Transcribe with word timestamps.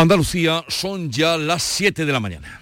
Andalucía 0.00 0.64
son 0.66 1.10
ya 1.10 1.36
las 1.36 1.62
7 1.62 2.06
de 2.06 2.12
la 2.12 2.20
mañana. 2.20 2.58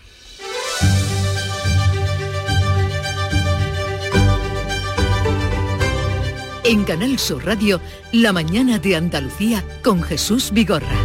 En 6.65 6.83
Canal 6.83 7.17
Sur 7.21 7.47
Radio, 7.47 7.81
La 8.11 8.33
mañana 8.33 8.81
de 8.81 8.97
Andalucía 8.97 9.65
con 9.85 10.03
Jesús 10.03 10.51
Vigorra. 10.51 10.97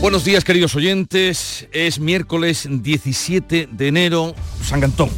Buenos 0.00 0.24
días 0.24 0.44
queridos 0.44 0.76
oyentes, 0.76 1.66
es 1.72 1.98
miércoles 1.98 2.68
17 2.70 3.68
de 3.72 3.88
enero, 3.88 4.36
San 4.62 4.78
Gantón. 4.78 5.10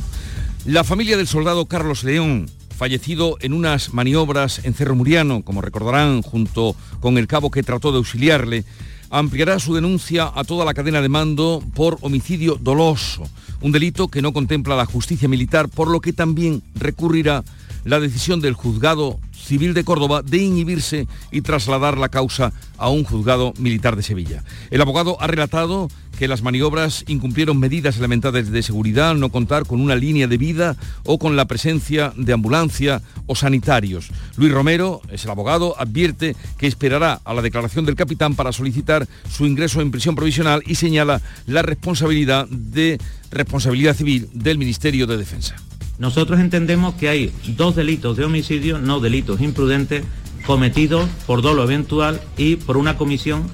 La 0.64 0.82
familia 0.82 1.18
del 1.18 1.26
soldado 1.26 1.66
Carlos 1.66 2.04
León, 2.04 2.48
fallecido 2.74 3.36
en 3.40 3.52
unas 3.52 3.94
maniobras 3.94 4.64
en 4.64 4.74
Cerro 4.74 4.94
Muriano, 4.94 5.42
como 5.42 5.62
recordarán, 5.62 6.22
junto 6.22 6.76
con 7.00 7.18
el 7.18 7.26
cabo 7.26 7.50
que 7.50 7.62
trató 7.62 7.92
de 7.92 7.98
auxiliarle, 7.98 8.64
ampliará 9.10 9.58
su 9.60 9.74
denuncia 9.74 10.30
a 10.34 10.44
toda 10.44 10.64
la 10.64 10.74
cadena 10.74 11.00
de 11.00 11.08
mando 11.08 11.62
por 11.74 11.98
homicidio 12.00 12.58
doloso, 12.60 13.28
un 13.60 13.72
delito 13.72 14.08
que 14.08 14.22
no 14.22 14.32
contempla 14.32 14.76
la 14.76 14.86
justicia 14.86 15.28
militar, 15.28 15.68
por 15.68 15.88
lo 15.88 16.00
que 16.00 16.12
también 16.12 16.62
recurrirá 16.74 17.44
la 17.84 18.00
decisión 18.00 18.40
del 18.40 18.54
juzgado 18.54 19.20
civil 19.44 19.74
de 19.74 19.84
Córdoba 19.84 20.22
de 20.22 20.38
inhibirse 20.38 21.06
y 21.30 21.42
trasladar 21.42 21.98
la 21.98 22.08
causa 22.08 22.52
a 22.78 22.88
un 22.88 23.04
juzgado 23.04 23.52
militar 23.58 23.96
de 23.96 24.02
Sevilla. 24.02 24.42
El 24.70 24.80
abogado 24.80 25.16
ha 25.20 25.26
relatado 25.26 25.88
que 26.18 26.28
las 26.28 26.42
maniobras 26.42 27.04
incumplieron 27.08 27.58
medidas 27.58 27.98
elementales 27.98 28.50
de 28.50 28.62
seguridad, 28.62 29.14
no 29.14 29.30
contar 29.30 29.66
con 29.66 29.80
una 29.80 29.96
línea 29.96 30.26
de 30.26 30.38
vida 30.38 30.76
o 31.04 31.18
con 31.18 31.36
la 31.36 31.46
presencia 31.46 32.12
de 32.16 32.32
ambulancia 32.32 33.02
o 33.26 33.34
sanitarios. 33.34 34.10
Luis 34.36 34.52
Romero, 34.52 35.00
es 35.10 35.24
el 35.24 35.30
abogado, 35.30 35.74
advierte 35.78 36.36
que 36.58 36.66
esperará 36.66 37.20
a 37.24 37.34
la 37.34 37.42
declaración 37.42 37.84
del 37.84 37.96
capitán 37.96 38.34
para 38.34 38.52
solicitar 38.52 39.08
su 39.28 39.46
ingreso 39.46 39.80
en 39.80 39.90
prisión 39.90 40.14
provisional 40.14 40.62
y 40.66 40.76
señala 40.76 41.20
la 41.46 41.62
responsabilidad 41.62 42.46
de 42.48 42.98
responsabilidad 43.30 43.96
civil 43.96 44.28
del 44.32 44.58
Ministerio 44.58 45.06
de 45.06 45.16
Defensa. 45.16 45.56
Nosotros 45.98 46.40
entendemos 46.40 46.94
que 46.94 47.08
hay 47.08 47.32
dos 47.56 47.76
delitos 47.76 48.16
de 48.16 48.24
homicidio, 48.24 48.78
no 48.78 49.00
delitos 49.00 49.40
imprudentes, 49.40 50.04
cometidos 50.46 51.08
por 51.26 51.42
dolo 51.42 51.62
eventual 51.62 52.20
y 52.36 52.56
por 52.56 52.76
una 52.76 52.96
comisión 52.96 53.48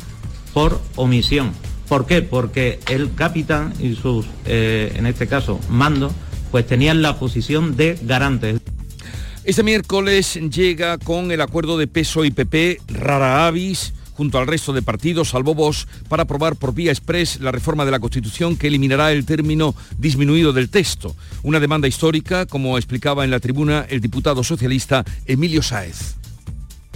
por 0.52 0.80
omisión. 0.96 1.52
¿Por 1.88 2.06
qué? 2.06 2.22
Porque 2.22 2.80
el 2.88 3.14
capitán 3.14 3.72
y 3.80 3.94
sus, 3.94 4.27
eh, 4.46 4.92
en 4.96 5.06
este 5.06 5.27
caso, 5.27 5.61
mandos, 5.68 6.12
pues 6.50 6.66
tenían 6.66 7.02
la 7.02 7.18
posición 7.18 7.77
de 7.77 7.98
garantes. 8.02 8.61
Este 9.44 9.62
miércoles 9.62 10.38
llega 10.50 10.98
con 10.98 11.33
el 11.33 11.41
acuerdo 11.41 11.78
de 11.78 11.86
peso 11.86 12.24
y 12.24 12.30
PP 12.30 12.80
rara 12.88 13.46
avis 13.46 13.92
junto 14.20 14.36
al 14.36 14.46
resto 14.46 14.74
de 14.74 14.82
partidos, 14.82 15.30
salvo 15.30 15.54
vos, 15.54 15.88
para 16.10 16.24
aprobar 16.24 16.54
por 16.54 16.74
vía 16.74 16.90
express 16.90 17.40
la 17.40 17.52
reforma 17.52 17.86
de 17.86 17.90
la 17.90 18.00
Constitución 18.00 18.54
que 18.54 18.66
eliminará 18.66 19.12
el 19.12 19.24
término 19.24 19.74
disminuido 19.96 20.52
del 20.52 20.68
texto. 20.68 21.16
Una 21.42 21.58
demanda 21.58 21.88
histórica, 21.88 22.44
como 22.44 22.77
explicaba 22.77 23.24
en 23.24 23.30
la 23.30 23.40
tribuna 23.40 23.86
el 23.88 24.02
diputado 24.02 24.44
socialista 24.44 25.06
Emilio 25.24 25.62
Sáez. 25.62 26.16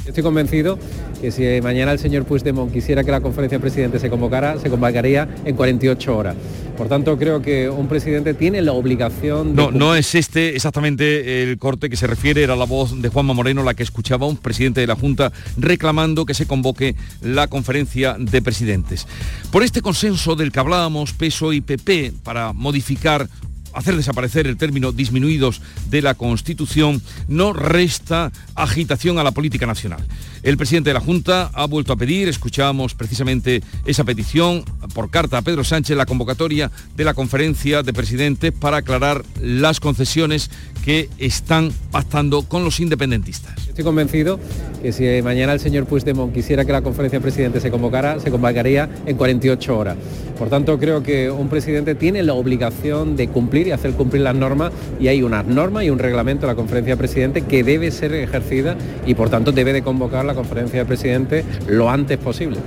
Estoy 0.06 0.22
convencido 0.22 0.78
que 1.22 1.30
si 1.30 1.62
mañana 1.62 1.92
el 1.92 1.98
señor 1.98 2.26
Puigdemont 2.26 2.70
quisiera 2.70 3.04
que 3.04 3.10
la 3.10 3.22
conferencia 3.22 3.56
de 3.56 3.62
presidentes 3.62 4.02
se 4.02 4.10
convocara, 4.10 4.58
se 4.58 4.68
convocaría 4.68 5.26
en 5.46 5.56
48 5.56 6.14
horas. 6.14 6.36
Por 6.76 6.88
tanto, 6.88 7.16
creo 7.16 7.40
que 7.40 7.68
un 7.68 7.88
presidente 7.88 8.34
tiene 8.34 8.60
la 8.60 8.72
obligación 8.72 9.54
de... 9.54 9.62
No, 9.62 9.70
no 9.70 9.94
es 9.94 10.14
este 10.14 10.56
exactamente 10.56 11.42
el 11.42 11.56
corte 11.58 11.88
que 11.88 11.96
se 11.96 12.06
refiere, 12.06 12.42
era 12.42 12.56
la 12.56 12.64
voz 12.64 13.00
de 13.00 13.08
Juanma 13.08 13.32
Moreno 13.32 13.62
la 13.62 13.74
que 13.74 13.82
escuchaba 13.82 14.26
un 14.26 14.36
presidente 14.36 14.80
de 14.80 14.86
la 14.86 14.96
Junta 14.96 15.32
reclamando 15.56 16.26
que 16.26 16.34
se 16.34 16.46
convoque 16.46 16.96
la 17.22 17.46
conferencia 17.46 18.16
de 18.18 18.42
presidentes. 18.42 19.06
Por 19.52 19.62
este 19.62 19.82
consenso 19.82 20.36
del 20.36 20.50
que 20.50 20.60
hablábamos, 20.60 21.12
PESO 21.12 21.52
y 21.52 21.60
PP, 21.60 22.12
para 22.22 22.52
modificar 22.52 23.28
hacer 23.74 23.96
desaparecer 23.96 24.46
el 24.46 24.56
término 24.56 24.92
disminuidos 24.92 25.60
de 25.90 26.02
la 26.02 26.14
Constitución 26.14 27.02
no 27.28 27.52
resta 27.52 28.32
agitación 28.54 29.18
a 29.18 29.24
la 29.24 29.32
política 29.32 29.66
nacional. 29.66 30.06
El 30.42 30.56
presidente 30.56 30.90
de 30.90 30.94
la 30.94 31.00
Junta 31.00 31.50
ha 31.54 31.66
vuelto 31.66 31.92
a 31.92 31.96
pedir, 31.96 32.28
escuchamos 32.28 32.94
precisamente 32.94 33.62
esa 33.86 34.04
petición 34.04 34.64
por 34.94 35.10
carta 35.10 35.38
a 35.38 35.42
Pedro 35.42 35.64
Sánchez, 35.64 35.96
la 35.96 36.06
convocatoria 36.06 36.70
de 36.96 37.04
la 37.04 37.14
conferencia 37.14 37.82
de 37.82 37.92
presidentes 37.92 38.52
para 38.52 38.78
aclarar 38.78 39.24
las 39.40 39.80
concesiones 39.80 40.50
que 40.84 41.08
están 41.18 41.70
pactando 41.90 42.42
con 42.42 42.62
los 42.62 42.78
independentistas. 42.78 43.68
Estoy 43.68 43.84
convencido 43.84 44.38
que 44.82 44.92
si 44.92 45.22
mañana 45.22 45.54
el 45.54 45.60
señor 45.60 45.86
Puigdemont 45.86 46.32
quisiera 46.32 46.64
que 46.64 46.72
la 46.72 46.82
conferencia 46.82 47.18
de 47.18 47.22
presidentes 47.22 47.62
se 47.62 47.70
convocara, 47.70 48.20
se 48.20 48.30
convocaría 48.30 48.88
en 49.06 49.16
48 49.16 49.78
horas. 49.78 49.96
Por 50.38 50.50
tanto, 50.50 50.78
creo 50.78 51.02
que 51.02 51.30
un 51.30 51.48
presidente 51.48 51.94
tiene 51.94 52.22
la 52.22 52.34
obligación 52.34 53.16
de 53.16 53.28
cumplir 53.28 53.68
y 53.68 53.70
hacer 53.70 53.92
cumplir 53.92 54.22
las 54.22 54.34
normas 54.34 54.72
y 55.00 55.08
hay 55.08 55.22
unas 55.22 55.46
normas 55.46 55.84
y 55.84 55.90
un 55.90 55.98
reglamento 55.98 56.42
de 56.42 56.52
la 56.52 56.56
conferencia 56.56 56.94
de 56.94 56.98
presidentes 56.98 57.44
que 57.44 57.64
debe 57.64 57.90
ser 57.90 58.12
ejercida 58.12 58.76
y 59.06 59.14
por 59.14 59.30
tanto 59.30 59.52
debe 59.52 59.72
de 59.72 59.82
convocar 59.82 60.24
la 60.24 60.34
conferencia 60.34 60.80
de 60.80 60.84
presidentes 60.84 61.44
lo 61.66 61.88
antes 61.88 62.18
posible. 62.18 62.58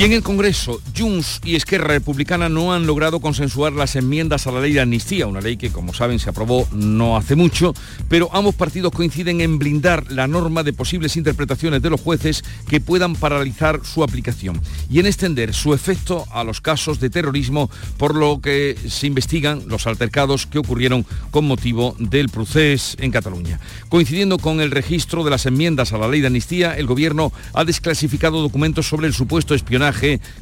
Y 0.00 0.04
en 0.04 0.14
el 0.14 0.22
Congreso, 0.22 0.80
Junts 0.96 1.42
y 1.44 1.56
Esquerra 1.56 1.88
Republicana 1.88 2.48
no 2.48 2.72
han 2.72 2.86
logrado 2.86 3.20
consensuar 3.20 3.74
las 3.74 3.96
enmiendas 3.96 4.46
a 4.46 4.50
la 4.50 4.62
ley 4.62 4.72
de 4.72 4.80
amnistía, 4.80 5.26
una 5.26 5.42
ley 5.42 5.58
que, 5.58 5.68
como 5.68 5.92
saben, 5.92 6.18
se 6.18 6.30
aprobó 6.30 6.66
no 6.72 7.18
hace 7.18 7.36
mucho, 7.36 7.74
pero 8.08 8.30
ambos 8.32 8.54
partidos 8.54 8.92
coinciden 8.92 9.42
en 9.42 9.58
blindar 9.58 10.10
la 10.10 10.26
norma 10.26 10.62
de 10.62 10.72
posibles 10.72 11.18
interpretaciones 11.18 11.82
de 11.82 11.90
los 11.90 12.00
jueces 12.00 12.42
que 12.66 12.80
puedan 12.80 13.14
paralizar 13.14 13.82
su 13.84 14.02
aplicación 14.02 14.62
y 14.88 15.00
en 15.00 15.06
extender 15.06 15.52
su 15.52 15.74
efecto 15.74 16.24
a 16.32 16.44
los 16.44 16.62
casos 16.62 16.98
de 16.98 17.10
terrorismo, 17.10 17.70
por 17.98 18.14
lo 18.14 18.40
que 18.40 18.78
se 18.88 19.06
investigan 19.06 19.64
los 19.66 19.86
altercados 19.86 20.46
que 20.46 20.60
ocurrieron 20.60 21.04
con 21.30 21.46
motivo 21.46 21.94
del 21.98 22.30
proceso 22.30 22.96
en 23.00 23.10
Cataluña. 23.10 23.60
Coincidiendo 23.90 24.38
con 24.38 24.62
el 24.62 24.70
registro 24.70 25.24
de 25.24 25.30
las 25.30 25.44
enmiendas 25.44 25.92
a 25.92 25.98
la 25.98 26.08
ley 26.08 26.22
de 26.22 26.28
amnistía, 26.28 26.74
el 26.74 26.86
Gobierno 26.86 27.34
ha 27.52 27.66
desclasificado 27.66 28.40
documentos 28.40 28.88
sobre 28.88 29.06
el 29.06 29.12
supuesto 29.12 29.54
espionaje 29.54 29.89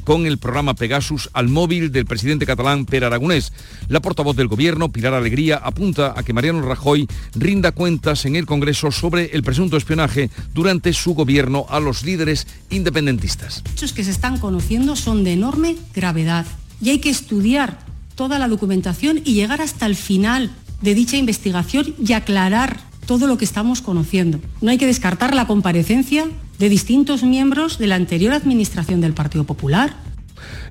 con 0.03 0.25
el 0.25 0.37
programa 0.37 0.73
Pegasus 0.73 1.29
al 1.33 1.47
móvil 1.47 1.91
del 1.91 2.05
presidente 2.05 2.45
catalán 2.45 2.85
Per 2.85 3.03
Aragonés. 3.03 3.51
La 3.87 3.99
portavoz 3.99 4.35
del 4.35 4.47
gobierno, 4.47 4.91
Pilar 4.91 5.13
Alegría, 5.13 5.57
apunta 5.57 6.13
a 6.15 6.23
que 6.23 6.33
Mariano 6.33 6.61
Rajoy 6.61 7.07
rinda 7.35 7.71
cuentas 7.71 8.25
en 8.25 8.35
el 8.35 8.45
Congreso 8.45 8.91
sobre 8.91 9.31
el 9.33 9.43
presunto 9.43 9.77
espionaje 9.77 10.29
durante 10.53 10.93
su 10.93 11.13
gobierno 11.13 11.65
a 11.69 11.79
los 11.79 12.03
líderes 12.03 12.47
independentistas. 12.69 13.63
Los 13.63 13.73
hechos 13.73 13.93
que 13.93 14.03
se 14.03 14.11
están 14.11 14.37
conociendo 14.37 14.95
son 14.95 15.23
de 15.23 15.33
enorme 15.33 15.75
gravedad 15.95 16.45
y 16.81 16.89
hay 16.89 16.99
que 16.99 17.09
estudiar 17.09 17.79
toda 18.15 18.39
la 18.39 18.47
documentación 18.47 19.21
y 19.23 19.33
llegar 19.33 19.61
hasta 19.61 19.85
el 19.85 19.95
final 19.95 20.51
de 20.81 20.95
dicha 20.95 21.17
investigación 21.17 21.95
y 22.05 22.13
aclarar 22.13 22.88
todo 23.09 23.25
lo 23.25 23.39
que 23.39 23.45
estamos 23.45 23.81
conociendo. 23.81 24.39
No 24.61 24.69
hay 24.69 24.77
que 24.77 24.85
descartar 24.85 25.33
la 25.33 25.47
comparecencia 25.47 26.27
de 26.59 26.69
distintos 26.69 27.23
miembros 27.23 27.79
de 27.79 27.87
la 27.87 27.95
anterior 27.95 28.33
administración 28.33 29.01
del 29.01 29.13
Partido 29.13 29.45
Popular 29.45 29.95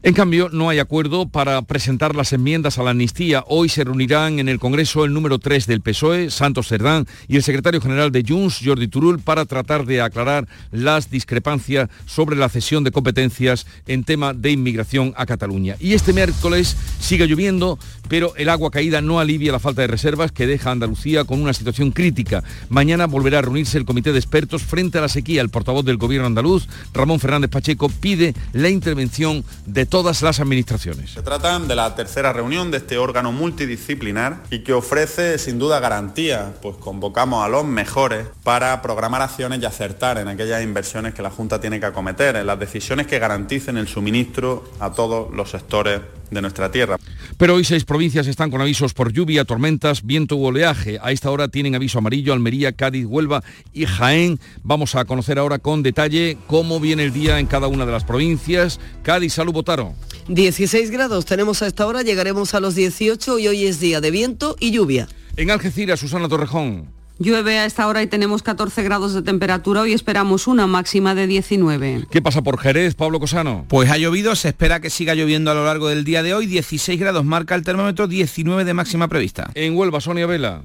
en 0.02 0.14
cambio, 0.14 0.48
no 0.52 0.68
hay 0.68 0.78
acuerdo 0.78 1.28
para 1.28 1.60
presentar 1.62 2.14
las 2.14 2.32
enmiendas 2.32 2.78
a 2.78 2.82
la 2.82 2.90
amnistía. 2.90 3.44
Hoy 3.46 3.68
se 3.68 3.84
reunirán 3.84 4.38
en 4.38 4.48
el 4.48 4.58
Congreso 4.58 5.04
el 5.04 5.12
número 5.12 5.38
3 5.38 5.66
del 5.66 5.80
PSOE, 5.80 6.30
Santos 6.30 6.68
Cerdán, 6.68 7.06
y 7.26 7.36
el 7.36 7.42
secretario 7.42 7.80
general 7.80 8.12
de 8.12 8.24
Junts, 8.26 8.60
Jordi 8.64 8.88
Turul, 8.88 9.20
para 9.20 9.44
tratar 9.44 9.86
de 9.86 10.00
aclarar 10.00 10.48
las 10.70 11.10
discrepancias 11.10 11.88
sobre 12.06 12.36
la 12.36 12.48
cesión 12.48 12.84
de 12.84 12.90
competencias 12.90 13.66
en 13.86 14.04
tema 14.04 14.34
de 14.34 14.50
inmigración 14.50 15.12
a 15.16 15.26
Cataluña. 15.26 15.76
Y 15.80 15.94
este 15.94 16.12
miércoles 16.12 16.76
sigue 17.00 17.26
lloviendo, 17.26 17.78
pero 18.08 18.34
el 18.36 18.48
agua 18.48 18.70
caída 18.70 19.00
no 19.00 19.20
alivia 19.20 19.52
la 19.52 19.58
falta 19.58 19.82
de 19.82 19.88
reservas 19.88 20.32
que 20.32 20.46
deja 20.46 20.70
a 20.70 20.72
Andalucía 20.72 21.24
con 21.24 21.40
una 21.40 21.52
situación 21.52 21.90
crítica. 21.90 22.42
Mañana 22.68 23.06
volverá 23.06 23.38
a 23.38 23.42
reunirse 23.42 23.78
el 23.78 23.84
comité 23.84 24.12
de 24.12 24.18
expertos 24.18 24.62
frente 24.62 24.98
a 24.98 25.02
la 25.02 25.08
sequía. 25.08 25.42
El 25.42 25.50
portavoz 25.50 25.84
del 25.84 25.96
gobierno 25.96 26.26
andaluz, 26.26 26.68
Ramón 26.92 27.20
Fernández 27.20 27.50
Pacheco, 27.50 27.88
pide 27.88 28.34
la 28.52 28.68
intervención 28.68 29.44
de 29.68 29.84
todas 29.86 30.22
las 30.22 30.40
administraciones. 30.40 31.10
Se 31.10 31.22
trata 31.22 31.58
de 31.58 31.74
la 31.74 31.94
tercera 31.94 32.32
reunión 32.32 32.70
de 32.70 32.78
este 32.78 32.98
órgano 32.98 33.32
multidisciplinar 33.32 34.42
y 34.50 34.60
que 34.60 34.72
ofrece 34.72 35.38
sin 35.38 35.58
duda 35.58 35.78
garantía, 35.78 36.54
pues 36.62 36.76
convocamos 36.76 37.44
a 37.44 37.48
los 37.48 37.64
mejores 37.64 38.26
para 38.42 38.80
programar 38.80 39.22
acciones 39.22 39.60
y 39.62 39.66
acertar 39.66 40.18
en 40.18 40.28
aquellas 40.28 40.62
inversiones 40.62 41.14
que 41.14 41.22
la 41.22 41.30
Junta 41.30 41.60
tiene 41.60 41.80
que 41.80 41.86
acometer, 41.86 42.36
en 42.36 42.46
las 42.46 42.58
decisiones 42.58 43.06
que 43.06 43.18
garanticen 43.18 43.76
el 43.76 43.88
suministro 43.88 44.64
a 44.80 44.92
todos 44.92 45.32
los 45.34 45.50
sectores 45.50 46.00
de 46.30 46.42
nuestra 46.42 46.70
tierra. 46.70 46.96
Pero 47.36 47.54
hoy 47.54 47.64
seis 47.64 47.84
provincias 47.84 48.26
están 48.26 48.50
con 48.50 48.60
avisos 48.60 48.94
por 48.94 49.12
lluvia, 49.12 49.44
tormentas, 49.44 50.04
viento 50.04 50.36
u 50.36 50.46
oleaje. 50.46 50.98
A 51.02 51.12
esta 51.12 51.30
hora 51.30 51.48
tienen 51.48 51.74
aviso 51.74 51.98
amarillo 51.98 52.32
Almería, 52.32 52.72
Cádiz, 52.72 53.06
Huelva 53.06 53.42
y 53.72 53.86
Jaén. 53.86 54.38
Vamos 54.62 54.94
a 54.94 55.04
conocer 55.04 55.38
ahora 55.38 55.58
con 55.58 55.82
detalle 55.82 56.36
cómo 56.46 56.80
viene 56.80 57.04
el 57.04 57.12
día 57.12 57.38
en 57.38 57.46
cada 57.46 57.68
una 57.68 57.86
de 57.86 57.92
las 57.92 58.04
provincias. 58.04 58.80
Cádiz, 59.02 59.34
salud, 59.34 59.54
Botaro. 59.58 59.94
16 60.28 60.92
grados 60.92 61.24
tenemos 61.24 61.62
a 61.62 61.66
esta 61.66 61.84
hora, 61.84 62.02
llegaremos 62.02 62.54
a 62.54 62.60
los 62.60 62.76
18 62.76 63.40
y 63.40 63.48
hoy 63.48 63.66
es 63.66 63.80
día 63.80 64.00
de 64.00 64.12
viento 64.12 64.54
y 64.60 64.70
lluvia. 64.70 65.08
En 65.36 65.50
Algeciras, 65.50 65.98
Susana 65.98 66.28
Torrejón. 66.28 66.86
Llueve 67.18 67.58
a 67.58 67.64
esta 67.64 67.88
hora 67.88 68.00
y 68.00 68.06
tenemos 68.06 68.44
14 68.44 68.84
grados 68.84 69.14
de 69.14 69.22
temperatura. 69.22 69.80
Hoy 69.80 69.92
esperamos 69.94 70.46
una 70.46 70.68
máxima 70.68 71.16
de 71.16 71.26
19. 71.26 72.06
¿Qué 72.08 72.22
pasa 72.22 72.42
por 72.42 72.60
Jerez, 72.60 72.94
Pablo 72.94 73.18
Cosano? 73.18 73.64
Pues 73.68 73.90
ha 73.90 73.98
llovido, 73.98 74.36
se 74.36 74.48
espera 74.48 74.78
que 74.78 74.90
siga 74.90 75.16
lloviendo 75.16 75.50
a 75.50 75.54
lo 75.54 75.64
largo 75.64 75.88
del 75.88 76.04
día 76.04 76.22
de 76.22 76.34
hoy. 76.34 76.46
16 76.46 77.00
grados 77.00 77.24
marca 77.24 77.56
el 77.56 77.64
termómetro, 77.64 78.06
19 78.06 78.64
de 78.64 78.74
máxima 78.74 79.08
prevista. 79.08 79.50
En 79.54 79.76
Huelva, 79.76 80.00
Sonia 80.00 80.26
Vela. 80.26 80.62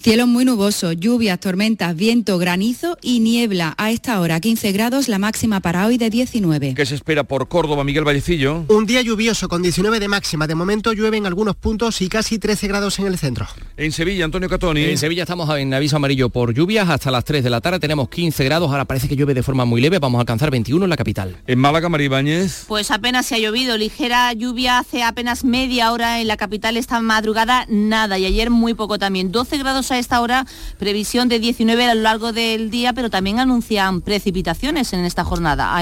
Cielo 0.00 0.26
muy 0.26 0.44
nuboso, 0.44 0.92
lluvias, 0.92 1.40
tormentas, 1.40 1.96
viento, 1.96 2.38
granizo 2.38 2.96
y 3.02 3.20
niebla. 3.20 3.74
A 3.76 3.90
esta 3.90 4.20
hora 4.20 4.38
15 4.40 4.72
grados, 4.72 5.08
la 5.08 5.18
máxima 5.18 5.60
para 5.60 5.86
hoy 5.86 5.98
de 5.98 6.10
19. 6.10 6.74
¿Qué 6.74 6.86
se 6.86 6.94
espera 6.94 7.24
por 7.24 7.48
Córdoba, 7.48 7.82
Miguel 7.84 8.04
Vallecillo? 8.04 8.64
Un 8.68 8.86
día 8.86 9.02
lluvioso 9.02 9.48
con 9.48 9.62
19 9.62 9.98
de 10.00 10.08
máxima. 10.08 10.46
De 10.46 10.54
momento 10.54 10.92
llueve 10.92 11.16
en 11.16 11.26
algunos 11.26 11.56
puntos 11.56 12.00
y 12.02 12.08
casi 12.08 12.38
13 12.38 12.68
grados 12.68 12.98
en 12.98 13.06
el 13.06 13.18
centro. 13.18 13.46
En 13.76 13.92
Sevilla, 13.92 14.24
Antonio 14.24 14.48
Catoni. 14.48 14.84
En 14.84 14.98
Sevilla 14.98 15.22
estamos 15.22 15.48
en 15.58 15.72
aviso 15.74 15.96
amarillo 15.96 16.28
por 16.28 16.54
lluvias 16.54 16.88
hasta 16.88 17.10
las 17.10 17.24
3 17.24 17.42
de 17.42 17.50
la 17.50 17.60
tarde. 17.60 17.80
Tenemos 17.80 18.08
15 18.08 18.44
grados. 18.44 18.70
Ahora 18.70 18.84
parece 18.84 19.08
que 19.08 19.16
llueve 19.16 19.34
de 19.34 19.42
forma 19.42 19.64
muy 19.64 19.80
leve. 19.80 19.98
Vamos 19.98 20.18
a 20.18 20.20
alcanzar 20.20 20.50
21 20.50 20.84
en 20.84 20.90
la 20.90 20.96
capital. 20.96 21.36
En 21.46 21.58
Málaga, 21.58 21.88
Maribáñez. 21.88 22.64
Pues 22.68 22.90
apenas 22.90 23.26
se 23.26 23.36
ha 23.36 23.38
llovido. 23.38 23.76
Ligera 23.76 24.32
lluvia 24.32 24.78
hace 24.78 25.02
apenas 25.02 25.44
media 25.44 25.92
hora 25.92 26.20
en 26.20 26.26
la 26.26 26.36
capital 26.36 26.76
esta 26.76 27.00
madrugada. 27.00 27.66
Nada. 27.68 28.18
Y 28.18 28.26
ayer 28.26 28.50
muy 28.50 28.74
poco 28.74 28.98
también. 28.98 29.32
12 29.32 29.45
grados 29.50 29.90
a 29.90 29.98
esta 29.98 30.20
hora 30.20 30.46
previsión 30.78 31.28
de 31.28 31.38
19 31.38 31.84
a 31.84 31.94
lo 31.94 32.02
largo 32.02 32.32
del 32.32 32.70
día, 32.70 32.92
pero 32.92 33.10
también 33.10 33.38
anuncian 33.38 34.00
precipitaciones 34.00 34.92
en 34.92 35.04
esta 35.04 35.24
jornada. 35.24 35.74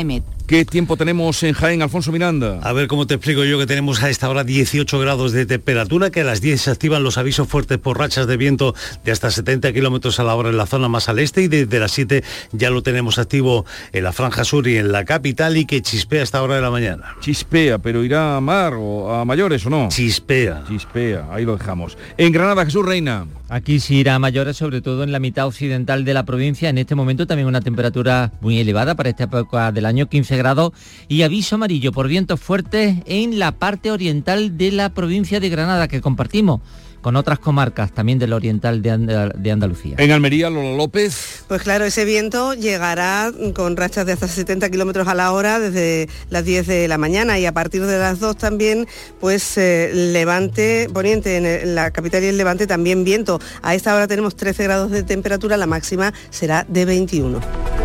¿Qué 0.46 0.67
tiempo 0.67 0.99
tenemos 0.99 1.43
en 1.43 1.55
Jaén, 1.55 1.81
Alfonso 1.81 2.12
Miranda? 2.12 2.58
A 2.62 2.75
ver 2.75 2.87
cómo 2.87 3.06
te 3.06 3.14
explico 3.14 3.44
yo 3.44 3.58
que 3.58 3.67
tenemos 3.67 4.02
a 4.02 4.11
esta 4.11 4.29
hora 4.29 4.44
18 4.44 4.99
grados 4.99 5.32
de 5.32 5.46
temperatura, 5.46 6.11
que 6.11 6.20
a 6.20 6.25
las 6.25 6.43
10 6.43 6.61
se 6.61 6.70
activan 6.70 7.02
los 7.02 7.17
avisos 7.17 7.49
fuertes 7.49 7.79
por 7.79 7.99
rachas 7.99 8.26
de 8.26 8.37
viento 8.37 8.75
de 9.06 9.12
hasta 9.12 9.31
70 9.31 9.73
kilómetros 9.73 10.20
a 10.20 10.23
la 10.23 10.35
hora 10.35 10.50
en 10.50 10.58
la 10.58 10.67
zona 10.67 10.87
más 10.87 11.08
al 11.08 11.19
este 11.19 11.41
y 11.41 11.49
desde 11.49 11.81
las 11.81 11.93
7 11.93 12.23
ya 12.52 12.69
lo 12.69 12.82
tenemos 12.82 13.19
activo 13.19 13.64
en 13.94 14.05
la 14.05 14.12
franja 14.12 14.44
sur 14.44 14.69
y 14.69 14.76
en 14.76 14.93
la 14.93 15.06
capital 15.06 15.56
y 15.56 15.64
que 15.64 15.81
chispea 15.81 16.20
a 16.20 16.25
esta 16.25 16.43
hora 16.43 16.56
de 16.56 16.61
la 16.61 16.70
mañana. 16.70 17.17
Chispea, 17.20 17.79
pero 17.79 18.05
irá 18.05 18.37
a 18.37 18.40
mar 18.43 18.75
o 18.76 19.14
a 19.14 19.25
mayores 19.25 19.64
o 19.64 19.70
no? 19.70 19.88
Chispea. 19.88 20.64
Chispea, 20.69 21.26
ahí 21.32 21.47
lo 21.47 21.56
dejamos. 21.56 21.97
En 22.19 22.32
Granada, 22.32 22.67
Jesús 22.67 22.85
Reina. 22.85 23.26
Aquí 23.49 23.81
sí 23.81 23.97
irá 23.97 24.14
a 24.14 24.19
mayores, 24.19 24.56
sobre 24.56 24.82
todo 24.82 25.05
en 25.05 25.12
la 25.12 25.20
mitad 25.20 25.47
occidental 25.47 26.05
de 26.05 26.12
la 26.12 26.25
provincia. 26.25 26.69
En 26.69 26.76
este 26.76 26.94
momento 26.94 27.26
también 27.26 27.47
una 27.47 27.61
temperatura 27.62 28.32
muy 28.40 28.58
elevada 28.58 28.94
para 28.94 29.08
esta 29.08 29.25
época 29.25 29.73
del 29.73 29.87
año, 29.87 30.06
15 30.06 30.34
grados, 30.39 30.73
y 31.09 31.23
aviso 31.23 31.57
amarillo 31.57 31.93
por 31.93 32.09
vientos 32.09 32.41
fuertes 32.41 32.97
en 33.07 33.39
la 33.39 33.53
parte 33.53 33.91
oriental 33.91 34.57
de 34.57 34.73
la 34.73 34.95
provincia 34.95 35.41
de 35.41 35.49
Granada 35.49 35.89
que 35.89 36.01
compartimos 36.01 36.61
con 37.05 37.17
otras 37.17 37.39
comarcas 37.39 37.93
también 37.93 38.19
del 38.19 38.33
oriental 38.33 38.81
de, 38.81 39.51
Andalucía. 39.51 39.97
En 39.99 40.11
Almería, 40.11 40.49
Lola 40.49 40.75
López. 40.75 41.45
Pues 41.49 41.61
claro, 41.61 41.85
ese 41.85 42.07
viento 42.07 42.55
llegará 42.55 43.31
con 43.55 43.77
rachas 43.77 44.07
de 44.07 44.13
hasta 44.13 44.27
70 44.27 44.71
kilómetros 44.71 45.07
a 45.07 45.15
la 45.15 45.31
hora 45.33 45.61
desde 45.61 46.09
las 46.31 46.47
10 46.47 46.67
de 46.67 46.89
la 46.89 46.97
mañana 46.97 47.39
y 47.39 47.45
a 47.45 47.53
partir 47.53 47.85
de 47.85 47.99
las 47.99 48.21
2 48.21 48.39
también, 48.39 48.89
pues 49.21 49.59
eh, 49.59 49.91
levante, 49.93 50.89
poniente 50.95 51.37
en, 51.37 51.75
la 51.75 51.91
capital 51.91 52.25
y 52.25 52.29
el 52.29 52.39
levante 52.39 52.67
también 52.67 53.05
viento. 53.05 53.39
A 53.61 53.75
esta 53.75 53.95
hora 53.95 54.09
tenemos 54.09 54.35
13 54.35 54.63
grados 54.63 54.91
de 54.91 55.03
temperatura, 55.03 55.59
la 55.59 55.67
máxima 55.67 56.15
será 56.31 56.65
de 56.71 56.87
21. 56.87 57.84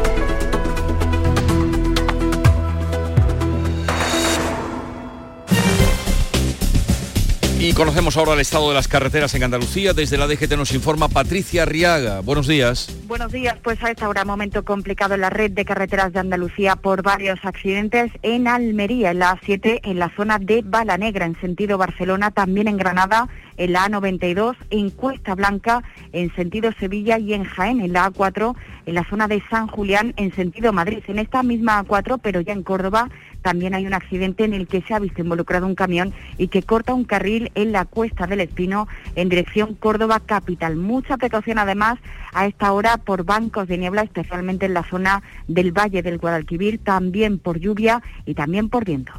Y 7.62 7.74
conocemos 7.74 8.16
ahora 8.16 8.36
el 8.36 8.40
estado 8.40 8.70
de 8.70 8.74
las 8.74 8.88
carreteras 8.88 9.36
en 9.36 9.44
Andalucía. 9.44 9.92
Desde 9.92 10.18
la 10.18 10.28
DGT 10.28 10.56
nos 10.56 10.72
informa 10.72 11.10
Patricia 11.10 11.64
Arriaga. 11.64 12.22
Buenos 12.22 12.48
días. 12.48 12.88
Buenos 13.06 13.34
días. 13.34 13.58
Pues 13.62 13.84
a 13.84 13.92
esta 13.92 14.08
hora 14.08 14.24
momento 14.24 14.64
complicado 14.64 15.16
en 15.16 15.22
la 15.22 15.30
red 15.30 15.52
de 15.52 15.66
carreteras 15.66 16.14
de 16.14 16.20
Andalucía 16.20 16.78
por 16.78 17.04
varios 17.04 17.44
accidentes 17.44 18.14
en 18.22 18.48
Almería, 18.48 19.12
en 19.12 19.20
la 19.20 19.38
A7, 19.38 19.82
en 19.84 20.00
la 20.00 20.10
zona 20.16 20.40
de 20.40 20.62
Bala 20.64 20.98
Negra, 20.98 21.26
en 21.26 21.38
sentido 21.42 21.78
Barcelona, 21.78 22.32
también 22.32 22.70
en 22.70 22.78
Granada, 22.78 23.28
en 23.58 23.74
la 23.74 23.90
A92, 23.90 24.56
en 24.70 24.90
Cuesta 24.90 25.36
Blanca, 25.36 25.84
en 26.14 26.34
sentido 26.36 26.72
Sevilla 26.80 27.20
y 27.20 27.34
en 27.34 27.44
Jaén, 27.44 27.82
en 27.82 27.92
la 27.92 28.10
A4, 28.10 28.56
en 28.86 28.96
la 28.96 29.04
zona 29.10 29.28
de 29.28 29.44
San 29.50 29.68
Julián, 29.68 30.14
en 30.16 30.34
sentido 30.34 30.72
Madrid. 30.72 31.04
En 31.08 31.20
esta 31.20 31.44
misma 31.44 31.84
A4, 31.84 32.22
pero 32.24 32.40
ya 32.40 32.54
en 32.54 32.64
Córdoba, 32.64 33.10
también 33.42 33.74
hay 33.74 33.86
un 33.86 33.94
accidente 33.94 34.44
en 34.44 34.54
el 34.54 34.68
que 34.68 34.82
se 34.82 34.94
ha 34.94 35.00
visto 35.00 35.22
involucrado 35.22 35.66
un 35.66 35.76
camión 35.76 36.14
y 36.38 36.48
que 36.48 36.64
corta 36.64 36.94
un 36.94 37.06
carril 37.06 37.52
en 37.56 37.72
la 37.72 37.86
Cuesta 37.86 38.28
del 38.28 38.42
Espino 38.42 38.88
en 39.16 39.30
dirección 39.30 39.76
Córdoba 39.76 40.20
Capital. 40.20 40.76
Mucha 40.76 41.18
precaución 41.18 41.60
además 41.60 42.00
a 42.34 42.46
esta 42.46 42.72
hora 42.72 42.98
por 42.98 43.24
bancos 43.24 43.68
de 43.68 43.78
niebla, 43.78 44.02
especialmente 44.02 44.66
en 44.66 44.74
la 44.74 44.84
zona 44.84 45.24
del 45.48 45.72
Valle 45.72 46.02
del 46.02 46.18
Guadalquivir, 46.18 46.80
también 46.84 47.40
por 47.40 47.60
lluvia 47.60 48.02
y 48.26 48.34
también 48.34 48.70
por 48.70 48.86
viento. 48.86 49.14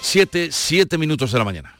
Siete, 0.00 0.48
siete 0.50 0.98
minutos 0.98 1.30
de 1.30 1.38
la 1.38 1.44
mañana. 1.44 1.79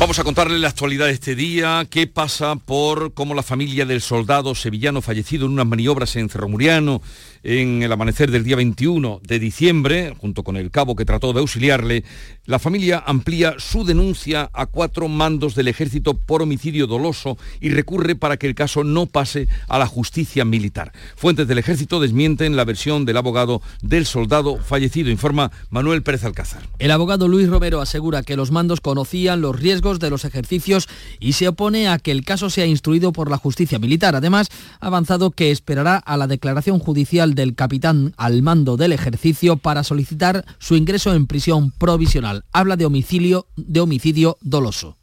Vamos 0.00 0.18
a 0.18 0.24
contarle 0.24 0.58
la 0.58 0.68
actualidad 0.68 1.06
de 1.06 1.12
este 1.12 1.34
día, 1.34 1.86
qué 1.88 2.06
pasa 2.06 2.56
por 2.56 3.14
cómo 3.14 3.32
la 3.32 3.42
familia 3.42 3.86
del 3.86 4.00
soldado 4.00 4.54
sevillano 4.54 5.00
fallecido 5.00 5.46
en 5.46 5.52
unas 5.52 5.66
maniobras 5.66 6.16
en 6.16 6.28
Cerro 6.28 6.48
Muriano 6.48 7.00
en 7.44 7.82
el 7.82 7.92
amanecer 7.92 8.30
del 8.30 8.42
día 8.42 8.56
21 8.56 9.20
de 9.22 9.38
diciembre, 9.38 10.14
junto 10.18 10.42
con 10.42 10.56
el 10.56 10.70
cabo 10.70 10.96
que 10.96 11.04
trató 11.04 11.34
de 11.34 11.40
auxiliarle, 11.40 12.02
la 12.46 12.58
familia 12.58 13.02
amplía 13.06 13.54
su 13.58 13.84
denuncia 13.84 14.50
a 14.54 14.66
cuatro 14.66 15.08
mandos 15.08 15.54
del 15.54 15.68
ejército 15.68 16.14
por 16.14 16.40
homicidio 16.40 16.86
doloso 16.86 17.36
y 17.60 17.68
recurre 17.68 18.16
para 18.16 18.38
que 18.38 18.46
el 18.46 18.54
caso 18.54 18.82
no 18.82 19.06
pase 19.06 19.46
a 19.68 19.78
la 19.78 19.86
justicia 19.86 20.44
militar. 20.46 20.92
Fuentes 21.16 21.46
del 21.46 21.58
ejército 21.58 22.00
desmienten 22.00 22.56
la 22.56 22.64
versión 22.64 23.04
del 23.04 23.18
abogado 23.18 23.60
del 23.82 24.06
soldado 24.06 24.56
fallecido, 24.56 25.10
informa 25.10 25.50
Manuel 25.68 26.02
Pérez 26.02 26.24
Alcázar. 26.24 26.62
El 26.78 26.90
abogado 26.90 27.28
Luis 27.28 27.48
Romero 27.48 27.82
asegura 27.82 28.22
que 28.22 28.36
los 28.36 28.50
mandos 28.52 28.80
conocían 28.80 29.42
los 29.42 29.58
riesgos 29.58 30.00
de 30.00 30.08
los 30.08 30.24
ejercicios 30.24 30.88
y 31.20 31.34
se 31.34 31.48
opone 31.48 31.88
a 31.88 31.98
que 31.98 32.10
el 32.10 32.24
caso 32.24 32.48
sea 32.48 32.64
instruido 32.64 33.12
por 33.12 33.30
la 33.30 33.36
justicia 33.36 33.78
militar. 33.78 34.16
Además, 34.16 34.48
ha 34.80 34.86
avanzado 34.86 35.30
que 35.30 35.50
esperará 35.50 35.98
a 35.98 36.16
la 36.16 36.26
declaración 36.26 36.78
judicial 36.78 37.33
del 37.34 37.54
capitán 37.54 38.14
al 38.16 38.42
mando 38.42 38.76
del 38.76 38.92
ejercicio 38.92 39.56
para 39.56 39.84
solicitar 39.84 40.44
su 40.58 40.76
ingreso 40.76 41.14
en 41.14 41.26
prisión 41.26 41.70
provisional. 41.72 42.44
Habla 42.52 42.76
de 42.76 42.86
homicidio, 42.86 43.46
de 43.56 43.80
homicidio 43.80 44.38
doloso. 44.40 44.96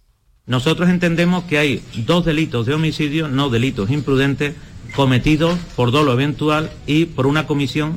Nosotros 0.46 0.90
entendemos 0.90 1.44
que 1.46 1.58
hay 1.58 1.84
dos 2.06 2.26
delitos 2.26 2.66
de 2.66 2.74
homicidio, 2.74 3.28
no 3.28 3.50
delitos 3.50 3.90
imprudentes, 3.90 4.56
cometidos 4.96 5.58
por 5.76 5.92
dolo 5.92 6.14
eventual 6.14 6.72
y 6.88 7.06
por 7.06 7.28
una 7.28 7.48
comisión 7.48 7.96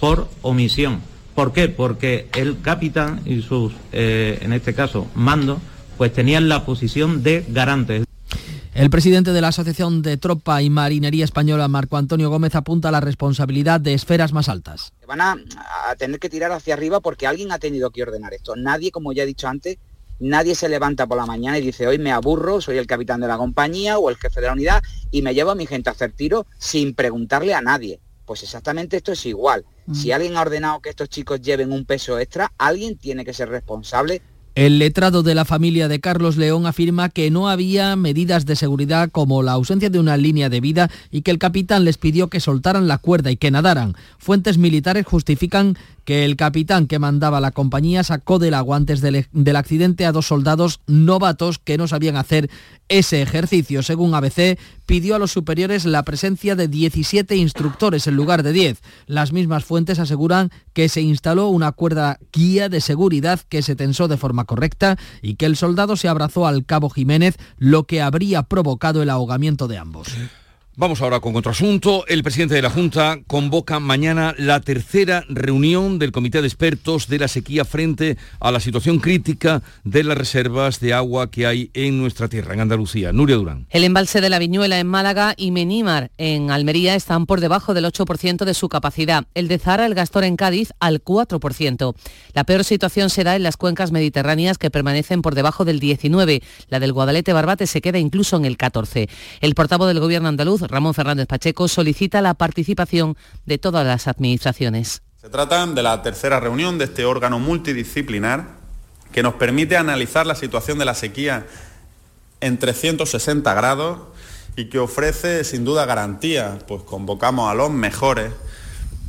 por 0.00 0.28
omisión. 0.42 1.00
¿Por 1.34 1.52
qué? 1.52 1.68
Porque 1.68 2.28
el 2.34 2.60
capitán 2.60 3.20
y 3.24 3.42
sus, 3.42 3.72
eh, 3.92 4.38
en 4.42 4.52
este 4.52 4.74
caso, 4.74 5.06
mandos, 5.14 5.58
pues 5.96 6.12
tenían 6.12 6.48
la 6.48 6.64
posición 6.64 7.22
de 7.22 7.44
garantes. 7.48 8.04
El 8.74 8.90
presidente 8.90 9.32
de 9.32 9.40
la 9.40 9.48
Asociación 9.48 10.02
de 10.02 10.16
Tropa 10.16 10.60
y 10.60 10.68
Marinería 10.68 11.24
Española, 11.24 11.68
Marco 11.68 11.96
Antonio 11.96 12.28
Gómez, 12.28 12.56
apunta 12.56 12.88
a 12.88 12.92
la 12.92 13.00
responsabilidad 13.00 13.80
de 13.80 13.94
esferas 13.94 14.32
más 14.32 14.48
altas. 14.48 14.92
Van 15.06 15.20
a, 15.20 15.36
tener 15.96 16.18
que 16.18 16.28
tirar 16.28 16.50
hacia 16.50 16.74
arriba 16.74 16.98
porque 16.98 17.28
alguien 17.28 17.52
ha 17.52 17.60
tenido 17.60 17.92
que 17.92 18.02
ordenar 18.02 18.34
esto. 18.34 18.56
Nadie, 18.56 18.90
como 18.90 19.12
ya 19.12 19.22
he 19.22 19.26
dicho 19.26 19.46
antes, 19.46 19.78
nadie 20.18 20.56
se 20.56 20.68
levanta 20.68 21.06
por 21.06 21.16
la 21.16 21.24
mañana 21.24 21.56
y 21.58 21.60
dice, 21.60 21.86
hoy 21.86 21.98
me 21.98 22.10
aburro, 22.10 22.60
soy 22.60 22.76
el 22.76 22.88
capitán 22.88 23.20
de 23.20 23.28
la 23.28 23.36
compañía 23.36 23.98
o 23.98 24.10
el 24.10 24.16
jefe 24.16 24.40
de 24.40 24.48
la 24.48 24.54
unidad 24.54 24.82
y 25.12 25.22
me 25.22 25.34
llevo 25.34 25.52
a 25.52 25.54
mi 25.54 25.66
gente 25.66 25.88
a 25.88 25.92
hacer 25.92 26.10
tiro 26.10 26.44
sin 26.58 26.94
preguntarle 26.94 27.54
a 27.54 27.62
nadie. 27.62 28.00
Pues 28.26 28.42
exactamente 28.42 28.96
esto 28.96 29.12
es 29.12 29.24
igual. 29.24 29.64
Mm. 29.86 29.94
Si 29.94 30.10
alguien 30.10 30.36
ha 30.36 30.40
ordenado 30.40 30.80
que 30.80 30.90
estos 30.90 31.08
chicos 31.08 31.40
lleven 31.40 31.70
un 31.70 31.84
peso 31.84 32.18
extra, 32.18 32.52
alguien 32.58 32.98
tiene 32.98 33.24
que 33.24 33.34
ser 33.34 33.50
responsable 33.50 34.20
El 34.54 34.78
letrado 34.78 35.24
de 35.24 35.34
la 35.34 35.44
familia 35.44 35.88
de 35.88 35.98
Carlos 35.98 36.36
León 36.36 36.66
afirma 36.66 37.08
que 37.08 37.28
no 37.28 37.48
había 37.48 37.96
medidas 37.96 38.46
de 38.46 38.54
seguridad 38.54 39.10
como 39.10 39.42
la 39.42 39.50
ausencia 39.50 39.90
de 39.90 39.98
una 39.98 40.16
línea 40.16 40.48
de 40.48 40.60
vida 40.60 40.90
y 41.10 41.22
que 41.22 41.32
el 41.32 41.40
capitán 41.40 41.84
les 41.84 41.98
pidió 41.98 42.28
que 42.28 42.38
soltaran 42.38 42.86
la 42.86 42.98
cuerda 42.98 43.32
y 43.32 43.36
que 43.36 43.50
nadaran. 43.50 43.96
Fuentes 44.16 44.56
militares 44.56 45.06
justifican 45.06 45.76
que 46.04 46.24
el 46.24 46.36
capitán 46.36 46.86
que 46.86 47.00
mandaba 47.00 47.40
la 47.40 47.50
compañía 47.50 48.04
sacó 48.04 48.38
del 48.38 48.54
agua 48.54 48.76
antes 48.76 49.00
del, 49.00 49.26
del, 49.32 49.56
accidente 49.56 50.06
a 50.06 50.12
dos 50.12 50.28
soldados 50.28 50.78
novatos 50.86 51.58
que 51.58 51.76
no 51.76 51.88
sabían 51.88 52.16
hacer 52.16 52.48
ese 52.88 53.22
ejercicio. 53.22 53.82
Según 53.82 54.14
ABC, 54.14 54.56
pidió 54.86 55.14
a 55.14 55.18
los 55.18 55.32
superiores 55.32 55.84
la 55.84 56.02
presencia 56.02 56.56
de 56.56 56.68
17 56.68 57.36
instructores 57.36 58.06
en 58.06 58.16
lugar 58.16 58.42
de 58.42 58.52
10. 58.52 58.80
Las 59.06 59.32
mismas 59.32 59.64
fuentes 59.64 59.98
aseguran 59.98 60.50
que 60.72 60.88
se 60.88 61.00
instaló 61.00 61.48
una 61.48 61.72
cuerda 61.72 62.18
guía 62.32 62.68
de 62.68 62.80
seguridad 62.80 63.40
que 63.48 63.62
se 63.62 63.76
tensó 63.76 64.08
de 64.08 64.16
forma 64.16 64.44
correcta 64.44 64.96
y 65.22 65.36
que 65.36 65.46
el 65.46 65.56
soldado 65.56 65.96
se 65.96 66.08
abrazó 66.08 66.46
al 66.46 66.64
cabo 66.64 66.90
Jiménez, 66.90 67.36
lo 67.58 67.84
que 67.84 68.02
habría 68.02 68.42
provocado 68.42 69.02
el 69.02 69.10
ahogamiento 69.10 69.68
de 69.68 69.78
ambos. 69.78 70.08
Vamos 70.76 71.00
ahora 71.02 71.20
con 71.20 71.36
otro 71.36 71.52
asunto. 71.52 72.04
El 72.08 72.24
presidente 72.24 72.56
de 72.56 72.62
la 72.62 72.68
Junta 72.68 73.20
convoca 73.28 73.78
mañana 73.78 74.34
la 74.38 74.58
tercera 74.58 75.24
reunión 75.28 76.00
del 76.00 76.10
Comité 76.10 76.40
de 76.40 76.48
Expertos 76.48 77.06
de 77.06 77.20
la 77.20 77.28
sequía 77.28 77.64
frente 77.64 78.16
a 78.40 78.50
la 78.50 78.58
situación 78.58 78.98
crítica 78.98 79.62
de 79.84 80.02
las 80.02 80.18
reservas 80.18 80.80
de 80.80 80.92
agua 80.92 81.30
que 81.30 81.46
hay 81.46 81.70
en 81.74 82.00
nuestra 82.00 82.26
tierra, 82.26 82.54
en 82.54 82.60
Andalucía. 82.60 83.12
Nuria 83.12 83.36
Durán. 83.36 83.68
El 83.70 83.84
embalse 83.84 84.20
de 84.20 84.28
la 84.28 84.40
Viñuela 84.40 84.80
en 84.80 84.88
Málaga 84.88 85.34
y 85.36 85.52
Menímar 85.52 86.10
en 86.18 86.50
Almería 86.50 86.96
están 86.96 87.26
por 87.26 87.40
debajo 87.40 87.72
del 87.72 87.84
8% 87.84 88.44
de 88.44 88.54
su 88.54 88.68
capacidad. 88.68 89.26
El 89.34 89.46
de 89.46 89.60
Zara, 89.60 89.86
el 89.86 89.94
Gastor 89.94 90.24
en 90.24 90.34
Cádiz, 90.34 90.72
al 90.80 91.04
4%. 91.04 91.94
La 92.32 92.42
peor 92.42 92.64
situación 92.64 93.10
se 93.10 93.22
da 93.22 93.36
en 93.36 93.44
las 93.44 93.56
cuencas 93.56 93.92
mediterráneas 93.92 94.58
que 94.58 94.72
permanecen 94.72 95.22
por 95.22 95.36
debajo 95.36 95.64
del 95.64 95.78
19%. 95.78 96.42
La 96.68 96.80
del 96.80 96.92
Guadalete 96.92 97.32
Barbate 97.32 97.68
se 97.68 97.80
queda 97.80 98.00
incluso 98.00 98.36
en 98.36 98.44
el 98.44 98.58
14%. 98.58 99.08
El 99.40 99.54
portavoz 99.54 99.86
del 99.86 100.00
Gobierno 100.00 100.28
andaluz 100.28 100.63
Ramón 100.70 100.94
Fernández 100.94 101.26
Pacheco, 101.26 101.68
solicita 101.68 102.20
la 102.20 102.34
participación 102.34 103.16
de 103.46 103.58
todas 103.58 103.86
las 103.86 104.08
administraciones. 104.08 105.02
Se 105.20 105.28
trata 105.28 105.66
de 105.66 105.82
la 105.82 106.02
tercera 106.02 106.40
reunión 106.40 106.78
de 106.78 106.84
este 106.84 107.04
órgano 107.04 107.38
multidisciplinar 107.38 108.46
que 109.12 109.22
nos 109.22 109.34
permite 109.34 109.76
analizar 109.76 110.26
la 110.26 110.34
situación 110.34 110.78
de 110.78 110.84
la 110.84 110.94
sequía 110.94 111.46
en 112.40 112.58
360 112.58 113.54
grados 113.54 114.00
y 114.56 114.66
que 114.66 114.78
ofrece 114.78 115.44
sin 115.44 115.64
duda 115.64 115.86
garantía, 115.86 116.58
pues 116.68 116.82
convocamos 116.82 117.50
a 117.50 117.54
los 117.54 117.70
mejores 117.70 118.32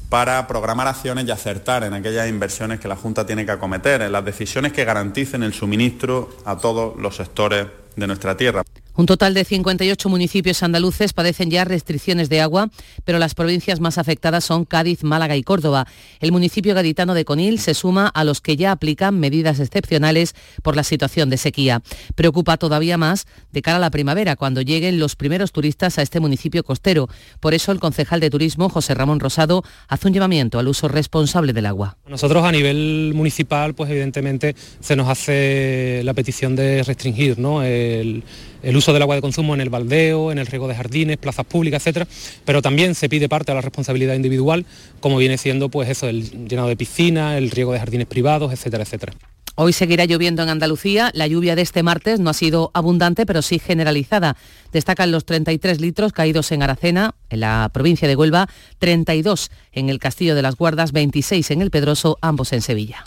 para 0.09 0.47
programar 0.47 0.87
acciones 0.87 1.25
y 1.25 1.31
acertar 1.31 1.83
en 1.83 1.93
aquellas 1.93 2.29
inversiones 2.29 2.79
que 2.79 2.87
la 2.87 2.95
Junta 2.95 3.25
tiene 3.25 3.45
que 3.45 3.51
acometer, 3.51 4.01
en 4.01 4.11
las 4.11 4.23
decisiones 4.23 4.71
que 4.71 4.85
garanticen 4.85 5.43
el 5.43 5.53
suministro 5.53 6.29
a 6.45 6.57
todos 6.57 6.97
los 6.97 7.15
sectores 7.15 7.67
de 7.95 8.07
nuestra 8.07 8.37
tierra. 8.37 8.63
Un 8.97 9.07
total 9.07 9.33
de 9.33 9.43
58 9.43 10.07
municipios 10.07 10.63
andaluces 10.63 11.11
padecen 11.11 11.51
ya 11.51 11.65
restricciones 11.65 12.29
de 12.29 12.39
agua, 12.39 12.69
pero 13.03 13.19
las 13.19 13.35
provincias 13.35 13.81
más 13.81 13.97
afectadas 13.97 14.45
son 14.45 14.63
Cádiz, 14.63 15.03
Málaga 15.03 15.35
y 15.35 15.43
Córdoba. 15.43 15.85
El 16.21 16.31
municipio 16.31 16.73
gaditano 16.73 17.13
de 17.13 17.25
Conil 17.25 17.59
se 17.59 17.73
suma 17.73 18.07
a 18.07 18.23
los 18.23 18.39
que 18.39 18.55
ya 18.55 18.71
aplican 18.71 19.19
medidas 19.19 19.59
excepcionales 19.59 20.33
por 20.63 20.77
la 20.77 20.83
situación 20.83 21.29
de 21.29 21.35
sequía. 21.35 21.81
Preocupa 22.15 22.55
todavía 22.55 22.97
más 22.97 23.27
de 23.51 23.61
cara 23.61 23.77
a 23.77 23.81
la 23.81 23.91
primavera, 23.91 24.37
cuando 24.37 24.61
lleguen 24.61 24.97
los 24.97 25.17
primeros 25.17 25.51
turistas 25.51 25.99
a 25.99 26.01
este 26.01 26.21
municipio 26.21 26.63
costero. 26.63 27.09
Por 27.41 27.53
eso 27.53 27.73
el 27.73 27.81
concejal 27.81 28.21
de 28.21 28.29
turismo, 28.29 28.69
José 28.69 28.93
Ramón 28.93 29.19
Rosado, 29.19 29.63
hace 29.89 30.07
un 30.07 30.13
llamamiento 30.13 30.57
al 30.57 30.69
uso 30.69 30.87
responsable 30.87 31.51
del 31.51 31.65
agua. 31.65 31.97
Nosotros 32.07 32.45
a 32.45 32.51
nivel 32.53 33.11
municipal, 33.13 33.73
pues 33.75 33.89
evidentemente 33.89 34.55
se 34.79 34.95
nos 34.95 35.09
hace 35.09 36.01
la 36.05 36.13
petición 36.13 36.55
de 36.55 36.81
restringir 36.83 37.37
¿no? 37.37 37.61
el 37.61 38.23
el 38.65 38.75
uso 38.75 38.91
del 38.93 39.01
agua 39.03 39.15
de 39.15 39.21
consumo 39.21 39.53
en 39.53 39.61
el 39.61 39.69
baldeo, 39.69 40.31
en 40.31 40.39
el 40.39 40.47
riego 40.47 40.67
de 40.67 40.75
jardines, 40.75 41.17
plazas 41.17 41.45
públicas, 41.45 41.81
etcétera, 41.81 42.07
pero 42.43 42.61
también 42.61 42.95
se 42.95 43.07
pide 43.07 43.29
parte 43.29 43.51
a 43.51 43.55
la 43.55 43.61
responsabilidad 43.61 44.15
individual, 44.15 44.65
como 44.99 45.17
viene 45.17 45.37
siendo 45.37 45.69
pues 45.69 45.87
eso, 45.87 46.09
el 46.09 46.47
llenado 46.47 46.67
de 46.67 46.75
piscinas, 46.75 47.37
el 47.37 47.51
riego 47.51 47.73
de 47.73 47.79
jardines 47.79 48.07
privados, 48.07 48.51
etcétera, 48.51 48.83
etcétera. 48.83 49.13
Hoy 49.57 49.71
seguirá 49.71 50.03
lloviendo 50.03 50.43
en 50.43 50.49
Andalucía. 50.49 51.11
La 51.13 51.27
lluvia 51.27 51.55
de 51.55 51.61
este 51.61 51.81
martes 51.81 52.19
no 52.19 52.29
ha 52.29 52.33
sido 52.33 52.71
abundante, 52.73 53.25
pero 53.25 53.41
sí 53.41 53.57
generalizada. 53.57 54.35
Destacan 54.73 55.11
los 55.11 55.23
33 55.23 55.79
litros 55.79 56.11
caídos 56.11 56.51
en 56.51 56.61
Aracena, 56.61 57.15
en 57.29 57.39
la 57.39 57.69
provincia 57.73 58.05
de 58.05 58.17
Huelva, 58.17 58.49
32 58.79 59.51
en 59.71 59.89
el 59.89 59.99
Castillo 59.99 60.35
de 60.35 60.41
las 60.41 60.57
Guardas, 60.57 60.91
26 60.91 61.51
en 61.51 61.61
el 61.61 61.71
Pedroso, 61.71 62.17
ambos 62.19 62.51
en 62.51 62.61
Sevilla. 62.61 63.05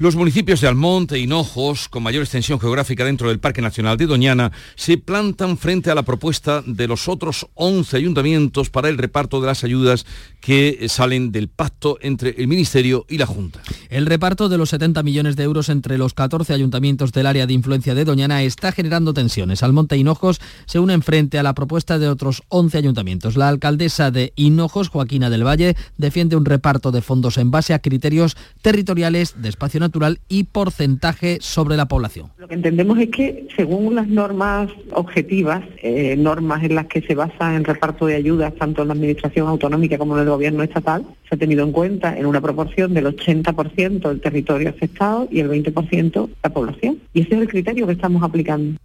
Los 0.00 0.14
municipios 0.14 0.60
de 0.60 0.68
Almonte 0.68 1.16
e 1.16 1.18
Hinojos, 1.18 1.88
con 1.88 2.04
mayor 2.04 2.22
extensión 2.22 2.60
geográfica 2.60 3.04
dentro 3.04 3.30
del 3.30 3.40
Parque 3.40 3.60
Nacional 3.60 3.96
de 3.96 4.06
Doñana, 4.06 4.52
se 4.76 4.96
plantan 4.96 5.58
frente 5.58 5.90
a 5.90 5.96
la 5.96 6.04
propuesta 6.04 6.62
de 6.64 6.86
los 6.86 7.08
otros 7.08 7.48
11 7.54 7.96
ayuntamientos 7.96 8.70
para 8.70 8.90
el 8.90 8.96
reparto 8.96 9.40
de 9.40 9.48
las 9.48 9.64
ayudas 9.64 10.06
que 10.40 10.86
salen 10.88 11.32
del 11.32 11.48
pacto 11.48 11.98
entre 12.00 12.30
el 12.38 12.46
Ministerio 12.46 13.06
y 13.08 13.18
la 13.18 13.26
Junta. 13.26 13.60
El 13.90 14.06
reparto 14.06 14.48
de 14.48 14.56
los 14.56 14.70
70 14.70 15.02
millones 15.02 15.34
de 15.34 15.42
euros 15.42 15.68
entre 15.68 15.98
los 15.98 16.14
14 16.14 16.54
ayuntamientos 16.54 17.10
del 17.10 17.26
área 17.26 17.48
de 17.48 17.54
influencia 17.54 17.96
de 17.96 18.04
Doñana 18.04 18.44
está 18.44 18.70
generando 18.70 19.12
tensiones. 19.12 19.64
Almonte 19.64 19.96
e 19.96 19.98
Hinojos 19.98 20.40
se 20.66 20.78
unen 20.78 21.02
frente 21.02 21.40
a 21.40 21.42
la 21.42 21.54
propuesta 21.54 21.98
de 21.98 22.08
otros 22.08 22.44
11 22.50 22.78
ayuntamientos. 22.78 23.36
La 23.36 23.48
alcaldesa 23.48 24.12
de 24.12 24.32
Hinojos, 24.36 24.90
Joaquina 24.90 25.28
del 25.28 25.44
Valle, 25.44 25.74
defiende 25.96 26.36
un 26.36 26.44
reparto 26.44 26.92
de 26.92 27.02
fondos 27.02 27.36
en 27.36 27.50
base 27.50 27.74
a 27.74 27.80
criterios 27.80 28.36
territoriales 28.62 29.34
de 29.42 29.48
espacio 29.48 29.87
natural 29.88 30.20
y 30.28 30.44
porcentaje 30.44 31.38
sobre 31.40 31.76
la 31.76 31.88
población. 31.88 32.30
Lo 32.38 32.46
que 32.46 32.54
entendemos 32.54 32.98
es 32.98 33.08
que 33.08 33.48
según 33.56 33.94
las 33.94 34.08
normas 34.08 34.70
objetivas, 34.92 35.64
eh, 35.82 36.16
normas 36.16 36.62
en 36.62 36.74
las 36.74 36.86
que 36.86 37.00
se 37.02 37.14
basa 37.14 37.56
el 37.56 37.64
reparto 37.64 38.06
de 38.06 38.14
ayudas 38.14 38.54
tanto 38.54 38.82
en 38.82 38.88
la 38.88 38.94
administración 38.94 39.48
autonómica 39.48 39.98
como 39.98 40.16
en 40.16 40.22
el 40.22 40.28
gobierno 40.28 40.62
estatal, 40.62 41.04
se 41.28 41.34
ha 41.34 41.38
tenido 41.38 41.64
en 41.64 41.72
cuenta 41.72 42.16
en 42.16 42.26
una 42.26 42.40
proporción 42.40 42.94
del 42.94 43.06
80% 43.06 44.10
el 44.10 44.20
territorio 44.20 44.70
afectado 44.70 45.28
y 45.30 45.40
el 45.40 45.48
20% 45.50 46.28
la 46.42 46.50
población. 46.50 46.98
Y 47.12 47.22
ese 47.22 47.34
es 47.34 47.40
el 47.40 47.48
criterio 47.48 47.86
que 47.86 47.92
estamos 47.92 48.22
aplicando. 48.22 48.78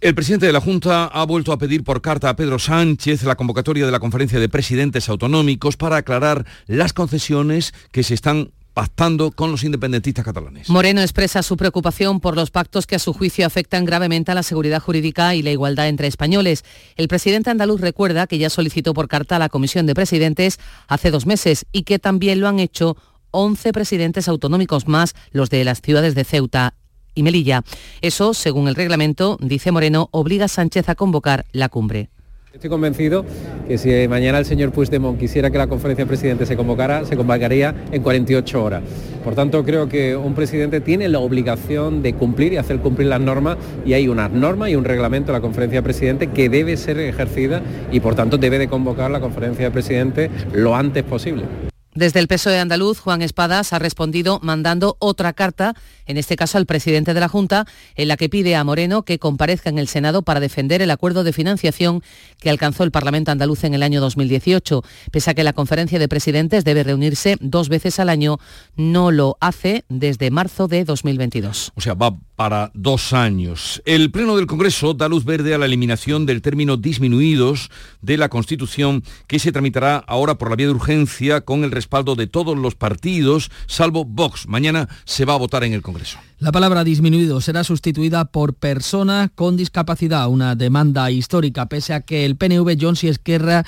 El 0.00 0.14
presidente 0.14 0.46
de 0.46 0.52
la 0.52 0.60
Junta 0.60 1.06
ha 1.06 1.24
vuelto 1.24 1.52
a 1.52 1.58
pedir 1.58 1.82
por 1.82 2.02
carta 2.02 2.28
a 2.28 2.36
Pedro 2.36 2.58
Sánchez 2.58 3.22
la 3.22 3.36
convocatoria 3.36 3.86
de 3.86 3.92
la 3.92 4.00
conferencia 4.00 4.38
de 4.38 4.48
presidentes 4.48 5.08
autonómicos 5.08 5.76
para 5.76 5.96
aclarar 5.96 6.44
las 6.66 6.92
concesiones 6.92 7.72
que 7.90 8.02
se 8.02 8.14
están 8.14 8.50
pactando 8.74 9.30
con 9.30 9.50
los 9.52 9.64
independentistas 9.64 10.24
catalanes. 10.24 10.68
Moreno 10.68 11.00
expresa 11.00 11.42
su 11.42 11.56
preocupación 11.56 12.20
por 12.20 12.36
los 12.36 12.50
pactos 12.50 12.86
que 12.86 12.96
a 12.96 12.98
su 12.98 13.12
juicio 13.12 13.46
afectan 13.46 13.84
gravemente 13.84 14.32
a 14.32 14.34
la 14.34 14.42
seguridad 14.42 14.82
jurídica 14.82 15.34
y 15.34 15.42
la 15.42 15.52
igualdad 15.52 15.88
entre 15.88 16.08
españoles. 16.08 16.64
El 16.96 17.08
presidente 17.08 17.50
andaluz 17.50 17.80
recuerda 17.80 18.26
que 18.26 18.38
ya 18.38 18.50
solicitó 18.50 18.92
por 18.92 19.08
carta 19.08 19.36
a 19.36 19.38
la 19.38 19.48
Comisión 19.48 19.86
de 19.86 19.94
Presidentes 19.94 20.58
hace 20.88 21.12
dos 21.12 21.24
meses 21.24 21.66
y 21.72 21.84
que 21.84 22.00
también 22.00 22.40
lo 22.40 22.48
han 22.48 22.58
hecho 22.58 22.96
11 23.30 23.72
presidentes 23.72 24.28
autonómicos 24.28 24.88
más, 24.88 25.14
los 25.30 25.50
de 25.50 25.64
las 25.64 25.80
ciudades 25.80 26.14
de 26.14 26.24
Ceuta 26.24 26.74
y 27.14 27.22
Melilla. 27.22 27.62
Eso, 28.00 28.34
según 28.34 28.68
el 28.68 28.74
reglamento, 28.74 29.38
dice 29.40 29.70
Moreno, 29.70 30.08
obliga 30.10 30.46
a 30.46 30.48
Sánchez 30.48 30.88
a 30.88 30.94
convocar 30.94 31.46
la 31.52 31.68
cumbre. 31.68 32.10
Estoy 32.54 32.70
convencido 32.70 33.24
que 33.66 33.78
si 33.78 34.06
mañana 34.06 34.38
el 34.38 34.44
señor 34.44 34.70
Puigdemont 34.70 35.18
quisiera 35.18 35.50
que 35.50 35.58
la 35.58 35.66
conferencia 35.66 36.04
de 36.04 36.08
presidentes 36.08 36.46
se 36.46 36.56
convocara, 36.56 37.04
se 37.04 37.16
convocaría 37.16 37.74
en 37.90 38.00
48 38.00 38.62
horas. 38.62 38.84
Por 39.24 39.34
tanto, 39.34 39.64
creo 39.64 39.88
que 39.88 40.14
un 40.14 40.36
presidente 40.36 40.80
tiene 40.80 41.08
la 41.08 41.18
obligación 41.18 42.00
de 42.00 42.14
cumplir 42.14 42.52
y 42.52 42.56
hacer 42.58 42.78
cumplir 42.78 43.08
las 43.08 43.20
normas 43.20 43.56
y 43.84 43.94
hay 43.94 44.06
unas 44.06 44.30
normas 44.30 44.70
y 44.70 44.76
un 44.76 44.84
reglamento 44.84 45.32
de 45.32 45.38
la 45.38 45.42
conferencia 45.42 45.80
de 45.80 45.82
presidentes 45.82 46.28
que 46.32 46.48
debe 46.48 46.76
ser 46.76 47.00
ejercida 47.00 47.60
y 47.90 47.98
por 47.98 48.14
tanto 48.14 48.38
debe 48.38 48.60
de 48.60 48.68
convocar 48.68 49.10
la 49.10 49.18
conferencia 49.18 49.64
de 49.64 49.70
presidentes 49.72 50.30
lo 50.52 50.76
antes 50.76 51.02
posible. 51.02 51.73
Desde 51.94 52.18
el 52.18 52.26
PSOE 52.26 52.58
andaluz, 52.58 52.98
Juan 52.98 53.22
Espadas 53.22 53.72
ha 53.72 53.78
respondido 53.78 54.40
mandando 54.42 54.96
otra 54.98 55.32
carta, 55.32 55.74
en 56.06 56.16
este 56.16 56.34
caso 56.34 56.58
al 56.58 56.66
presidente 56.66 57.14
de 57.14 57.20
la 57.20 57.28
Junta, 57.28 57.66
en 57.94 58.08
la 58.08 58.16
que 58.16 58.28
pide 58.28 58.56
a 58.56 58.64
Moreno 58.64 59.04
que 59.04 59.20
comparezca 59.20 59.70
en 59.70 59.78
el 59.78 59.86
Senado 59.86 60.22
para 60.22 60.40
defender 60.40 60.82
el 60.82 60.90
acuerdo 60.90 61.22
de 61.22 61.32
financiación 61.32 62.02
que 62.40 62.50
alcanzó 62.50 62.82
el 62.82 62.90
Parlamento 62.90 63.30
andaluz 63.30 63.62
en 63.62 63.74
el 63.74 63.84
año 63.84 64.00
2018. 64.00 64.82
Pese 65.12 65.30
a 65.30 65.34
que 65.34 65.44
la 65.44 65.52
conferencia 65.52 66.00
de 66.00 66.08
presidentes 66.08 66.64
debe 66.64 66.82
reunirse 66.82 67.36
dos 67.40 67.68
veces 67.68 68.00
al 68.00 68.08
año, 68.08 68.38
no 68.74 69.12
lo 69.12 69.36
hace 69.38 69.84
desde 69.88 70.32
marzo 70.32 70.66
de 70.66 70.84
2022. 70.84 71.70
O 71.76 71.80
sea, 71.80 71.94
va 71.94 72.16
para 72.36 72.70
dos 72.74 73.12
años. 73.12 73.82
El 73.84 74.10
Pleno 74.10 74.36
del 74.36 74.46
Congreso 74.46 74.94
da 74.94 75.08
luz 75.08 75.24
verde 75.24 75.54
a 75.54 75.58
la 75.58 75.66
eliminación 75.66 76.26
del 76.26 76.42
término 76.42 76.76
disminuidos 76.76 77.70
de 78.02 78.16
la 78.16 78.28
Constitución 78.28 79.02
que 79.26 79.38
se 79.38 79.52
tramitará 79.52 79.98
ahora 80.06 80.36
por 80.36 80.50
la 80.50 80.56
vía 80.56 80.66
de 80.66 80.72
urgencia 80.72 81.42
con 81.42 81.64
el 81.64 81.70
respaldo 81.70 82.14
de 82.14 82.26
todos 82.26 82.56
los 82.58 82.74
partidos, 82.74 83.50
salvo 83.66 84.04
Vox. 84.04 84.48
Mañana 84.48 84.88
se 85.04 85.24
va 85.24 85.34
a 85.34 85.38
votar 85.38 85.64
en 85.64 85.72
el 85.72 85.82
Congreso. 85.82 86.18
La 86.38 86.52
palabra 86.52 86.84
disminuido 86.84 87.40
será 87.40 87.64
sustituida 87.64 88.24
por 88.26 88.54
persona 88.54 89.30
con 89.34 89.56
discapacidad, 89.56 90.28
una 90.28 90.54
demanda 90.56 91.10
histórica, 91.10 91.66
pese 91.66 91.94
a 91.94 92.00
que 92.00 92.24
el 92.24 92.36
PNV 92.36 92.76
Jones 92.78 93.04
y 93.04 93.08
Esquerra 93.08 93.64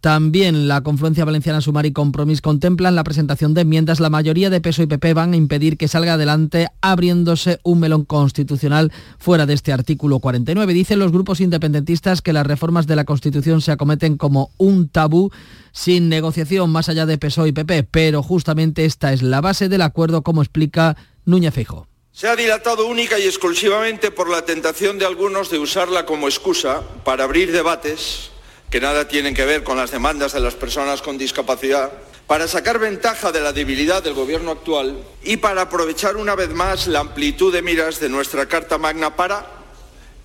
También 0.00 0.68
la 0.68 0.82
Confluencia 0.82 1.24
Valenciana 1.24 1.60
Sumar 1.60 1.84
y 1.84 1.92
Compromís 1.92 2.40
contemplan 2.40 2.94
la 2.94 3.02
presentación 3.02 3.52
de 3.52 3.62
enmiendas. 3.62 3.98
La 3.98 4.10
mayoría 4.10 4.48
de 4.48 4.60
PSOE 4.60 4.84
y 4.84 4.86
PP 4.86 5.12
van 5.12 5.32
a 5.32 5.36
impedir 5.36 5.76
que 5.76 5.88
salga 5.88 6.14
adelante 6.14 6.68
abriéndose 6.80 7.58
un 7.64 7.80
melón 7.80 8.04
constitucional 8.04 8.92
fuera 9.18 9.44
de 9.44 9.54
este 9.54 9.72
artículo 9.72 10.20
49. 10.20 10.72
Dicen 10.72 11.00
los 11.00 11.10
grupos 11.10 11.40
independentistas 11.40 12.22
que 12.22 12.32
las 12.32 12.46
reformas 12.46 12.86
de 12.86 12.94
la 12.94 13.04
Constitución 13.04 13.60
se 13.60 13.72
acometen 13.72 14.16
como 14.16 14.52
un 14.56 14.88
tabú 14.88 15.32
sin 15.72 16.08
negociación 16.08 16.70
más 16.70 16.88
allá 16.88 17.04
de 17.04 17.18
PSOE 17.18 17.48
y 17.48 17.52
PP, 17.52 17.82
pero 17.90 18.22
justamente 18.22 18.84
esta 18.84 19.12
es 19.12 19.22
la 19.22 19.40
base 19.40 19.68
del 19.68 19.82
acuerdo, 19.82 20.22
como 20.22 20.42
explica 20.42 20.96
Núñez 21.24 21.54
Feijóo. 21.54 21.88
Se 22.12 22.28
ha 22.28 22.36
dilatado 22.36 22.86
única 22.86 23.18
y 23.18 23.24
exclusivamente 23.24 24.12
por 24.12 24.30
la 24.30 24.42
tentación 24.42 24.98
de 24.98 25.06
algunos 25.06 25.50
de 25.50 25.58
usarla 25.58 26.06
como 26.06 26.28
excusa 26.28 26.82
para 27.04 27.24
abrir 27.24 27.52
debates 27.52 28.30
que 28.70 28.80
nada 28.80 29.08
tienen 29.08 29.34
que 29.34 29.44
ver 29.44 29.64
con 29.64 29.76
las 29.76 29.90
demandas 29.90 30.32
de 30.32 30.40
las 30.40 30.54
personas 30.54 31.02
con 31.02 31.18
discapacidad, 31.18 31.90
para 32.26 32.46
sacar 32.46 32.78
ventaja 32.78 33.32
de 33.32 33.40
la 33.40 33.52
debilidad 33.52 34.02
del 34.02 34.12
gobierno 34.12 34.50
actual 34.50 34.98
y 35.24 35.38
para 35.38 35.62
aprovechar 35.62 36.16
una 36.16 36.34
vez 36.34 36.50
más 36.50 36.86
la 36.86 37.00
amplitud 37.00 37.52
de 37.52 37.62
miras 37.62 38.00
de 38.00 38.10
nuestra 38.10 38.46
Carta 38.46 38.76
Magna 38.76 39.16
para 39.16 39.46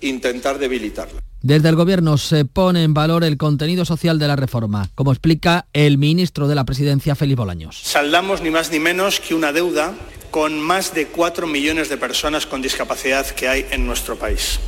intentar 0.02 0.58
debilitarla. 0.58 1.20
Desde 1.40 1.68
el 1.68 1.76
Gobierno 1.76 2.16
se 2.16 2.46
pone 2.46 2.84
en 2.84 2.94
valor 2.94 3.22
el 3.22 3.36
contenido 3.36 3.84
social 3.84 4.18
de 4.18 4.28
la 4.28 4.34
reforma, 4.34 4.88
como 4.94 5.12
explica 5.12 5.66
el 5.74 5.98
ministro 5.98 6.48
de 6.48 6.54
la 6.54 6.64
Presidencia, 6.64 7.14
Felipe 7.14 7.40
Bolaños. 7.40 7.80
Saldamos 7.82 8.40
ni 8.40 8.50
más 8.50 8.70
ni 8.70 8.78
menos 8.78 9.20
que 9.20 9.34
una 9.34 9.52
deuda 9.52 9.92
con 10.30 10.58
más 10.58 10.94
de 10.94 11.06
4 11.08 11.46
millones 11.46 11.90
de 11.90 11.98
personas 11.98 12.46
con 12.46 12.62
discapacidad 12.62 13.26
que 13.26 13.46
hay 13.48 13.66
en 13.70 13.86
nuestro 13.86 14.16
país. 14.16 14.58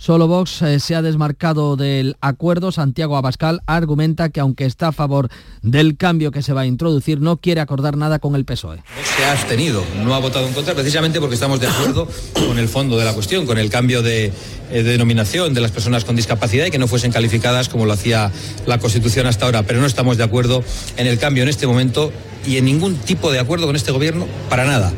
Solo 0.00 0.28
Vox 0.28 0.62
eh, 0.62 0.80
se 0.80 0.94
ha 0.94 1.02
desmarcado 1.02 1.76
del 1.76 2.16
acuerdo. 2.22 2.72
Santiago 2.72 3.18
Abascal 3.18 3.60
argumenta 3.66 4.30
que 4.30 4.40
aunque 4.40 4.64
está 4.64 4.88
a 4.88 4.92
favor 4.92 5.28
del 5.60 5.98
cambio 5.98 6.30
que 6.30 6.40
se 6.40 6.54
va 6.54 6.62
a 6.62 6.66
introducir, 6.66 7.20
no 7.20 7.36
quiere 7.36 7.60
acordar 7.60 7.98
nada 7.98 8.18
con 8.18 8.34
el 8.34 8.46
PSOE. 8.46 8.82
Se 9.14 9.24
ha 9.26 9.32
abstenido, 9.32 9.84
no 10.02 10.14
ha 10.14 10.18
votado 10.18 10.46
en 10.46 10.54
contra 10.54 10.72
precisamente 10.72 11.20
porque 11.20 11.34
estamos 11.34 11.60
de 11.60 11.66
acuerdo 11.66 12.08
con 12.32 12.58
el 12.58 12.66
fondo 12.68 12.96
de 12.96 13.04
la 13.04 13.12
cuestión, 13.12 13.44
con 13.44 13.58
el 13.58 13.68
cambio 13.68 14.00
de, 14.00 14.32
eh, 14.70 14.82
denominación 14.82 15.52
de 15.52 15.60
las 15.60 15.70
personas 15.70 16.06
con 16.06 16.16
discapacidad 16.16 16.64
y 16.64 16.70
que 16.70 16.78
no 16.78 16.88
fuesen 16.88 17.12
calificadas 17.12 17.68
como 17.68 17.84
lo 17.84 17.92
hacía 17.92 18.32
la 18.64 18.78
Constitución 18.78 19.26
hasta 19.26 19.44
ahora. 19.44 19.64
Pero 19.64 19.80
no 19.80 19.86
estamos 19.86 20.16
de 20.16 20.24
acuerdo 20.24 20.64
en 20.96 21.08
el 21.08 21.18
cambio 21.18 21.42
en 21.42 21.50
este 21.50 21.66
momento 21.66 22.10
y 22.46 22.56
en 22.56 22.64
ningún 22.64 22.96
tipo 22.96 23.30
de 23.30 23.38
acuerdo 23.38 23.66
con 23.66 23.76
este 23.76 23.92
gobierno 23.92 24.26
para 24.48 24.64
nada. 24.64 24.94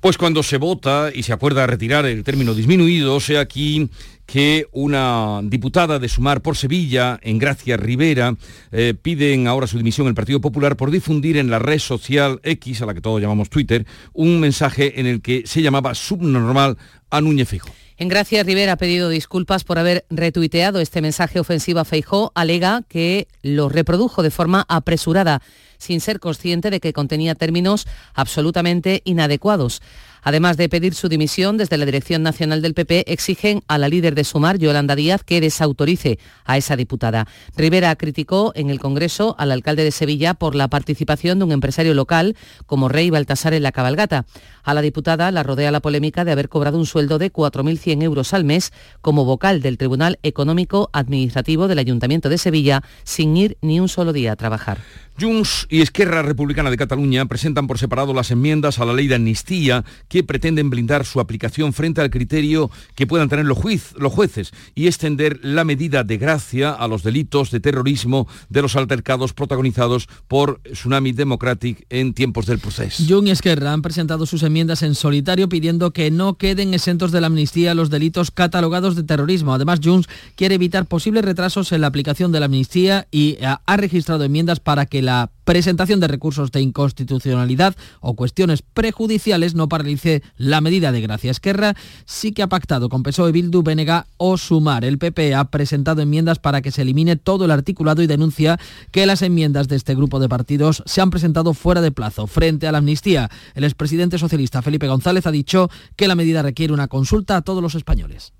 Pues 0.00 0.16
cuando 0.16 0.42
se 0.42 0.56
vota 0.56 1.10
y 1.14 1.24
se 1.24 1.34
acuerda 1.34 1.66
retirar 1.66 2.06
el 2.06 2.24
término 2.24 2.54
disminuido, 2.54 3.20
sea 3.20 3.40
aquí 3.40 3.90
que 4.24 4.66
una 4.72 5.40
diputada 5.42 5.98
de 5.98 6.08
Sumar 6.08 6.40
por 6.40 6.56
Sevilla, 6.56 7.20
en 7.22 7.38
Gracia 7.38 7.76
Rivera, 7.76 8.34
eh, 8.72 8.94
piden 8.94 9.46
ahora 9.46 9.66
su 9.66 9.76
dimisión 9.76 10.06
el 10.06 10.14
Partido 10.14 10.40
Popular 10.40 10.78
por 10.78 10.90
difundir 10.90 11.36
en 11.36 11.50
la 11.50 11.58
red 11.58 11.78
social 11.78 12.40
X, 12.44 12.80
a 12.80 12.86
la 12.86 12.94
que 12.94 13.02
todos 13.02 13.20
llamamos 13.20 13.50
Twitter, 13.50 13.84
un 14.14 14.40
mensaje 14.40 15.00
en 15.00 15.06
el 15.06 15.20
que 15.20 15.42
se 15.44 15.60
llamaba 15.60 15.94
subnormal 15.94 16.78
a 17.10 17.20
Núñez 17.20 17.50
Fijo. 17.50 17.68
En 18.00 18.08
Gracia 18.08 18.42
Rivera 18.42 18.72
ha 18.72 18.76
pedido 18.76 19.10
disculpas 19.10 19.62
por 19.62 19.78
haber 19.78 20.06
retuiteado 20.08 20.80
este 20.80 21.02
mensaje 21.02 21.38
ofensivo 21.38 21.80
a 21.80 21.84
Feijó. 21.84 22.32
Alega 22.34 22.82
que 22.88 23.28
lo 23.42 23.68
reprodujo 23.68 24.22
de 24.22 24.30
forma 24.30 24.64
apresurada, 24.70 25.42
sin 25.76 26.00
ser 26.00 26.18
consciente 26.18 26.70
de 26.70 26.80
que 26.80 26.94
contenía 26.94 27.34
términos 27.34 27.86
absolutamente 28.14 29.02
inadecuados. 29.04 29.82
Además 30.22 30.56
de 30.56 30.68
pedir 30.68 30.94
su 30.94 31.08
dimisión, 31.08 31.56
desde 31.56 31.76
la 31.78 31.84
Dirección 31.84 32.22
Nacional 32.22 32.62
del 32.62 32.74
PP 32.74 33.12
exigen 33.12 33.62
a 33.68 33.78
la 33.78 33.88
líder 33.88 34.14
de 34.14 34.24
Sumar, 34.24 34.58
Yolanda 34.58 34.96
Díaz, 34.96 35.22
que 35.24 35.40
desautorice 35.40 36.18
a 36.44 36.56
esa 36.56 36.76
diputada. 36.76 37.26
Rivera 37.56 37.94
criticó 37.96 38.52
en 38.54 38.70
el 38.70 38.80
Congreso 38.80 39.34
al 39.38 39.52
alcalde 39.52 39.84
de 39.84 39.90
Sevilla 39.90 40.34
por 40.34 40.54
la 40.54 40.68
participación 40.68 41.38
de 41.38 41.44
un 41.44 41.52
empresario 41.52 41.94
local 41.94 42.36
como 42.66 42.88
Rey 42.88 43.10
Baltasar 43.10 43.54
en 43.54 43.62
la 43.62 43.72
cabalgata. 43.72 44.26
A 44.62 44.74
la 44.74 44.82
diputada 44.82 45.30
la 45.30 45.42
rodea 45.42 45.70
la 45.70 45.80
polémica 45.80 46.24
de 46.24 46.32
haber 46.32 46.48
cobrado 46.48 46.78
un 46.78 46.86
sueldo 46.86 47.18
de 47.18 47.32
4.100 47.32 48.02
euros 48.02 48.34
al 48.34 48.44
mes 48.44 48.72
como 49.00 49.24
vocal 49.24 49.62
del 49.62 49.78
Tribunal 49.78 50.18
Económico 50.22 50.90
Administrativo 50.92 51.68
del 51.68 51.78
Ayuntamiento 51.78 52.28
de 52.28 52.38
Sevilla 52.38 52.82
sin 53.04 53.36
ir 53.36 53.56
ni 53.62 53.80
un 53.80 53.88
solo 53.88 54.12
día 54.12 54.32
a 54.32 54.36
trabajar. 54.36 54.78
Junts 55.20 55.66
y 55.68 55.82
Esquerra 55.82 56.22
Republicana 56.22 56.70
de 56.70 56.78
Cataluña 56.78 57.26
presentan 57.26 57.66
por 57.66 57.78
separado 57.78 58.14
las 58.14 58.30
enmiendas 58.30 58.78
a 58.78 58.86
la 58.86 58.94
ley 58.94 59.06
de 59.06 59.16
amnistía 59.16 59.84
que 60.08 60.24
pretenden 60.24 60.70
blindar 60.70 61.04
su 61.04 61.20
aplicación 61.20 61.72
frente 61.74 62.00
al 62.00 62.10
criterio 62.10 62.70
que 62.94 63.06
puedan 63.06 63.28
tener 63.28 63.44
los, 63.44 63.58
los 63.96 64.12
jueces 64.12 64.52
y 64.74 64.86
extender 64.86 65.38
la 65.42 65.64
medida 65.64 66.04
de 66.04 66.16
gracia 66.16 66.70
a 66.70 66.88
los 66.88 67.02
delitos 67.02 67.50
de 67.50 67.60
terrorismo 67.60 68.28
de 68.48 68.62
los 68.62 68.76
altercados 68.76 69.34
protagonizados 69.34 70.08
por 70.26 70.60
Tsunami 70.62 71.12
Democratic 71.12 71.84
en 71.90 72.14
tiempos 72.14 72.46
del 72.46 72.58
proceso. 72.58 73.04
Junts 73.06 73.28
y 73.28 73.32
Esquerra 73.32 73.72
han 73.72 73.82
presentado 73.82 74.24
sus 74.24 74.42
enmiendas 74.42 74.82
en 74.82 74.94
solitario 74.94 75.48
pidiendo 75.48 75.90
que 75.90 76.10
no 76.10 76.34
queden 76.34 76.72
exentos 76.72 77.12
de 77.12 77.20
la 77.20 77.26
amnistía 77.26 77.74
los 77.74 77.90
delitos 77.90 78.30
catalogados 78.30 78.96
de 78.96 79.02
terrorismo. 79.02 79.52
Además, 79.52 79.80
Junts 79.82 80.08
quiere 80.36 80.54
evitar 80.54 80.86
posibles 80.86 81.24
retrasos 81.24 81.72
en 81.72 81.82
la 81.82 81.88
aplicación 81.88 82.32
de 82.32 82.40
la 82.40 82.46
amnistía 82.46 83.06
y 83.10 83.36
ha 83.42 83.76
registrado 83.76 84.24
enmiendas 84.24 84.60
para 84.60 84.86
que 84.86 85.02
la 85.02 85.09
la 85.10 85.32
presentación 85.42 85.98
de 85.98 86.06
recursos 86.06 86.52
de 86.52 86.60
inconstitucionalidad 86.60 87.74
o 88.00 88.14
cuestiones 88.14 88.62
prejudiciales 88.62 89.56
no 89.56 89.68
paralice 89.68 90.22
la 90.36 90.60
medida 90.60 90.92
de 90.92 91.00
gracia. 91.00 91.32
Esquerra 91.32 91.74
sí 92.04 92.30
que 92.30 92.44
ha 92.44 92.46
pactado 92.46 92.88
con 92.88 93.02
PSOE, 93.02 93.32
Bildu, 93.32 93.64
Benega 93.64 94.06
o 94.18 94.38
Sumar. 94.38 94.84
El 94.84 94.98
PP 94.98 95.34
ha 95.34 95.50
presentado 95.50 96.00
enmiendas 96.00 96.38
para 96.38 96.62
que 96.62 96.70
se 96.70 96.82
elimine 96.82 97.16
todo 97.16 97.44
el 97.44 97.50
articulado 97.50 98.02
y 98.02 98.06
denuncia 98.06 98.60
que 98.92 99.04
las 99.04 99.22
enmiendas 99.22 99.66
de 99.66 99.74
este 99.74 99.96
grupo 99.96 100.20
de 100.20 100.28
partidos 100.28 100.84
se 100.86 101.00
han 101.00 101.10
presentado 101.10 101.54
fuera 101.54 101.80
de 101.80 101.90
plazo. 101.90 102.28
Frente 102.28 102.68
a 102.68 102.72
la 102.72 102.78
amnistía, 102.78 103.30
el 103.56 103.64
expresidente 103.64 104.16
socialista 104.16 104.62
Felipe 104.62 104.86
González 104.86 105.26
ha 105.26 105.32
dicho 105.32 105.70
que 105.96 106.06
la 106.06 106.14
medida 106.14 106.42
requiere 106.42 106.72
una 106.72 106.86
consulta 106.86 107.36
a 107.36 107.42
todos 107.42 107.64
los 107.64 107.74
españoles. 107.74 108.32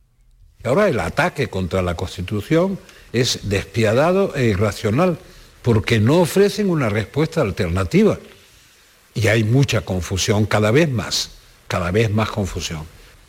Ahora 0.62 0.88
el 0.88 1.00
ataque 1.00 1.48
contra 1.48 1.83
la 1.83 1.96
Constitución 1.96 2.78
es 3.12 3.48
despiadado 3.48 4.37
e 4.37 4.44
irracional 4.44 5.18
porque 5.62 6.01
no 6.01 6.20
ofrecen 6.20 6.70
una 6.70 6.88
respuesta 6.88 7.40
alternativa. 7.40 8.18
Y 9.14 9.27
hay 9.27 9.44
mucha 9.44 9.83
confusión, 9.83 10.46
cada 10.46 10.70
vez 10.70 10.88
más, 10.90 11.33
cada 11.68 11.90
vez 11.90 12.11
más 12.11 12.31
confusión. 12.31 12.85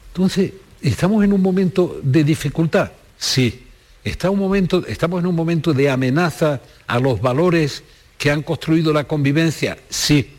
Entonces, 0.07 0.51
¿estamos 0.81 1.23
en 1.23 1.33
un 1.33 1.41
momento 1.41 1.99
de 2.03 2.23
dificultad? 2.23 2.91
Sí. 3.17 3.67
¿Está 4.03 4.29
un 4.29 4.39
momento, 4.39 4.85
¿Estamos 4.87 5.19
en 5.19 5.27
un 5.27 5.35
momento 5.35 5.73
de 5.73 5.89
amenaza 5.89 6.61
a 6.87 6.99
los 6.99 7.21
valores 7.21 7.83
que 8.17 8.31
han 8.31 8.41
construido 8.41 8.93
la 8.93 9.03
convivencia? 9.03 9.77
Sí. 9.89 10.31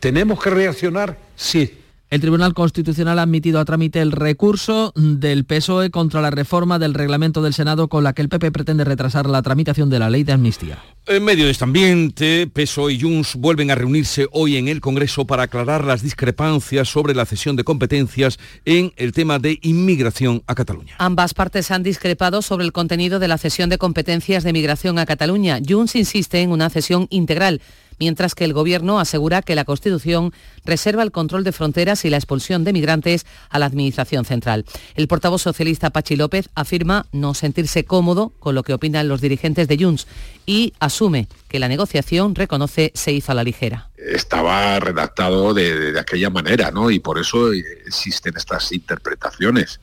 ¿Tenemos 0.00 0.42
que 0.42 0.50
reaccionar? 0.50 1.16
Sí. 1.36 1.78
El 2.12 2.20
Tribunal 2.20 2.52
Constitucional 2.52 3.18
ha 3.18 3.22
admitido 3.22 3.58
a 3.58 3.64
trámite 3.64 4.02
el 4.02 4.12
recurso 4.12 4.92
del 4.94 5.46
PSOE 5.46 5.90
contra 5.90 6.20
la 6.20 6.30
reforma 6.30 6.78
del 6.78 6.92
reglamento 6.92 7.40
del 7.40 7.54
Senado 7.54 7.88
con 7.88 8.04
la 8.04 8.12
que 8.12 8.20
el 8.20 8.28
PP 8.28 8.52
pretende 8.52 8.84
retrasar 8.84 9.24
la 9.24 9.40
tramitación 9.40 9.88
de 9.88 9.98
la 9.98 10.10
ley 10.10 10.22
de 10.22 10.34
amnistía. 10.34 10.78
En 11.06 11.24
medio 11.24 11.46
de 11.46 11.52
este 11.52 11.64
ambiente, 11.64 12.46
PSOE 12.52 12.92
y 12.92 13.00
Junts 13.00 13.34
vuelven 13.36 13.70
a 13.70 13.76
reunirse 13.76 14.28
hoy 14.30 14.58
en 14.58 14.68
el 14.68 14.82
Congreso 14.82 15.26
para 15.26 15.44
aclarar 15.44 15.84
las 15.84 16.02
discrepancias 16.02 16.86
sobre 16.86 17.14
la 17.14 17.24
cesión 17.24 17.56
de 17.56 17.64
competencias 17.64 18.38
en 18.66 18.92
el 18.96 19.12
tema 19.12 19.38
de 19.38 19.58
inmigración 19.62 20.42
a 20.46 20.54
Cataluña. 20.54 20.96
Ambas 20.98 21.32
partes 21.32 21.70
han 21.70 21.82
discrepado 21.82 22.42
sobre 22.42 22.66
el 22.66 22.72
contenido 22.72 23.20
de 23.20 23.28
la 23.28 23.38
cesión 23.38 23.70
de 23.70 23.78
competencias 23.78 24.44
de 24.44 24.52
migración 24.52 24.98
a 24.98 25.06
Cataluña. 25.06 25.60
Junts 25.66 25.96
insiste 25.96 26.42
en 26.42 26.50
una 26.50 26.68
cesión 26.68 27.06
integral 27.08 27.62
mientras 28.02 28.34
que 28.34 28.44
el 28.44 28.52
Gobierno 28.52 28.98
asegura 28.98 29.42
que 29.42 29.54
la 29.54 29.64
Constitución 29.64 30.32
reserva 30.64 31.04
el 31.04 31.12
control 31.12 31.44
de 31.44 31.52
fronteras 31.52 32.04
y 32.04 32.10
la 32.10 32.16
expulsión 32.16 32.64
de 32.64 32.72
migrantes 32.72 33.26
a 33.48 33.60
la 33.60 33.66
Administración 33.66 34.24
Central. 34.24 34.64
El 34.96 35.06
portavoz 35.06 35.42
socialista 35.42 35.90
Pachi 35.90 36.16
López 36.16 36.48
afirma 36.56 37.06
no 37.12 37.32
sentirse 37.32 37.84
cómodo 37.84 38.32
con 38.40 38.56
lo 38.56 38.64
que 38.64 38.74
opinan 38.74 39.06
los 39.06 39.20
dirigentes 39.20 39.68
de 39.68 39.78
Junts 39.78 40.08
y 40.46 40.72
asume 40.80 41.28
que 41.46 41.60
la 41.60 41.68
negociación, 41.68 42.34
reconoce, 42.34 42.90
se 42.92 43.12
hizo 43.12 43.30
a 43.30 43.36
la 43.36 43.44
ligera. 43.44 43.90
Estaba 43.96 44.80
redactado 44.80 45.54
de, 45.54 45.96
aquella 45.96 46.28
manera, 46.28 46.72
¿no? 46.72 46.90
Y 46.90 46.98
por 46.98 47.20
eso 47.20 47.52
existen 47.52 48.36
estas 48.36 48.72
interpretaciones 48.72 49.78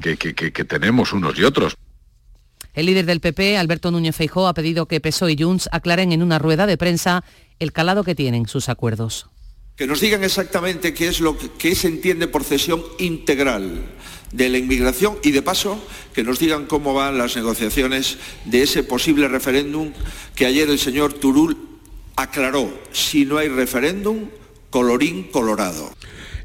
que 0.00 0.64
tenemos 0.64 1.12
unos 1.12 1.36
y 1.36 1.42
otros. 1.42 1.74
El 2.74 2.86
líder 2.86 3.06
del 3.06 3.20
PP, 3.20 3.56
Alberto 3.56 3.92
Núñez 3.92 4.16
Feijó, 4.16 4.48
ha 4.48 4.54
pedido 4.54 4.86
que 4.86 5.00
PSOE 5.00 5.32
y 5.32 5.42
Junts 5.42 5.68
aclaren 5.70 6.10
en 6.10 6.22
una 6.22 6.40
rueda 6.40 6.66
de 6.66 6.76
prensa 6.76 7.24
el 7.60 7.72
calado 7.72 8.02
que 8.02 8.16
tienen 8.16 8.48
sus 8.48 8.68
acuerdos. 8.68 9.28
Que 9.76 9.86
nos 9.86 10.00
digan 10.00 10.24
exactamente 10.24 10.92
qué 10.92 11.06
es 11.06 11.20
lo 11.20 11.36
que, 11.38 11.74
se 11.76 11.86
entiende 11.86 12.26
por 12.26 12.42
cesión 12.42 12.82
integral 12.98 13.84
de 14.32 14.48
la 14.48 14.58
inmigración 14.58 15.18
y 15.22 15.30
de 15.30 15.42
paso 15.42 15.80
que 16.12 16.24
nos 16.24 16.40
digan 16.40 16.66
cómo 16.66 16.94
van 16.94 17.16
las 17.16 17.36
negociaciones 17.36 18.18
de 18.44 18.64
ese 18.64 18.82
posible 18.82 19.28
referéndum 19.28 19.92
que 20.34 20.46
ayer 20.46 20.68
el 20.68 20.78
señor 20.80 21.12
Turul 21.12 21.56
aclaró. 22.16 22.72
Si 22.92 23.24
no 23.24 23.38
hay 23.38 23.48
referéndum, 23.48 24.28
colorín 24.70 25.24
colorado. 25.30 25.92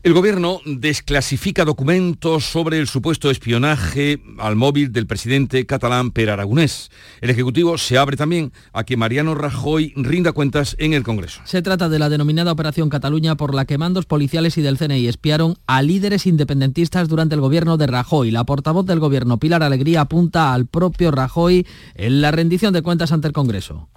El 0.02 0.14
gobierno 0.14 0.62
desclasifica 0.66 1.66
documentos 1.66 2.46
sobre 2.46 2.80
el 2.80 2.88
supuesto 2.88 3.30
espionaje 3.30 4.22
al 4.38 4.56
móvil 4.56 4.94
del 4.94 5.08
presidente 5.08 5.66
catalán 5.66 6.12
Per 6.12 6.30
Aragonés. 6.30 6.90
El 7.20 7.32
Ejecutivo 7.32 7.78
se 7.78 7.98
abre 7.98 8.16
también 8.16 8.54
a 8.72 8.86
que 8.86 8.96
Mariano 8.96 9.36
Rajoy 9.36 9.92
rinda 9.98 10.32
cuentas 10.32 10.78
en 10.80 10.94
el 10.94 11.04
Congreso. 11.04 11.42
Se 11.44 11.62
trata 11.62 11.90
de 11.90 12.00
la 12.00 12.08
denominada 12.08 12.54
Operación 12.54 12.88
Cataluña 12.88 13.36
por 13.36 13.54
la 13.54 13.66
que 13.66 13.78
mandos 13.78 14.06
policiales 14.06 14.58
y 14.58 14.62
del 14.62 14.78
CNI 14.78 15.06
espiaron 15.06 15.58
a 15.68 15.82
líderes 15.82 16.28
independentistas 16.28 17.10
durante 17.10 17.36
el 17.36 17.42
gobierno 17.42 17.76
de 17.76 17.88
Rajoy. 17.88 18.32
La 18.32 18.46
portavoz 18.46 18.86
del 18.86 19.02
gobierno, 19.02 19.38
Pilar 19.38 19.64
Alegría, 19.64 20.02
apunta 20.02 20.54
al 20.54 20.66
propio 20.66 21.12
Rajoy 21.12 21.68
en 21.96 22.22
la 22.22 22.32
rendición 22.32 22.72
de 22.72 22.84
cuentas 22.84 23.12
ante 23.12 23.28
el 23.28 23.34
Congreso. 23.34 23.90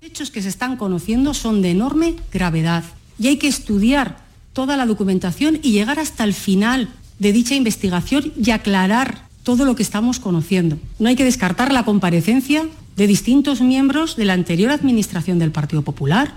Los 0.00 0.12
hechos 0.12 0.30
que 0.30 0.40
se 0.40 0.50
están 0.50 0.76
conociendo 0.76 1.34
son 1.34 1.62
de 1.62 1.72
enorme 1.72 2.14
gravedad 2.32 2.84
y 3.18 3.26
hay 3.26 3.38
que 3.38 3.48
estudiar 3.48 4.27
toda 4.58 4.76
la 4.76 4.86
documentación 4.86 5.60
y 5.62 5.70
llegar 5.70 6.00
hasta 6.00 6.24
el 6.24 6.34
final 6.34 6.88
de 7.20 7.32
dicha 7.32 7.54
investigación 7.54 8.32
y 8.44 8.50
aclarar 8.50 9.28
todo 9.44 9.64
lo 9.64 9.76
que 9.76 9.84
estamos 9.84 10.18
conociendo. 10.18 10.78
No 10.98 11.08
hay 11.08 11.14
que 11.14 11.22
descartar 11.22 11.72
la 11.72 11.84
comparecencia 11.84 12.66
de 12.96 13.06
distintos 13.06 13.60
miembros 13.60 14.16
de 14.16 14.24
la 14.24 14.32
anterior 14.32 14.72
administración 14.72 15.38
del 15.38 15.52
Partido 15.52 15.82
Popular, 15.82 16.34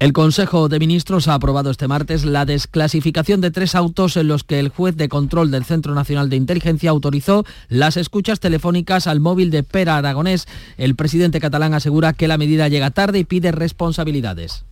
el 0.00 0.12
Consejo 0.12 0.68
de 0.68 0.80
Ministros 0.80 1.28
ha 1.28 1.34
aprobado 1.34 1.70
este 1.70 1.86
martes 1.86 2.24
la 2.24 2.44
desclasificación 2.44 3.40
de 3.40 3.52
tres 3.52 3.76
autos 3.76 4.16
en 4.16 4.26
los 4.26 4.42
que 4.42 4.58
el 4.58 4.68
juez 4.68 4.96
de 4.96 5.08
control 5.08 5.52
del 5.52 5.64
Centro 5.64 5.94
Nacional 5.94 6.28
de 6.28 6.34
Inteligencia 6.34 6.90
autorizó 6.90 7.44
las 7.68 7.96
escuchas 7.96 8.40
telefónicas 8.40 9.06
al 9.06 9.20
móvil 9.20 9.52
de 9.52 9.62
Pera 9.62 9.96
Aragonés. 9.96 10.48
El 10.76 10.96
presidente 10.96 11.40
catalán 11.40 11.72
asegura 11.72 12.14
que 12.14 12.26
la 12.26 12.36
medida 12.36 12.66
llega 12.66 12.90
tarde 12.90 13.20
y 13.20 13.24
pide 13.24 13.52
responsabilidades. 13.52 14.64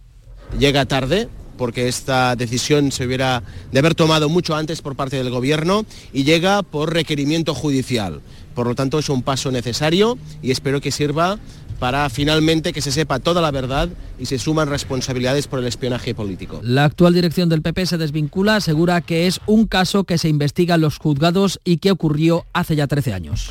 Llega 0.58 0.84
tarde 0.84 1.28
porque 1.60 1.88
esta 1.88 2.36
decisión 2.36 2.90
se 2.90 3.04
hubiera 3.04 3.42
de 3.70 3.78
haber 3.80 3.94
tomado 3.94 4.30
mucho 4.30 4.56
antes 4.56 4.80
por 4.80 4.96
parte 4.96 5.18
del 5.18 5.28
Gobierno 5.28 5.84
y 6.10 6.24
llega 6.24 6.62
por 6.62 6.94
requerimiento 6.94 7.54
judicial. 7.54 8.22
Por 8.54 8.66
lo 8.66 8.74
tanto, 8.74 8.98
es 8.98 9.10
un 9.10 9.22
paso 9.22 9.50
necesario 9.50 10.16
y 10.40 10.52
espero 10.52 10.80
que 10.80 10.90
sirva 10.90 11.38
para 11.78 12.08
finalmente 12.08 12.72
que 12.72 12.80
se 12.80 12.90
sepa 12.90 13.18
toda 13.18 13.42
la 13.42 13.50
verdad 13.50 13.90
y 14.18 14.24
se 14.24 14.38
suman 14.38 14.70
responsabilidades 14.70 15.48
por 15.48 15.58
el 15.58 15.66
espionaje 15.66 16.14
político. 16.14 16.60
La 16.62 16.84
actual 16.84 17.12
dirección 17.12 17.50
del 17.50 17.60
PP 17.60 17.84
se 17.84 17.98
desvincula, 17.98 18.56
asegura 18.56 19.02
que 19.02 19.26
es 19.26 19.38
un 19.44 19.66
caso 19.66 20.04
que 20.04 20.16
se 20.16 20.30
investiga 20.30 20.76
en 20.76 20.80
los 20.80 20.96
juzgados 20.96 21.60
y 21.62 21.76
que 21.76 21.90
ocurrió 21.90 22.46
hace 22.54 22.74
ya 22.74 22.86
13 22.86 23.12
años. 23.12 23.50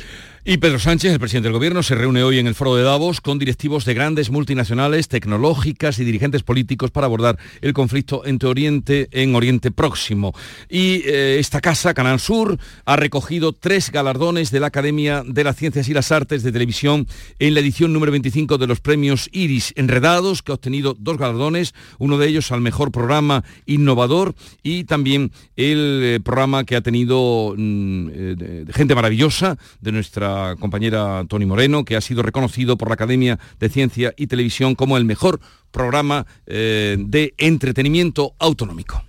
Y 0.50 0.58
Pedro 0.58 0.80
Sánchez, 0.80 1.12
el 1.12 1.20
presidente 1.20 1.46
del 1.46 1.52
Gobierno, 1.52 1.80
se 1.84 1.94
reúne 1.94 2.24
hoy 2.24 2.40
en 2.40 2.48
el 2.48 2.56
foro 2.56 2.74
de 2.74 2.82
Davos 2.82 3.20
con 3.20 3.38
directivos 3.38 3.84
de 3.84 3.94
grandes 3.94 4.30
multinacionales 4.30 5.06
tecnológicas 5.06 6.00
y 6.00 6.04
dirigentes 6.04 6.42
políticos 6.42 6.90
para 6.90 7.06
abordar 7.06 7.38
el 7.60 7.72
conflicto 7.72 8.26
entre 8.26 8.48
Oriente 8.48 9.08
en 9.12 9.36
Oriente 9.36 9.70
Próximo. 9.70 10.34
Y 10.68 11.02
eh, 11.04 11.38
esta 11.38 11.60
casa, 11.60 11.94
Canal 11.94 12.18
Sur, 12.18 12.58
ha 12.84 12.96
recogido 12.96 13.52
tres 13.52 13.92
galardones 13.92 14.50
de 14.50 14.58
la 14.58 14.66
Academia 14.66 15.22
de 15.24 15.44
las 15.44 15.54
Ciencias 15.54 15.88
y 15.88 15.94
las 15.94 16.10
Artes 16.10 16.42
de 16.42 16.50
Televisión 16.50 17.06
en 17.38 17.54
la 17.54 17.60
edición 17.60 17.92
número 17.92 18.10
25 18.10 18.58
de 18.58 18.66
los 18.66 18.80
premios 18.80 19.28
Iris 19.30 19.72
Enredados, 19.76 20.42
que 20.42 20.50
ha 20.50 20.56
obtenido 20.56 20.96
dos 20.98 21.16
galardones, 21.16 21.74
uno 22.00 22.18
de 22.18 22.26
ellos 22.26 22.50
al 22.50 22.60
mejor 22.60 22.90
programa 22.90 23.44
innovador 23.66 24.34
y 24.64 24.82
también 24.82 25.30
el 25.54 26.00
eh, 26.02 26.20
programa 26.20 26.64
que 26.64 26.74
ha 26.74 26.80
tenido 26.80 27.54
mm, 27.56 28.08
eh, 28.12 28.64
gente 28.74 28.96
maravillosa 28.96 29.56
de 29.80 29.92
nuestra 29.92 30.39
compañera 30.58 31.24
Tony 31.28 31.46
Moreno, 31.46 31.84
que 31.84 31.96
ha 31.96 32.00
sido 32.00 32.22
reconocido 32.22 32.76
por 32.76 32.88
la 32.88 32.94
Academia 32.94 33.38
de 33.58 33.68
Ciencia 33.68 34.14
y 34.16 34.26
Televisión 34.26 34.74
como 34.74 34.96
el 34.96 35.04
mejor 35.04 35.40
programa 35.70 36.26
eh, 36.46 36.96
de 36.98 37.34
entretenimiento 37.38 38.34
autonómico. 38.38 39.02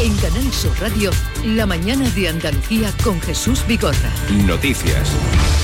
En 0.00 0.14
Canal 0.16 0.52
Sur 0.52 0.72
Radio, 0.80 1.10
la 1.44 1.66
mañana 1.66 2.08
de 2.10 2.28
Andalucía 2.28 2.92
con 3.02 3.20
Jesús 3.20 3.64
Bigorra. 3.66 4.10
Noticias. 4.44 5.63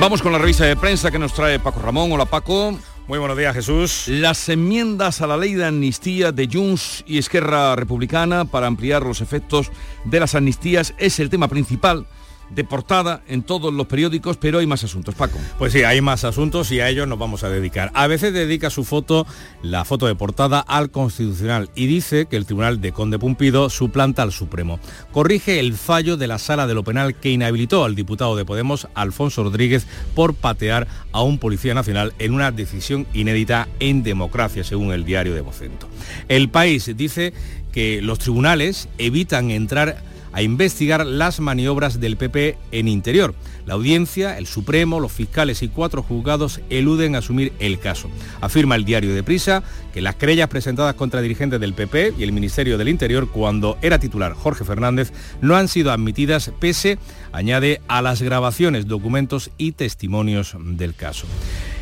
Vamos 0.00 0.22
con 0.22 0.30
la 0.30 0.38
revista 0.38 0.64
de 0.64 0.76
prensa 0.76 1.10
que 1.10 1.18
nos 1.18 1.34
trae 1.34 1.58
Paco 1.58 1.80
Ramón. 1.80 2.12
Hola 2.12 2.24
Paco. 2.24 2.78
Muy 3.08 3.18
buenos 3.18 3.36
días 3.36 3.52
Jesús. 3.52 4.04
Las 4.06 4.48
enmiendas 4.48 5.20
a 5.22 5.26
la 5.26 5.36
ley 5.36 5.54
de 5.54 5.64
amnistía 5.64 6.30
de 6.30 6.48
Junts 6.50 7.02
y 7.04 7.18
Esquerra 7.18 7.74
Republicana 7.74 8.44
para 8.44 8.68
ampliar 8.68 9.02
los 9.02 9.20
efectos 9.20 9.72
de 10.04 10.20
las 10.20 10.36
amnistías 10.36 10.94
es 10.98 11.18
el 11.18 11.30
tema 11.30 11.48
principal 11.48 12.06
de 12.50 12.64
portada 12.64 13.22
en 13.28 13.42
todos 13.42 13.72
los 13.72 13.86
periódicos, 13.86 14.36
pero 14.36 14.58
hay 14.58 14.66
más 14.66 14.84
asuntos, 14.84 15.14
Paco. 15.14 15.38
Pues 15.58 15.72
sí, 15.72 15.82
hay 15.82 16.00
más 16.00 16.24
asuntos 16.24 16.70
y 16.72 16.80
a 16.80 16.88
ellos 16.88 17.06
nos 17.06 17.18
vamos 17.18 17.44
a 17.44 17.48
dedicar. 17.48 17.90
A 17.94 18.06
veces 18.06 18.32
dedica 18.32 18.70
su 18.70 18.84
foto, 18.84 19.26
la 19.62 19.84
foto 19.84 20.06
de 20.06 20.14
portada, 20.14 20.60
al 20.60 20.90
Constitucional 20.90 21.70
y 21.74 21.86
dice 21.86 22.26
que 22.26 22.36
el 22.36 22.46
Tribunal 22.46 22.80
de 22.80 22.92
Conde 22.92 23.18
Pumpido 23.18 23.70
suplanta 23.70 24.22
al 24.22 24.32
Supremo. 24.32 24.80
Corrige 25.12 25.60
el 25.60 25.74
fallo 25.74 26.16
de 26.16 26.26
la 26.26 26.38
Sala 26.38 26.66
de 26.66 26.74
lo 26.74 26.84
Penal 26.84 27.14
que 27.14 27.30
inhabilitó 27.30 27.84
al 27.84 27.94
diputado 27.94 28.36
de 28.36 28.44
Podemos, 28.44 28.88
Alfonso 28.94 29.44
Rodríguez, 29.44 29.86
por 30.14 30.34
patear 30.34 30.86
a 31.12 31.22
un 31.22 31.38
policía 31.38 31.74
nacional 31.74 32.14
en 32.18 32.34
una 32.34 32.50
decisión 32.50 33.06
inédita 33.14 33.68
en 33.80 34.02
democracia, 34.02 34.64
según 34.64 34.92
el 34.92 35.04
diario 35.04 35.34
de 35.34 35.40
Vocento. 35.40 35.88
El 36.28 36.48
país 36.48 36.90
dice 36.96 37.32
que 37.72 38.00
los 38.02 38.18
tribunales 38.18 38.88
evitan 38.98 39.50
entrar 39.50 40.02
a 40.38 40.42
investigar 40.42 41.04
las 41.04 41.40
maniobras 41.40 41.98
del 41.98 42.16
PP 42.16 42.56
en 42.70 42.86
interior. 42.86 43.34
La 43.66 43.74
audiencia, 43.74 44.38
el 44.38 44.46
Supremo, 44.46 45.00
los 45.00 45.10
fiscales 45.10 45.64
y 45.64 45.68
cuatro 45.68 46.00
juzgados 46.04 46.60
eluden 46.70 47.16
asumir 47.16 47.52
el 47.58 47.80
caso. 47.80 48.08
Afirma 48.40 48.76
el 48.76 48.84
diario 48.84 49.12
de 49.12 49.24
Prisa 49.24 49.64
que 49.92 50.00
las 50.00 50.14
querellas 50.14 50.46
presentadas 50.46 50.94
contra 50.94 51.22
dirigentes 51.22 51.58
del 51.58 51.74
PP 51.74 52.14
y 52.16 52.22
el 52.22 52.30
Ministerio 52.30 52.78
del 52.78 52.88
Interior 52.88 53.28
cuando 53.28 53.78
era 53.82 53.98
titular 53.98 54.32
Jorge 54.32 54.64
Fernández 54.64 55.12
no 55.40 55.56
han 55.56 55.66
sido 55.66 55.90
admitidas 55.90 56.52
pese, 56.60 57.00
añade, 57.32 57.80
a 57.88 58.00
las 58.00 58.22
grabaciones, 58.22 58.86
documentos 58.86 59.50
y 59.58 59.72
testimonios 59.72 60.54
del 60.56 60.94
caso. 60.94 61.26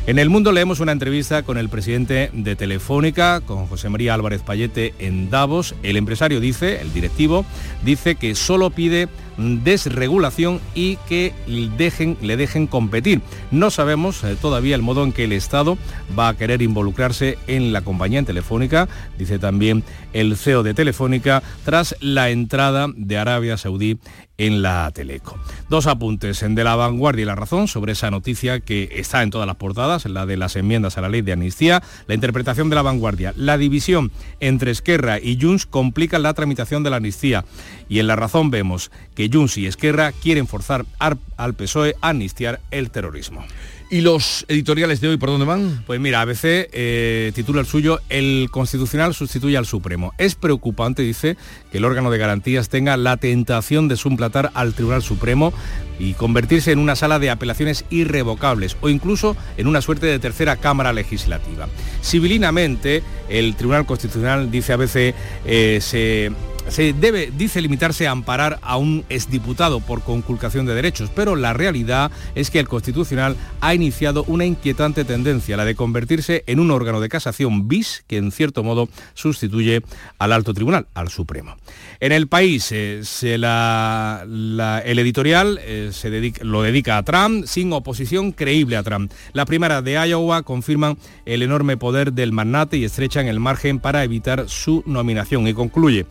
En 0.07 0.19
el 0.19 0.29
mundo 0.29 0.53
leemos 0.53 0.79
una 0.79 0.93
entrevista 0.93 1.43
con 1.43 1.57
el 1.57 1.67
presidente 1.67 2.29
de 2.31 2.55
Telefónica, 2.55 3.41
con 3.41 3.67
José 3.67 3.89
María 3.89 4.13
Álvarez 4.13 4.41
Payete 4.41 4.93
en 4.99 5.29
Davos. 5.29 5.75
El 5.83 5.97
empresario 5.97 6.39
dice, 6.39 6.79
el 6.79 6.93
directivo, 6.93 7.43
dice 7.83 8.15
que 8.15 8.33
solo 8.33 8.69
pide 8.69 9.09
desregulación 9.37 10.61
y 10.73 10.95
que 11.09 11.33
dejen, 11.77 12.17
le 12.21 12.37
dejen 12.37 12.67
competir. 12.67 13.19
No 13.51 13.69
sabemos 13.69 14.23
eh, 14.23 14.37
todavía 14.41 14.75
el 14.75 14.81
modo 14.81 15.03
en 15.03 15.11
que 15.11 15.25
el 15.25 15.33
Estado 15.33 15.77
va 16.17 16.29
a 16.29 16.37
querer 16.37 16.61
involucrarse 16.61 17.37
en 17.47 17.73
la 17.73 17.81
compañía 17.81 18.19
en 18.19 18.25
Telefónica, 18.25 18.87
dice 19.17 19.39
también 19.39 19.83
el 20.13 20.37
CEO 20.37 20.63
de 20.63 20.73
Telefónica, 20.73 21.43
tras 21.65 21.95
la 21.99 22.29
entrada 22.29 22.87
de 22.95 23.17
Arabia 23.17 23.57
Saudí 23.57 23.97
en 24.37 24.61
la 24.61 24.91
Teleco. 24.93 25.37
Dos 25.69 25.87
apuntes 25.87 26.43
en 26.43 26.55
de 26.55 26.63
la 26.63 26.75
vanguardia 26.75 27.23
y 27.23 27.25
la 27.25 27.35
razón 27.35 27.67
sobre 27.67 27.93
esa 27.93 28.11
noticia 28.11 28.59
que 28.59 28.89
está 28.91 29.23
en 29.23 29.31
todas 29.31 29.47
las 29.47 29.55
portadas, 29.55 30.05
la 30.05 30.25
de 30.25 30.37
las 30.37 30.55
enmiendas 30.55 30.97
a 30.97 31.01
la 31.01 31.09
ley 31.09 31.21
de 31.21 31.33
amnistía, 31.33 31.81
la 32.07 32.13
interpretación 32.13 32.69
de 32.69 32.75
la 32.75 32.81
vanguardia. 32.83 33.33
La 33.35 33.57
división 33.57 34.11
entre 34.39 34.71
Esquerra 34.71 35.19
y 35.19 35.39
Junts 35.41 35.65
complica 35.65 36.19
la 36.19 36.33
tramitación 36.33 36.83
de 36.83 36.89
la 36.91 36.97
amnistía 36.97 37.45
y 37.89 37.99
en 37.99 38.07
la 38.07 38.15
razón 38.15 38.51
vemos 38.51 38.91
que 39.15 39.29
Junts 39.31 39.57
y 39.57 39.65
Esquerra 39.65 40.11
quieren 40.11 40.47
forzar 40.47 40.85
al 40.99 41.53
PSOE 41.55 41.95
a 42.01 42.09
amnistiar 42.09 42.59
el 42.71 42.91
terrorismo. 42.91 43.43
¿Y 43.89 44.01
los 44.01 44.43
editoriales 44.49 44.99
de 44.99 45.07
hoy 45.07 45.17
por 45.17 45.29
dónde 45.29 45.45
van? 45.45 45.83
Pues 45.85 45.97
mira, 46.01 46.19
ABC 46.19 46.43
eh, 46.43 47.31
titula 47.33 47.61
el 47.61 47.65
suyo 47.65 48.01
El 48.09 48.49
Constitucional 48.51 49.13
sustituye 49.13 49.55
al 49.55 49.65
Supremo. 49.65 50.13
Es 50.17 50.35
preocupante, 50.35 51.03
dice, 51.03 51.37
que 51.71 51.77
el 51.77 51.85
órgano 51.85 52.11
de 52.11 52.17
garantías 52.17 52.67
tenga 52.67 52.97
la 52.97 53.15
tentación 53.15 53.87
de 53.87 53.95
suplantar 53.95 54.51
al 54.55 54.73
Tribunal 54.73 55.03
Supremo 55.03 55.53
y 55.99 56.15
convertirse 56.15 56.73
en 56.73 56.79
una 56.79 56.97
sala 56.97 57.17
de 57.17 57.29
apelaciones 57.29 57.85
irrevocables 57.89 58.75
o 58.81 58.89
incluso 58.89 59.37
en 59.55 59.67
una 59.67 59.81
suerte 59.81 60.05
de 60.05 60.19
tercera 60.19 60.57
Cámara 60.57 60.91
Legislativa. 60.91 61.69
Civilinamente, 62.01 63.03
el 63.29 63.55
Tribunal 63.55 63.85
Constitucional, 63.85 64.51
dice 64.51 64.73
ABC, 64.73 65.15
eh, 65.45 65.79
se 65.81 66.31
se 66.69 66.93
debe, 66.93 67.31
dice, 67.35 67.61
limitarse 67.61 68.07
a 68.07 68.11
amparar 68.11 68.59
a 68.61 68.77
un 68.77 69.05
exdiputado 69.09 69.79
por 69.79 70.03
conculcación 70.03 70.65
de 70.65 70.75
derechos, 70.75 71.09
pero 71.15 71.35
la 71.35 71.53
realidad 71.53 72.11
es 72.35 72.51
que 72.51 72.59
el 72.59 72.67
Constitucional 72.67 73.35
ha 73.61 73.73
iniciado 73.73 74.23
una 74.27 74.45
inquietante 74.45 75.05
tendencia, 75.05 75.57
la 75.57 75.65
de 75.65 75.75
convertirse 75.75 76.43
en 76.47 76.59
un 76.59 76.71
órgano 76.71 76.99
de 76.99 77.09
casación 77.09 77.67
bis 77.67 78.03
que 78.07 78.17
en 78.17 78.31
cierto 78.31 78.63
modo 78.63 78.89
sustituye 79.13 79.81
al 80.19 80.33
alto 80.33 80.53
tribunal, 80.53 80.87
al 80.93 81.09
Supremo. 81.09 81.57
En 81.99 82.11
el 82.11 82.27
país, 82.27 82.71
eh, 82.71 83.01
el 83.21 84.99
editorial 84.99 85.59
eh, 85.61 85.89
se 85.91 86.33
lo 86.41 86.61
dedica 86.61 86.97
a 86.97 87.03
Trump 87.03 87.45
sin 87.45 87.73
oposición 87.73 88.31
creíble 88.31 88.77
a 88.77 88.83
Trump. 88.83 89.11
La 89.33 89.45
primera 89.45 89.81
de 89.81 89.93
Iowa 89.93 90.43
confirman 90.43 90.97
el 91.25 91.41
enorme 91.41 91.77
poder 91.77 92.13
del 92.13 92.31
magnate 92.31 92.77
y 92.77 92.83
estrechan 92.83 93.27
el 93.27 93.39
margen 93.39 93.79
para 93.79 94.03
evitar 94.03 94.47
su 94.47 94.83
nominación 94.85 95.47
y 95.47 95.53
concluye, 95.53 96.05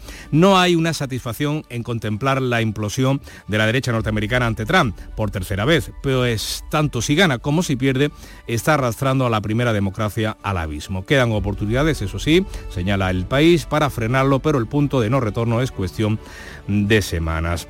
hay 0.54 0.76
una 0.76 0.92
satisfacción 0.92 1.64
en 1.70 1.82
contemplar 1.82 2.42
la 2.42 2.60
implosión 2.60 3.22
de 3.48 3.56
la 3.56 3.64
derecha 3.64 3.90
norteamericana 3.90 4.46
ante 4.46 4.66
Trump 4.66 4.94
por 5.16 5.30
tercera 5.30 5.64
vez, 5.64 5.92
pero 6.02 6.26
es 6.26 6.62
tanto 6.70 7.00
si 7.00 7.14
gana 7.14 7.38
como 7.38 7.62
si 7.62 7.76
pierde, 7.76 8.10
está 8.46 8.74
arrastrando 8.74 9.24
a 9.24 9.30
la 9.30 9.40
primera 9.40 9.72
democracia 9.72 10.36
al 10.42 10.58
abismo. 10.58 11.06
Quedan 11.06 11.32
oportunidades, 11.32 12.02
eso 12.02 12.18
sí, 12.18 12.44
señala 12.68 13.08
el 13.10 13.24
país, 13.24 13.64
para 13.64 13.88
frenarlo, 13.88 14.40
pero 14.40 14.58
el 14.58 14.66
punto 14.66 15.00
de 15.00 15.08
no 15.08 15.20
retorno 15.20 15.62
es 15.62 15.72
cuestión 15.72 16.18
de 16.68 17.00
semanas. 17.00 17.66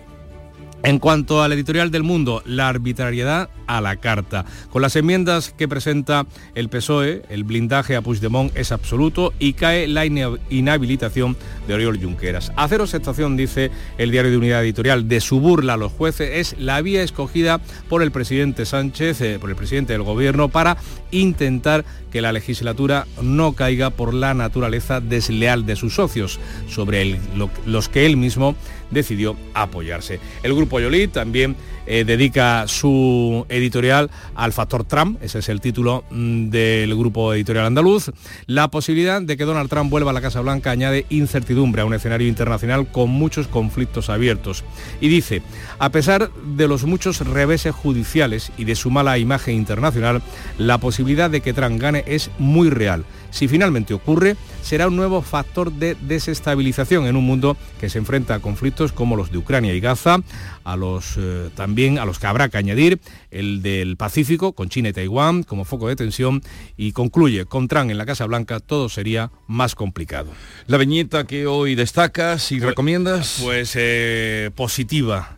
En 0.82 0.98
cuanto 0.98 1.42
al 1.42 1.52
editorial 1.52 1.90
del 1.90 2.02
mundo, 2.02 2.42
la 2.44 2.68
arbitrariedad 2.68 3.48
a 3.66 3.80
la 3.80 3.96
carta. 3.96 4.44
Con 4.70 4.82
las 4.82 4.94
enmiendas 4.96 5.52
que 5.56 5.68
presenta 5.68 6.26
el 6.54 6.68
PSOE, 6.68 7.22
el 7.28 7.44
blindaje 7.44 7.96
a 7.96 8.02
Puigdemont 8.02 8.56
es 8.56 8.72
absoluto 8.72 9.32
y 9.38 9.54
cae 9.54 9.88
la 9.88 10.06
inhabilitación 10.06 11.36
de 11.66 11.74
Oriol 11.74 12.00
Junqueras. 12.00 12.52
Hacer 12.56 12.80
aceptación, 12.80 13.36
dice 13.36 13.70
el 13.98 14.10
diario 14.10 14.30
de 14.30 14.36
Unidad 14.36 14.62
Editorial, 14.62 15.08
de 15.08 15.20
su 15.20 15.40
burla 15.40 15.74
a 15.74 15.76
los 15.76 15.92
jueces 15.92 16.30
es 16.54 16.60
la 16.60 16.80
vía 16.82 17.02
escogida 17.02 17.60
por 17.88 18.02
el 18.02 18.12
presidente 18.12 18.64
Sánchez, 18.64 19.20
eh, 19.20 19.38
por 19.40 19.50
el 19.50 19.56
presidente 19.56 19.92
del 19.92 20.02
gobierno, 20.02 20.48
para 20.48 20.76
intentar 21.10 21.84
que 22.10 22.22
la 22.22 22.32
legislatura 22.32 23.06
no 23.20 23.52
caiga 23.54 23.90
por 23.90 24.14
la 24.14 24.34
naturaleza 24.34 25.00
desleal 25.00 25.66
de 25.66 25.76
sus 25.76 25.94
socios, 25.94 26.38
sobre 26.68 27.18
los 27.66 27.88
que 27.88 28.06
él 28.06 28.16
mismo 28.16 28.54
decidió 28.90 29.36
apoyarse. 29.54 30.20
El 30.42 30.54
grupo 30.54 30.80
Yolí 30.80 31.08
también 31.08 31.56
eh, 31.86 32.04
dedica 32.04 32.66
su 32.66 33.46
editorial 33.48 34.10
al 34.34 34.52
factor 34.52 34.84
Trump, 34.84 35.22
ese 35.22 35.38
es 35.38 35.48
el 35.48 35.60
título 35.60 36.04
mm, 36.10 36.50
del 36.50 36.96
grupo 36.96 37.32
editorial 37.32 37.66
andaluz. 37.66 38.10
La 38.46 38.68
posibilidad 38.68 39.22
de 39.22 39.36
que 39.36 39.44
Donald 39.44 39.70
Trump 39.70 39.90
vuelva 39.90 40.10
a 40.10 40.14
la 40.14 40.20
Casa 40.20 40.40
Blanca 40.40 40.72
añade 40.72 41.06
incertidumbre 41.10 41.82
a 41.82 41.84
un 41.84 41.94
escenario 41.94 42.26
internacional 42.26 42.88
con 42.90 43.10
muchos 43.10 43.46
conflictos 43.46 44.10
abiertos. 44.10 44.64
Y 45.00 45.08
dice, 45.08 45.42
a 45.78 45.90
pesar 45.90 46.30
de 46.32 46.66
los 46.66 46.84
muchos 46.84 47.20
reveses 47.20 47.74
judiciales 47.74 48.50
y 48.58 48.64
de 48.64 48.74
su 48.74 48.90
mala 48.90 49.18
imagen 49.18 49.54
internacional, 49.54 50.22
la 50.58 50.78
posibilidad 50.78 51.30
de 51.30 51.40
que 51.40 51.52
Trump 51.52 51.80
gane 51.80 52.02
es 52.06 52.30
muy 52.38 52.68
real. 52.68 53.04
Si 53.36 53.48
finalmente 53.48 53.92
ocurre, 53.92 54.34
será 54.62 54.88
un 54.88 54.96
nuevo 54.96 55.20
factor 55.20 55.70
de 55.70 55.94
desestabilización 56.00 57.06
en 57.06 57.16
un 57.16 57.24
mundo 57.26 57.54
que 57.78 57.90
se 57.90 57.98
enfrenta 57.98 58.34
a 58.34 58.38
conflictos 58.38 58.92
como 58.92 59.14
los 59.14 59.30
de 59.30 59.36
Ucrania 59.36 59.74
y 59.74 59.80
Gaza, 59.80 60.20
a 60.64 60.74
los 60.74 61.18
eh, 61.18 61.50
también 61.54 61.98
a 61.98 62.06
los 62.06 62.18
que 62.18 62.28
habrá 62.28 62.48
que 62.48 62.56
añadir 62.56 62.98
el 63.30 63.60
del 63.60 63.98
Pacífico 63.98 64.54
con 64.54 64.70
China 64.70 64.88
y 64.88 64.94
Taiwán 64.94 65.42
como 65.42 65.66
foco 65.66 65.86
de 65.88 65.96
tensión 65.96 66.40
y 66.78 66.92
concluye 66.92 67.44
con 67.44 67.68
Trump 67.68 67.90
en 67.90 67.98
la 67.98 68.06
Casa 68.06 68.24
Blanca 68.24 68.58
todo 68.58 68.88
sería 68.88 69.30
más 69.46 69.74
complicado. 69.74 70.30
La 70.66 70.78
viñeta 70.78 71.26
que 71.26 71.46
hoy 71.46 71.74
destacas 71.74 72.50
y 72.52 72.56
pues, 72.56 72.70
recomiendas, 72.70 73.40
pues 73.42 73.74
eh, 73.74 74.50
positiva 74.54 75.35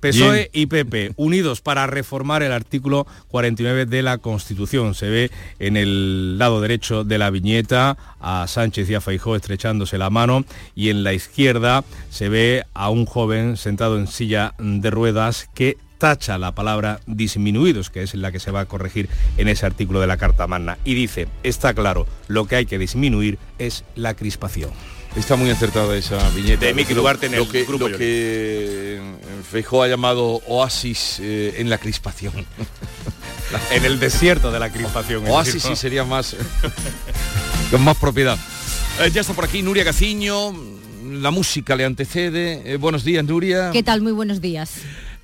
PSOE 0.00 0.50
y 0.52 0.66
PP, 0.66 1.12
unidos 1.16 1.60
para 1.60 1.86
reformar 1.86 2.42
el 2.42 2.52
artículo 2.52 3.06
49 3.28 3.86
de 3.86 4.02
la 4.02 4.18
Constitución. 4.18 4.94
Se 4.94 5.08
ve 5.08 5.30
en 5.58 5.76
el 5.76 6.38
lado 6.38 6.60
derecho 6.60 7.04
de 7.04 7.18
la 7.18 7.30
viñeta 7.30 7.96
a 8.20 8.46
Sánchez 8.46 8.88
y 8.90 8.94
a 8.94 9.00
Feijó 9.00 9.36
estrechándose 9.36 9.98
la 9.98 10.10
mano 10.10 10.44
y 10.74 10.90
en 10.90 11.04
la 11.04 11.12
izquierda 11.12 11.84
se 12.10 12.28
ve 12.28 12.64
a 12.74 12.90
un 12.90 13.06
joven 13.06 13.56
sentado 13.56 13.98
en 13.98 14.06
silla 14.06 14.54
de 14.58 14.90
ruedas 14.90 15.48
que 15.54 15.76
tacha 15.98 16.38
la 16.38 16.54
palabra 16.54 17.00
disminuidos, 17.06 17.90
que 17.90 18.02
es 18.02 18.14
la 18.14 18.32
que 18.32 18.38
se 18.38 18.50
va 18.50 18.60
a 18.60 18.66
corregir 18.66 19.08
en 19.36 19.48
ese 19.48 19.66
artículo 19.66 20.00
de 20.00 20.06
la 20.06 20.16
Carta 20.16 20.46
Magna. 20.46 20.78
Y 20.84 20.94
dice, 20.94 21.28
está 21.42 21.74
claro, 21.74 22.06
lo 22.28 22.46
que 22.46 22.56
hay 22.56 22.66
que 22.66 22.78
disminuir 22.78 23.38
es 23.58 23.84
la 23.96 24.14
crispación. 24.14 24.70
Está 25.16 25.36
muy 25.36 25.50
acertada 25.50 25.96
esa 25.96 26.28
viñeta. 26.30 26.66
De 26.66 26.74
Miki 26.74 26.94
Lugar 26.94 27.18
en 27.22 27.34
el 27.34 27.40
lo 27.40 27.48
que, 27.48 27.64
grupo 27.64 27.88
lo 27.88 27.98
que 27.98 29.00
Feijó 29.50 29.82
ha 29.82 29.88
llamado 29.88 30.42
oasis 30.46 31.18
eh, 31.20 31.54
en 31.58 31.70
la 31.70 31.78
crispación. 31.78 32.32
en 33.72 33.84
el 33.84 33.98
desierto 33.98 34.50
de 34.50 34.58
la 34.58 34.70
crispación. 34.70 35.26
Oasis 35.26 35.62
sí 35.62 35.76
sería 35.76 36.04
más 36.04 36.36
con 37.70 37.82
más 37.82 37.96
propiedad. 37.96 38.38
Eh, 39.00 39.10
ya 39.12 39.20
está 39.20 39.32
por 39.32 39.44
aquí 39.44 39.62
Nuria 39.62 39.84
Gaciño, 39.84 40.52
la 41.04 41.30
música 41.30 41.74
le 41.76 41.84
antecede. 41.84 42.62
Eh, 42.64 42.76
buenos 42.76 43.04
días, 43.04 43.24
Nuria. 43.24 43.70
¿Qué 43.72 43.82
tal? 43.82 44.02
Muy 44.02 44.12
buenos 44.12 44.40
días. 44.40 44.72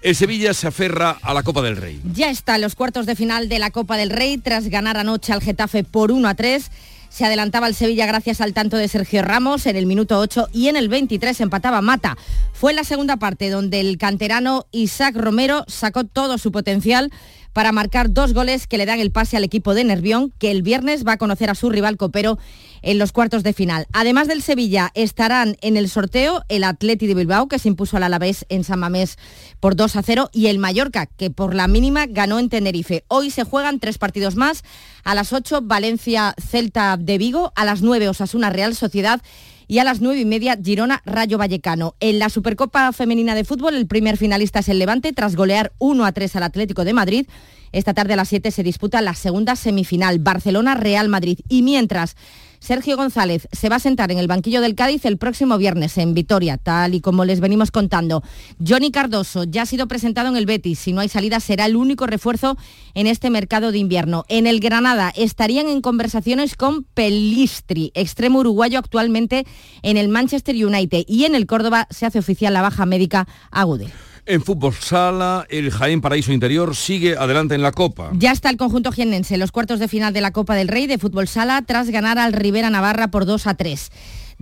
El 0.03 0.15
Sevilla 0.15 0.53
se 0.53 0.67
aferra 0.67 1.19
a 1.23 1.33
la 1.33 1.43
Copa 1.43 1.63
del 1.63 1.77
Rey. 1.77 2.01
Ya 2.13 2.31
está 2.31 2.57
en 2.57 2.61
los 2.61 2.75
cuartos 2.75 3.07
de 3.07 3.17
final 3.17 3.49
de 3.49 3.59
la 3.59 3.71
Copa 3.71 3.97
del 3.97 4.11
Rey 4.11 4.37
tras 4.39 4.69
ganar 4.69 4.97
anoche 4.99 5.33
al 5.33 5.41
Getafe 5.41 5.83
por 5.83 6.13
1 6.13 6.29
a 6.29 6.35
3 6.35 6.71
se 7.15 7.25
adelantaba 7.25 7.69
el 7.69 7.77
Sevilla 7.77 8.07
gracias 8.07 8.41
al 8.41 8.55
tanto 8.55 8.77
de 8.77 8.89
Sergio 8.89 9.23
Ramos 9.23 9.67
en 9.67 9.77
el 9.77 9.87
minuto 9.87 10.19
8 10.19 10.49
y 10.53 10.67
en 10.67 10.75
el 10.75 10.89
23 10.89 11.43
empataba 11.43 11.81
Mata. 11.81 12.19
Fue 12.53 12.73
en 12.73 12.77
la 12.77 12.83
segunda 12.83 13.19
parte 13.19 13.51
donde 13.51 13.79
el 13.79 13.99
canterano 13.99 14.67
Isaac 14.73 15.15
Romero 15.17 15.65
sacó 15.69 16.03
todo 16.03 16.39
su 16.39 16.51
potencial 16.51 17.13
para 17.55 17.73
marcar 17.73 18.13
dos 18.13 18.35
goles 18.35 18.67
que 18.67 18.77
le 18.77 18.85
dan 18.85 19.01
el 19.01 19.13
pase 19.13 19.39
al 19.39 19.45
equipo 19.45 19.73
de 19.73 19.85
Nervión, 19.85 20.35
que 20.39 20.51
el 20.51 20.61
viernes 20.61 21.07
va 21.07 21.13
a 21.13 21.17
conocer 21.17 21.49
a 21.49 21.55
su 21.55 21.71
rival 21.71 21.97
copero 21.97 22.39
en 22.83 22.99
los 22.99 23.13
cuartos 23.13 23.43
de 23.43 23.55
final. 23.55 23.87
Además 23.93 24.29
del 24.29 24.43
Sevilla, 24.43 24.91
estarán 24.95 25.57
en 25.63 25.79
el 25.79 25.89
sorteo 25.89 26.43
el 26.49 26.65
Atleti 26.65 27.07
de 27.07 27.15
Bilbao, 27.15 27.49
que 27.49 27.59
se 27.59 27.69
impuso 27.69 27.97
al 27.97 28.03
Alavés 28.03 28.45
en 28.49 28.65
San 28.65 28.81
Mamés 28.81 29.17
por 29.61 29.77
2 29.77 29.97
a 29.97 30.03
0, 30.03 30.31
y 30.33 30.49
el 30.49 30.59
Mallorca, 30.59 31.07
que 31.07 31.31
por 31.31 31.55
la 31.55 31.69
mínima 31.69 32.07
ganó 32.07 32.39
en 32.39 32.49
Tenerife. 32.49 33.05
Hoy 33.09 33.31
se 33.31 33.45
juegan 33.45 33.79
tres 33.79 33.99
partidos 33.99 34.35
más. 34.35 34.65
A 35.05 35.15
las 35.15 35.33
8, 35.33 35.61
Valencia 35.63 36.35
Celta 36.39 36.97
de 36.97 37.19
Vigo. 37.19 37.53
A 37.55 37.65
las 37.65 37.83
9, 37.83 38.09
Osasuna 38.09 38.51
Real 38.51 38.75
Sociedad 38.75 39.23
y 39.67 39.79
a 39.79 39.85
las 39.85 40.01
nueve 40.01 40.21
y 40.21 40.25
media 40.25 40.59
Girona 40.63 41.03
Rayo 41.05 41.39
Vallecano. 41.39 41.95
En 42.01 42.19
la 42.19 42.29
Supercopa 42.29 42.93
Femenina 42.93 43.35
de 43.35 43.45
Fútbol 43.45 43.75
el 43.75 43.87
primer 43.87 44.17
finalista 44.17 44.61
es 44.61 44.69
el 44.69 44.79
Levante 44.79 45.13
tras 45.13 45.37
golear 45.37 45.73
1 45.79 46.05
a 46.05 46.13
3 46.13 46.37
al 46.37 46.43
Atlético 46.43 46.85
de 46.85 46.93
Madrid. 46.93 47.27
Esta 47.73 47.93
tarde 47.93 48.13
a 48.13 48.17
las 48.17 48.29
7 48.29 48.51
se 48.51 48.63
disputa 48.63 49.03
la 49.03 49.15
segunda 49.15 49.57
semifinal 49.57 50.21
Barcelona-Real 50.21 51.09
Madrid 51.09 51.41
y 51.49 51.63
mientras 51.63 52.17
Sergio 52.65 52.97
González 52.97 53.47
se 53.53 53.69
va 53.69 53.77
a 53.77 53.79
sentar 53.79 54.11
en 54.11 54.17
el 54.17 54.27
banquillo 54.27 54.63
del 54.63 54.75
Cádiz 54.75 55.05
el 55.05 55.19
próximo 55.19 55.59
viernes 55.59 55.99
en 55.99 56.15
Vitoria, 56.15 56.57
tal 56.57 56.95
y 56.95 57.03
como 57.03 57.27
les 57.27 57.41
venimos 57.41 57.71
contando. 57.71 58.23
Johnny 58.67 58.91
Cardoso 58.91 59.45
ya 59.45 59.63
ha 59.63 59.67
sido 59.67 59.87
presentado 59.87 60.31
en 60.31 60.37
el 60.39 60.47
Betis. 60.47 60.79
Si 60.79 60.95
no 60.95 61.03
hay 61.03 61.11
salida, 61.11 61.41
será 61.41 61.67
el 61.67 61.77
único 61.77 62.07
refuerzo 62.07 62.57
en 62.95 63.07
este 63.07 63.29
mercado 63.29 63.71
de 63.71 63.77
invierno. 63.77 64.25
En 64.29 64.47
el 64.47 64.61
Granada 64.61 65.13
estarían 65.15 65.69
en 65.69 65.83
conversaciones 65.83 66.57
con 66.57 66.85
Pelistri, 66.85 67.93
extremo 67.93 68.39
uruguayo 68.39 68.79
actualmente 68.79 69.45
en 69.83 69.99
el 69.99 70.09
Manchester 70.09 70.55
United. 70.57 71.05
Y 71.07 71.27
en 71.27 71.35
el 71.35 71.45
Córdoba 71.47 71.87
se 71.91 72.07
hace 72.07 72.19
oficial 72.19 72.55
la 72.55 72.63
baja 72.63 72.87
médica 72.87 73.29
Agude. 73.51 73.93
En 74.27 74.41
fútbol 74.41 74.73
sala, 74.73 75.45
el 75.51 75.71
Jaén 75.71 76.01
Paraíso 76.01 76.33
Interior 76.33 76.75
sigue 76.75 77.15
adelante 77.15 77.55
en 77.55 77.61
la 77.61 77.73
Copa. 77.73 78.11
Ya 78.15 78.33
está 78.33 78.49
el 78.49 78.57
conjunto 78.57 78.91
jiennense 78.91 79.35
en 79.35 79.41
los 79.41 79.53
cuartos 79.53 79.81
de 79.81 79.87
final 79.87 80.15
de 80.15 80.23
la 80.23 80.31
Copa 80.31 80.55
del 80.55 80.69
Rey 80.69 80.87
de 80.87 80.97
fútbol 80.97 81.29
sala 81.29 81.61
tras 81.67 81.91
ganar 81.91 82.19
al 82.19 82.33
Rivera 82.33 82.71
Navarra 82.71 83.09
por 83.09 83.27
2 83.27 83.47
a 83.47 83.55
3. 83.55 83.91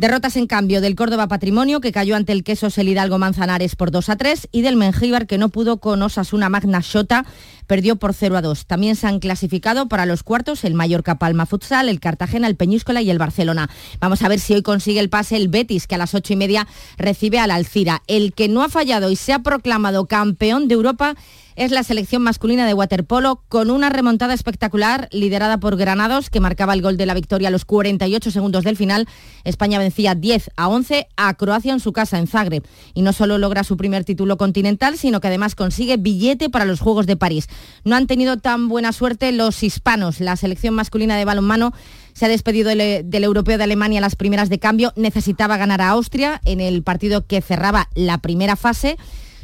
Derrotas 0.03 0.37
en 0.37 0.49
cambio 0.49 0.81
del 0.81 0.97
Córdoba 0.97 1.29
Patrimonio, 1.29 1.81
que 1.81 1.93
cayó 1.93 2.17
ante 2.17 2.33
el 2.33 2.43
Queso 2.43 2.67
el 2.77 2.89
Hidalgo 2.89 3.19
Manzanares 3.19 3.77
por 3.77 3.93
2 3.93 4.09
a 4.09 4.17
3, 4.17 4.49
y 4.51 4.63
del 4.63 4.75
Mengíbar, 4.75 5.29
que 5.29 5.39
no 5.39 5.49
pudo 5.49 5.77
con 5.77 6.03
Osasuna 6.03 6.49
Magna 6.49 6.81
Shota, 6.83 7.25
perdió 7.69 7.95
por 7.95 8.13
0 8.13 8.37
a 8.37 8.43
2. 8.43 8.67
También 8.67 8.97
se 8.97 9.07
han 9.07 9.21
clasificado 9.21 9.87
para 9.87 10.05
los 10.05 10.25
cuartos 10.25 10.65
el 10.65 10.75
Mallorca 10.75 11.21
Palma 11.21 11.47
Futsal, 11.47 11.89
el 11.89 12.01
Cartagena, 12.01 12.49
el 12.49 12.57
Peñíscola 12.57 13.01
y 13.01 13.11
el 13.11 13.19
Barcelona. 13.19 13.71
Vamos 14.01 14.23
a 14.23 14.29
ver 14.29 14.41
si 14.41 14.55
hoy 14.55 14.63
consigue 14.63 14.99
el 14.99 15.09
pase 15.09 15.37
el 15.37 15.47
Betis, 15.47 15.87
que 15.87 15.95
a 15.95 15.99
las 15.99 16.17
ocho 16.17 16.33
y 16.33 16.37
media 16.37 16.67
recibe 16.99 17.39
al 17.39 17.53
Alcira. 17.53 18.03
El 18.09 18.33
que 18.33 18.49
no 18.49 18.65
ha 18.65 18.69
fallado 18.69 19.09
y 19.09 19.15
se 19.15 19.33
ha 19.33 19.39
proclamado 19.39 20.07
campeón 20.07 20.67
de 20.67 20.75
Europa 20.75 21.15
es 21.57 21.71
la 21.71 21.83
selección 21.83 22.23
masculina 22.23 22.67
de 22.67 22.75
waterpolo 22.75 23.43
con 23.49 23.71
una 23.71 23.91
remontada 23.91 24.35
espectacular 24.35 25.09
liderada 25.13 25.59
por 25.59 25.77
Granados 25.77 26.31
que 26.31 26.41
marcaba 26.41 26.75
el 26.75 26.83
gol 26.83 26.97
de 26.97 27.07
la 27.07 27.15
victoria 27.15 27.49
a 27.49 27.51
los 27.51 27.65
48 27.65 28.31
segundos 28.31 28.65
del 28.65 28.77
final. 28.77 29.09
España 29.45 29.79
vencía 29.79 30.15
10 30.15 30.51
a 30.57 30.69
11 30.69 31.09
a 31.17 31.35
Croacia 31.35 31.73
en 31.73 31.81
su 31.81 31.93
casa 31.93 32.19
en 32.19 32.27
Zagreb 32.27 32.65
y 32.95 33.03
no 33.03 33.13
solo 33.13 33.39
logra 33.39 33.65
su 33.65 33.77
primer 33.77 34.05
título 34.05 34.37
continental, 34.37 34.97
sino 34.97 35.21
que 35.21 35.29
además 35.29 35.55
consigue 35.55 35.97
billete 35.97 36.51
para 36.51 36.65
los 36.65 36.81
Juegos 36.81 37.07
de 37.07 37.17
París. 37.17 37.49
No 37.85 37.97
han 37.97 38.07
tenido 38.07 38.39
tan 38.39 38.69
buena 38.69 38.93
suerte 38.93 39.33
los 39.33 39.63
hispanos. 39.63 40.21
La 40.21 40.37
selección 40.37 40.75
masculina 40.75 41.17
de 41.17 41.25
balonmano 41.25 41.73
Se 42.15 42.27
ha 42.27 42.29
despedido 42.29 42.69
del, 42.69 43.09
del 43.09 43.25
europeo 43.25 43.57
de 43.57 43.65
Alemania 43.65 44.01
las 44.01 44.17
primeras 44.17 44.51
de 44.51 44.59
cambio. 44.59 44.93
Necesitaba 44.97 45.57
ganar 45.57 45.81
a 45.81 45.89
Austria 45.91 46.41
en 46.45 46.61
el 46.61 46.83
partido 46.83 47.27
que 47.27 47.41
cerraba 47.41 47.89
la 47.95 48.19
primera 48.19 48.57
fase. 48.57 48.99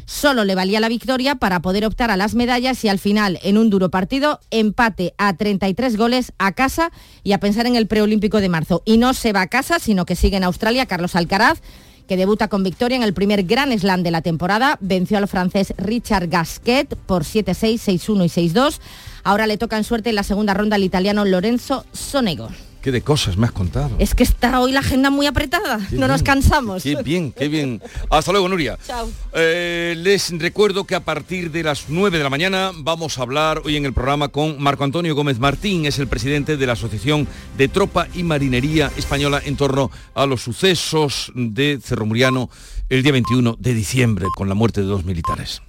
Solo 0.09 0.47
le 0.47 0.55
valía 0.55 0.81
la 0.81 0.88
victoria 0.88 1.35
para 1.35 1.61
poder 1.61 1.85
optar 1.85 2.11
a 2.11 2.16
las 2.16 2.35
medallas 2.35 2.83
y 2.83 2.88
al 2.88 2.99
final, 2.99 3.38
en 3.42 3.59
un 3.59 3.68
duro 3.68 3.90
partido, 3.90 4.40
empate 4.51 5.12
a 5.18 5.37
33 5.37 5.99
goles 5.99 6.33
a 6.38 6.53
casa 6.53 6.90
y 7.23 7.33
a 7.33 7.40
pensar 7.40 7.66
en 7.66 7.77
el 7.77 7.87
preolímpico 7.87 8.40
de 8.40 8.49
marzo. 8.49 8.81
Y 8.87 8.97
no 8.97 9.12
se 9.12 9.35
va 9.35 9.42
a 9.42 9.49
casa, 9.49 9.79
sino 9.79 10.07
que 10.07 10.16
sigue 10.16 10.38
en 10.38 10.44
Australia 10.44 10.87
Carlos 10.87 11.14
Alcaraz 11.14 11.61
que 12.09 12.16
debuta 12.16 12.49
con 12.49 12.64
victoria 12.64 12.97
en 12.97 13.03
el 13.03 13.12
primer 13.12 13.42
Grand 13.42 13.79
Slam 13.79 14.03
de 14.03 14.11
la 14.11 14.23
temporada. 14.23 14.79
Venció 14.81 15.18
al 15.18 15.29
francés 15.29 15.75
Richard 15.77 16.29
Gasquet 16.29 16.97
por 16.97 17.25
7-6, 17.25 17.75
6-1 17.75 18.25
y 18.25 18.49
6-2. 18.49 18.81
Ahora 19.25 19.47
le 19.47 19.59
toca 19.59 19.77
en 19.77 19.85
suerte 19.85 20.09
en 20.09 20.14
la 20.14 20.23
segunda 20.23 20.55
ronda 20.55 20.77
al 20.77 20.85
italiano 20.85 21.27
Lorenzo 21.27 21.85
Sonego. 21.92 22.49
¿Qué 22.83 22.93
de 22.93 23.03
cosas 23.03 23.37
me 23.37 23.47
has 23.47 23.53
contado? 23.53 23.91
Es 23.99 24.14
que 24.14 24.23
está 24.23 24.61
hoy 24.61 24.71
la 24.73 24.81
agenda 24.81 25.11
muy 25.11 25.27
apretada, 25.27 25.81
Qué 25.91 25.97
no 25.97 26.07
nos 26.07 26.23
cansamos. 26.23 26.85
Qué 26.85 27.03
bien, 27.03 27.33
qué 27.33 27.49
bien. 27.49 27.83
Hasta 28.09 28.31
luego, 28.31 28.49
Nuria. 28.49 28.79
Chao. 28.87 29.11
Eh, 29.33 29.95
les 29.97 30.31
recuerdo 30.38 30.85
que 30.85 30.95
a 30.95 31.01
partir 31.01 31.51
de 31.51 31.64
las 31.64 31.87
9 31.88 32.19
de 32.19 32.25
la 32.25 32.31
mañana 32.31 32.71
vamos 32.77 33.19
a 33.19 33.23
hablar 33.23 33.62
hoy 33.64 33.77
en 33.77 33.85
el 33.85 33.93
programa 33.93 34.29
con 34.29 34.62
Marco 34.62 34.85
Antonio 34.85 35.14
Gómez 35.17 35.41
Martín, 35.41 35.87
es 35.87 35.99
el 35.99 36.07
presidente 36.07 36.57
de 36.57 36.67
la 36.67 36.75
Asociación 36.75 37.27
de 37.57 37.69
Tropa 37.69 38.07
y 38.14 38.23
Marinería 38.23 38.93
Española 38.97 39.43
en 39.45 39.57
torno 39.57 39.91
a 40.14 40.27
los 40.27 40.43
sucesos 40.43 41.33
de 41.35 41.81
Cerro 41.83 42.07
Muriano 42.07 42.49
el 42.88 43.03
día 43.03 43.12
21 43.12 43.57
de 43.59 43.75
diciembre 43.75 44.27
con 44.37 44.49
la 44.49 44.55
muerte 44.55 44.81
de 44.83 44.87
dos 44.87 45.05
militares. 45.05 45.62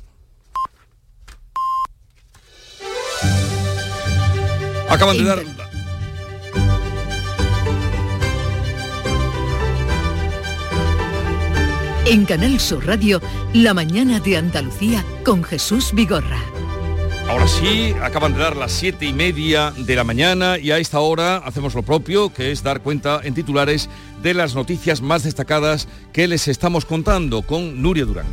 Acaban 4.90 5.18
de 5.18 5.24
dar 5.24 5.59
En 12.10 12.26
Canal 12.26 12.60
Sur 12.60 12.88
Radio, 12.88 13.22
La 13.54 13.76
mañana 13.76 14.20
de 14.20 14.36
Andalucía 14.36 15.06
con 15.24 15.44
Jesús 15.44 15.92
Vigorra. 15.94 16.40
Ahora 17.28 17.48
sí, 17.48 17.94
acaban 18.02 18.34
de 18.34 18.40
dar 18.40 18.58
las 18.58 18.72
siete 18.72 19.06
y 19.06 19.14
media 19.14 19.72
de 19.78 19.96
la 19.96 20.04
mañana 20.04 20.58
y 20.58 20.72
a 20.72 20.80
esta 20.80 21.02
hora 21.02 21.38
hacemos 21.38 21.76
lo 21.76 21.84
propio, 21.84 22.34
que 22.34 22.52
es 22.52 22.64
dar 22.64 22.82
cuenta 22.82 23.22
en 23.24 23.36
titulares 23.36 23.92
de 24.24 24.34
las 24.34 24.56
noticias 24.56 25.04
más 25.04 25.22
destacadas 25.22 25.88
que 26.12 26.28
les 26.28 26.48
estamos 26.48 26.84
contando 26.84 27.44
con 27.44 27.80
Nuria 27.80 28.06
Durán. 28.06 28.26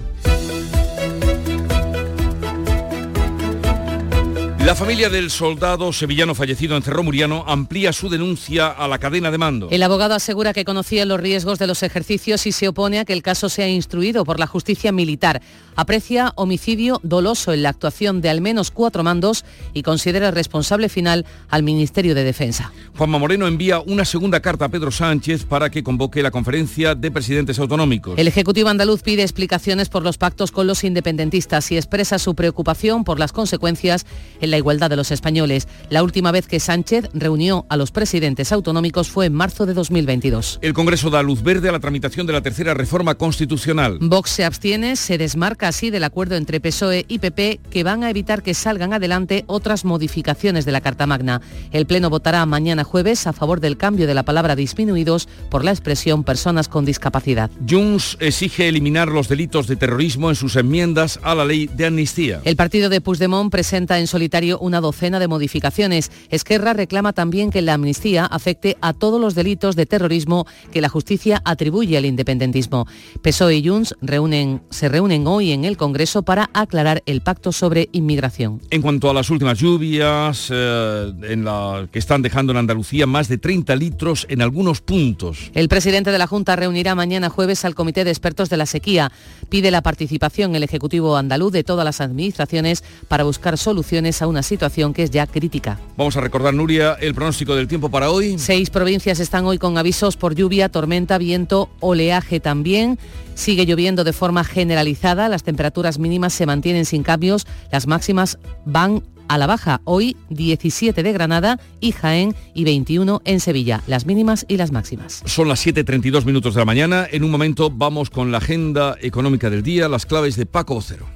La 4.66 4.74
familia 4.74 5.09
del 5.09 5.31
soldado 5.31 5.92
sevillano 5.92 6.35
fallecido 6.35 6.76
en 6.76 6.83
Cerro 6.83 7.05
Muriano 7.05 7.44
amplía 7.46 7.92
su 7.92 8.09
denuncia 8.09 8.66
a 8.66 8.88
la 8.88 8.98
cadena 8.98 9.31
de 9.31 9.38
mando. 9.38 9.68
El 9.70 9.81
abogado 9.85 10.14
asegura 10.14 10.52
que 10.52 10.64
conocía 10.64 11.05
los 11.05 11.20
riesgos 11.20 11.61
de 11.61 11.68
los 11.68 11.85
ejercicios 11.85 12.48
y 12.48 12.50
se 12.50 12.66
opone 12.66 12.98
a 12.98 13.05
que 13.05 13.12
el 13.12 13.22
caso 13.22 13.48
sea 13.48 13.68
instruido 13.68 14.24
por 14.24 14.40
la 14.40 14.48
justicia 14.48 14.90
militar. 14.90 15.40
Aprecia 15.76 16.33
homicidio 16.35 16.98
doloso 17.05 17.52
en 17.52 17.62
la 17.62 17.68
actuación 17.68 18.20
de 18.20 18.29
al 18.29 18.40
menos 18.40 18.72
cuatro 18.72 19.05
mandos 19.05 19.44
y 19.72 19.85
considera 19.85 20.33
responsable 20.33 20.88
final 20.88 21.26
al 21.48 21.62
Ministerio 21.62 22.16
de 22.16 22.24
Defensa. 22.24 22.72
Juanma 22.98 23.18
Moreno 23.18 23.46
envía 23.46 23.79
una 23.79 24.05
segunda 24.05 24.40
carta 24.40 24.64
a 24.64 24.68
Pedro 24.68 24.90
Sánchez 24.90 25.44
para 25.44 25.70
que 25.70 25.85
convoque 25.85 26.24
la 26.24 26.33
conferencia 26.33 26.96
de 26.96 27.12
presidentes 27.12 27.61
autonómicos. 27.61 28.18
El 28.18 28.26
Ejecutivo 28.26 28.68
andaluz 28.68 29.02
pide 29.02 29.22
explicaciones 29.22 29.90
por 29.90 30.02
los 30.02 30.18
pactos 30.18 30.50
con 30.50 30.66
los 30.66 30.83
independentistas 30.83 31.70
y 31.70 31.76
expresa 31.76 32.18
su 32.18 32.35
preocupación 32.35 33.05
por 33.05 33.20
las 33.20 33.31
consecuencias 33.31 34.07
en 34.40 34.50
la 34.50 34.56
igualdad 34.59 34.90
de 34.90 34.97
los 34.97 35.11
españoles. 35.11 35.69
La 35.90 36.03
última 36.03 36.33
vez 36.33 36.47
que 36.47 36.61
Sánchez 36.61 37.09
reunió 37.14 37.66
a 37.69 37.77
los 37.77 37.90
presidentes 37.90 38.53
autonómicos 38.53 39.09
fue 39.09 39.27
en 39.27 39.35
marzo 39.35 39.66
de 39.66 39.75
2022. 39.75 40.59
El 40.62 40.75
Congreso 40.75 41.11
da 41.11 41.23
luz 41.23 41.42
verde 41.42 41.69
a 41.69 41.73
la 41.73 41.81
tramitación 41.81 42.27
de 42.27 42.33
la 42.33 42.42
tercera 42.42 42.75
reforma 42.75 43.14
constitucional. 43.16 43.99
Vox 44.01 44.31
se 44.31 44.45
abstiene, 44.45 44.97
se 44.97 45.19
desmarca 45.19 45.69
así 45.69 45.90
del 45.90 46.05
acuerdo 46.05 46.37
entre 46.37 46.61
PSOE 46.61 47.05
y 47.09 47.19
PP 47.19 47.61
que 47.71 47.85
van 47.85 48.05
a 48.05 48.11
evitar 48.11 48.42
que 48.42 48.55
salgan 48.55 48.92
adelante 48.92 49.45
otras 49.47 49.85
modificaciones 49.85 50.64
de 50.64 50.73
la 50.73 50.81
Carta 50.81 51.07
Magna. 51.07 51.40
El 51.73 51.87
Pleno 51.87 52.11
votará 52.11 52.45
mañana 52.47 52.85
jueves 52.85 53.27
a 53.27 53.33
favor 53.33 53.61
del 53.61 53.77
cambio 53.77 54.07
de 54.07 54.14
la 54.14 54.23
palabra 54.23 54.57
disminuidos 54.57 55.29
por 55.51 55.64
la 55.64 55.73
expresión 55.73 56.25
personas 56.25 56.69
con 56.69 56.85
discapacidad. 56.85 57.51
Junts 57.69 58.16
exige 58.21 58.69
eliminar 58.69 59.09
los 59.09 59.29
delitos 59.29 59.66
de 59.66 59.77
terrorismo 59.77 60.31
en 60.31 60.37
sus 60.37 60.57
enmiendas 60.57 61.19
a 61.23 61.35
la 61.35 61.45
ley 61.45 61.69
de 61.75 61.87
amnistía. 61.87 62.40
El 62.45 62.57
partido 62.57 62.88
de 62.88 63.01
Puigdemont 63.01 63.51
presenta 63.51 63.99
en 63.99 64.07
solitario 64.07 64.46
una 64.55 64.81
docena 64.81 65.19
de 65.19 65.29
modificaciones. 65.29 66.11
Esquerra 66.31 66.73
reclama 66.73 67.13
también 67.13 67.51
que 67.51 67.63
la 67.63 67.75
amnistía 67.75 68.25
afecte 68.27 68.77
a 68.81 68.93
todos 68.93 69.21
los 69.21 69.35
delitos 69.35 69.77
de 69.77 69.87
terrorismo 69.87 70.47
que 70.73 70.81
la 70.81 70.89
justicia 70.89 71.43
atribuye 71.45 71.97
al 71.97 72.07
independentismo. 72.07 72.87
PSOE 73.23 73.57
y 73.57 73.69
Junts 73.69 73.95
reúnen, 74.01 74.63
se 74.71 74.89
reúnen 74.89 75.27
hoy 75.27 75.53
en 75.53 75.65
el 75.65 75.77
Congreso 75.77 76.23
para 76.23 76.51
aclarar 76.53 77.03
el 77.07 77.21
pacto 77.21 77.53
sobre 77.53 77.89
inmigración. 77.93 78.61
En 78.71 78.83
cuanto 78.83 79.11
a 79.11 79.15
las 79.15 79.31
últimas 79.31 79.59
lluvias 79.59 80.49
eh, 80.51 81.13
en 81.23 81.45
la 81.45 81.89
que 81.91 81.99
están 81.99 82.23
dejando 82.23 82.53
en 82.53 82.59
Andalucía 82.59 83.07
más 83.07 83.29
de 83.29 83.39
30 83.39 83.77
litros 83.77 84.27
en 84.29 84.43
algunos 84.43 84.81
puntos. 84.81 85.51
El 85.55 85.69
presidente 85.69 86.13
de 86.13 86.19
la 86.19 86.27
Junta 86.27 86.57
reunirá 86.57 86.95
mañana 86.95 87.31
jueves 87.31 87.65
al 87.65 87.75
Comité 87.75 88.05
de 88.05 88.11
Expertos 88.11 88.49
de 88.49 88.57
la 88.57 88.67
Sequía. 88.67 89.13
Pide 89.49 89.71
la 89.71 89.83
participación 89.83 90.55
el 90.55 90.63
Ejecutivo 90.63 91.17
andaluz 91.17 91.53
de 91.53 91.65
todas 91.65 91.85
las 91.85 92.01
administraciones 92.01 92.85
para 93.09 93.25
buscar 93.25 93.59
soluciones 93.59 94.23
a 94.23 94.27
una 94.27 94.36
situación 94.42 94.92
que 94.92 95.03
es 95.03 95.11
ya 95.11 95.27
crítica. 95.27 95.79
Vamos 95.96 96.16
a 96.16 96.20
recordar, 96.20 96.55
Nuria, 96.55 96.94
el 97.01 97.14
pronóstico 97.14 97.55
del 97.55 97.68
tiempo 97.68 97.90
para 97.90 98.11
hoy. 98.11 98.38
Seis 98.38 98.70
provincias 98.70 99.20
están 99.20 99.44
hoy 99.46 99.59
con 99.59 99.79
avisos 99.79 100.16
por 100.16 100.35
lluvia, 100.35 100.68
tormenta, 100.68 101.18
viento, 101.18 101.68
oleaje 101.81 102.40
también. 102.40 102.99
Sigue 103.35 103.66
lloviendo 103.66 104.05
de 104.05 104.12
forma 104.12 104.44
generalizada, 104.44 105.29
las 105.29 105.42
temperaturas 105.42 105.99
mínimas 105.99 106.33
se 106.33 106.46
mantienen 106.46 106.85
sin 106.85 107.03
cambios, 107.03 107.46
las 107.70 107.87
máximas 107.87 108.38
van 108.64 109.03
a 109.29 109.38
la 109.38 109.46
baja. 109.46 109.81
Hoy 109.85 110.16
17 110.31 111.03
de 111.03 111.12
Granada 111.12 111.59
y 111.81 111.92
Jaén 111.92 112.35
y 112.55 112.64
21 112.64 113.22
en 113.25 113.40
Sevilla, 113.40 113.83
las 113.87 114.07
mínimas 114.07 114.46
y 114.49 114.57
las 114.57 114.72
máximas. 114.72 115.22
Son 115.27 115.49
las 115.49 115.66
7.32 115.66 116.25
minutos 116.25 116.55
de 116.55 116.61
la 116.61 116.64
mañana. 116.64 117.07
En 117.11 117.25
un 117.25 117.31
momento 117.31 117.70
vamos 117.70 118.11
con 118.11 118.33
la 118.33 118.38
agenda 118.38 118.96
económica 119.01 119.51
del 119.51 119.62
día, 119.62 119.88
las 119.88 120.07
claves 120.07 120.37
de 120.37 120.46
Paco 120.46 120.75
Vocero. 120.75 121.15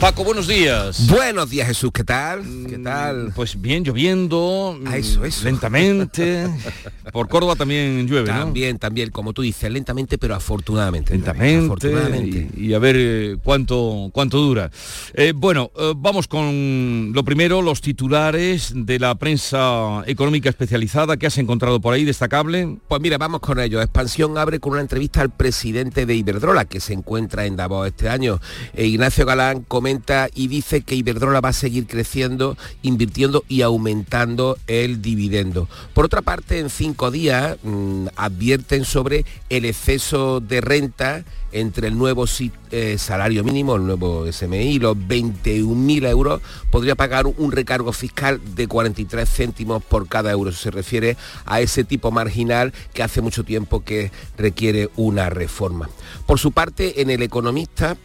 Paco, 0.00 0.24
buenos 0.24 0.46
días. 0.46 1.06
Buenos 1.08 1.48
días, 1.48 1.68
Jesús. 1.68 1.90
¿Qué 1.90 2.04
tal? 2.04 2.44
¿Qué 2.68 2.78
tal? 2.78 3.32
Pues 3.34 3.58
bien, 3.58 3.82
lloviendo. 3.82 4.78
Ah, 4.84 4.98
eso, 4.98 5.24
eso. 5.24 5.44
Lentamente. 5.44 6.46
Por 7.12 7.28
Córdoba 7.28 7.56
también 7.56 8.06
llueve, 8.06 8.30
¿no? 8.30 8.40
También, 8.40 8.78
también, 8.78 9.10
como 9.10 9.32
tú 9.32 9.40
dices, 9.40 9.72
lentamente, 9.72 10.18
pero 10.18 10.34
afortunadamente. 10.34 11.12
Lentamente. 11.12 11.64
Afortunadamente. 11.64 12.48
Y, 12.56 12.66
y 12.66 12.74
a 12.74 12.78
ver 12.78 12.96
eh, 12.98 13.36
cuánto, 13.42 14.10
cuánto 14.12 14.36
dura. 14.36 14.70
Eh, 15.14 15.32
bueno, 15.34 15.70
eh, 15.78 15.94
vamos 15.96 16.28
con 16.28 17.12
lo 17.14 17.24
primero, 17.24 17.62
los 17.62 17.80
titulares 17.80 18.72
de 18.74 18.98
la 18.98 19.14
prensa 19.14 20.02
económica 20.06 20.50
especializada 20.50 21.16
que 21.16 21.26
has 21.26 21.38
encontrado 21.38 21.80
por 21.80 21.94
ahí, 21.94 22.04
destacable. 22.04 22.76
Pues 22.86 23.00
mira, 23.00 23.16
vamos 23.16 23.40
con 23.40 23.58
ello. 23.60 23.80
Expansión 23.80 24.36
abre 24.36 24.60
con 24.60 24.72
una 24.72 24.82
entrevista 24.82 25.22
al 25.22 25.30
presidente 25.30 26.04
de 26.04 26.14
Iberdrola, 26.16 26.66
que 26.66 26.80
se 26.80 26.92
encuentra 26.92 27.46
en 27.46 27.56
Davos 27.56 27.86
este 27.86 28.10
año. 28.10 28.40
Ignacio 28.76 29.24
Galán 29.24 29.62
comenta 29.62 29.85
y 30.34 30.48
dice 30.48 30.82
que 30.82 30.96
Iberdrola 30.96 31.40
va 31.40 31.50
a 31.50 31.52
seguir 31.52 31.86
creciendo, 31.86 32.56
invirtiendo 32.82 33.44
y 33.48 33.62
aumentando 33.62 34.58
el 34.66 35.00
dividendo. 35.00 35.68
Por 35.94 36.06
otra 36.06 36.22
parte, 36.22 36.58
en 36.58 36.70
cinco 36.70 37.12
días 37.12 37.56
mm, 37.62 38.08
advierten 38.16 38.84
sobre 38.84 39.24
el 39.48 39.64
exceso 39.64 40.40
de 40.40 40.60
renta 40.60 41.24
entre 41.52 41.86
el 41.88 41.96
nuevo 41.96 42.24
eh, 42.72 42.98
salario 42.98 43.44
mínimo, 43.44 43.76
el 43.76 43.86
nuevo 43.86 44.30
SMI, 44.30 44.80
los 44.80 44.96
21.000 44.96 46.08
euros, 46.08 46.42
podría 46.70 46.96
pagar 46.96 47.26
un 47.26 47.52
recargo 47.52 47.92
fiscal 47.92 48.40
de 48.56 48.66
43 48.66 49.28
céntimos 49.28 49.84
por 49.84 50.08
cada 50.08 50.32
euro. 50.32 50.50
Se 50.50 50.72
refiere 50.72 51.16
a 51.44 51.60
ese 51.60 51.84
tipo 51.84 52.10
marginal 52.10 52.72
que 52.92 53.04
hace 53.04 53.20
mucho 53.20 53.44
tiempo 53.44 53.84
que 53.84 54.10
requiere 54.36 54.90
una 54.96 55.30
reforma. 55.30 55.88
Por 56.26 56.40
su 56.40 56.50
parte, 56.50 57.00
en 57.00 57.10
El 57.10 57.22
Economista 57.22 57.96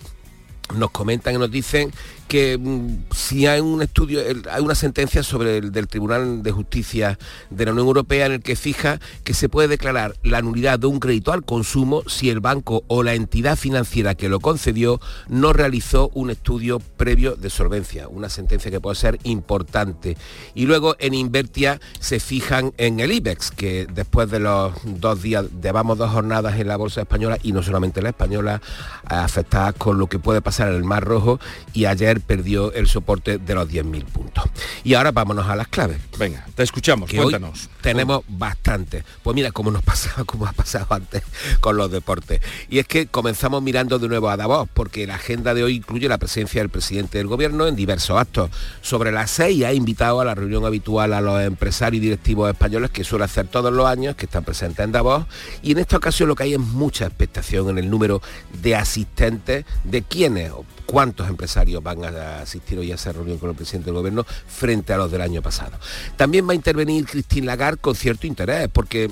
nos 0.76 0.92
comentan 0.92 1.36
y 1.36 1.38
nos 1.38 1.52
dicen 1.52 1.92
que 2.32 2.58
mm, 2.58 3.12
si 3.14 3.46
hay 3.46 3.60
un 3.60 3.82
estudio, 3.82 4.22
hay 4.50 4.64
una 4.64 4.74
sentencia 4.74 5.22
sobre 5.22 5.58
el 5.58 5.74
del 5.74 5.90
Tribunal 5.90 6.42
de 6.42 6.52
Justicia 6.54 7.20
de 7.50 7.66
la 7.66 7.74
Unión 7.74 7.88
Europea 7.88 8.28
en 8.28 8.32
el 8.32 8.42
que 8.42 8.56
fija 8.56 9.02
que 9.26 9.34
se 9.34 9.50
puede 9.50 9.68
declarar 9.68 10.16
la 10.24 10.42
nulidad 10.42 10.80
de 10.80 10.88
un 10.88 11.02
crédito 11.02 11.34
al 11.34 11.44
consumo 11.44 12.04
si 12.08 12.30
el 12.30 12.40
banco 12.40 12.86
o 12.88 13.04
la 13.04 13.16
entidad 13.16 13.58
financiera 13.58 14.16
que 14.16 14.30
lo 14.30 14.40
concedió 14.40 15.02
no 15.28 15.52
realizó 15.52 16.10
un 16.14 16.30
estudio 16.30 16.80
previo 16.80 17.36
de 17.36 17.50
solvencia, 17.50 18.08
una 18.08 18.30
sentencia 18.30 18.72
que 18.72 18.80
puede 18.80 18.96
ser 18.96 19.20
importante. 19.24 20.16
Y 20.56 20.68
luego 20.68 20.96
en 21.00 21.14
Invertia 21.14 21.82
se 22.00 22.22
fijan 22.22 22.72
en 22.78 23.02
el 23.02 23.12
IBEX, 23.12 23.52
que 23.52 23.88
después 23.94 24.32
de 24.32 24.40
los 24.40 24.72
dos 24.86 25.22
días, 25.22 25.48
llevamos 25.62 25.98
dos 25.98 26.12
jornadas 26.12 26.58
en 26.58 26.70
la 26.70 26.78
bolsa 26.78 27.02
española 27.02 27.38
y 27.44 27.52
no 27.52 27.62
solamente 27.62 28.02
la 28.02 28.10
española, 28.10 28.62
afectadas 29.04 29.76
con 29.76 29.98
lo 30.00 30.08
que 30.08 30.18
puede 30.18 30.42
pasar 30.42 30.70
en 30.70 30.76
el 30.76 30.86
Mar 30.86 31.04
Rojo 31.04 31.38
y 31.74 31.84
ayer 31.86 32.21
perdió 32.22 32.74
el 32.74 32.88
soporte 32.88 33.38
de 33.38 33.56
los 33.56 33.70
10.000 33.70 34.06
puntos. 34.06 34.46
Y 34.84 34.94
ahora 34.94 35.12
vámonos 35.12 35.48
a 35.48 35.56
las 35.56 35.68
claves. 35.68 36.00
Venga, 36.18 36.46
te 36.56 36.64
escuchamos, 36.64 37.10
que 37.10 37.20
hoy 37.20 37.32
cuéntanos. 37.32 37.70
tenemos 37.82 38.24
bastante. 38.28 39.04
Pues 39.24 39.36
mira, 39.36 39.52
como 39.52 39.72
nos 39.72 39.84
pasaba, 39.92 40.24
como 40.24 40.46
ha 40.46 40.52
pasado 40.52 40.88
antes 40.90 41.24
con 41.60 41.78
los 41.78 41.92
deportes. 41.92 42.42
Y 42.70 42.80
es 42.80 42.88
que 42.88 43.08
comenzamos 43.08 43.62
mirando 43.62 44.00
de 44.00 44.08
nuevo 44.08 44.30
a 44.30 44.38
Davos, 44.38 44.68
porque 44.74 45.08
la 45.08 45.16
agenda 45.16 45.54
de 45.54 45.64
hoy 45.64 45.76
incluye 45.76 46.08
la 46.08 46.18
presencia 46.18 46.62
del 46.62 46.70
presidente 46.70 47.18
del 47.18 47.28
gobierno 47.28 47.68
en 47.68 47.76
diversos 47.76 48.18
actos. 48.18 48.50
Sobre 48.82 49.12
las 49.12 49.32
seis 49.32 49.64
ha 49.64 49.74
invitado 49.74 50.22
a 50.22 50.26
la 50.26 50.36
reunión 50.36 50.66
habitual 50.66 51.14
a 51.14 51.22
los 51.22 51.42
empresarios 51.42 52.02
y 52.02 52.06
directivos 52.06 52.50
españoles 52.50 52.92
que 52.92 53.04
suele 53.04 53.26
hacer 53.26 53.48
todos 53.48 53.74
los 53.74 53.86
años, 53.86 54.16
que 54.16 54.26
están 54.26 54.44
presentes 54.44 54.84
en 54.84 54.92
Davos. 54.92 55.26
Y 55.62 55.72
en 55.72 55.80
esta 55.80 55.98
ocasión 55.98 56.30
lo 56.30 56.36
que 56.36 56.44
hay 56.44 56.54
es 56.54 56.60
mucha 56.60 57.06
expectación 57.06 57.70
en 57.70 57.78
el 57.78 57.90
número 57.90 58.22
de 58.62 58.76
asistentes, 58.76 59.66
de 59.84 60.02
quiénes 60.02 60.52
o 60.52 60.66
cuántos 60.92 61.30
empresarios 61.30 61.82
van 61.82 62.04
a 62.04 62.42
asistir 62.42 62.78
hoy 62.78 62.92
a 62.92 62.96
esa 62.96 63.14
reunión 63.14 63.38
con 63.38 63.50
el 63.50 63.56
presidente 63.56 63.86
del 63.86 63.96
gobierno 63.96 64.26
frente 64.26 64.92
a 64.92 64.98
los 64.98 65.10
del 65.10 65.22
año 65.22 65.42
pasado. 65.42 65.78
También 66.18 66.46
va 66.46 66.52
a 66.52 66.56
intervenir 66.56 67.06
Christine 67.06 67.48
Lagarde 67.48 67.80
con 67.80 67.96
cierto 67.96 68.28
interés, 68.28 68.68
porque 68.68 69.10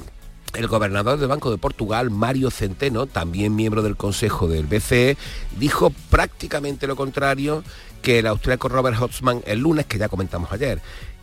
el 0.55 0.67
gobernador 0.67 1.17
del 1.17 1.29
Banco 1.29 1.49
de 1.51 1.57
Portugal, 1.57 2.09
Mario 2.09 2.51
Centeno, 2.51 3.07
también 3.07 3.55
miembro 3.55 3.81
del 3.81 3.95
Consejo 3.95 4.49
del 4.49 4.65
BCE, 4.65 5.15
dijo 5.57 5.93
prácticamente 6.09 6.85
lo 6.85 6.97
contrario 6.97 7.63
que 8.01 8.19
el 8.19 8.27
austríaco 8.27 8.67
Robert 8.67 9.01
Hotzmann 9.01 9.41
el 9.45 9.59
lunes, 9.59 9.85
que 9.85 9.97
ya 9.97 10.09
comentamos 10.09 10.51
ayer. 10.51 10.81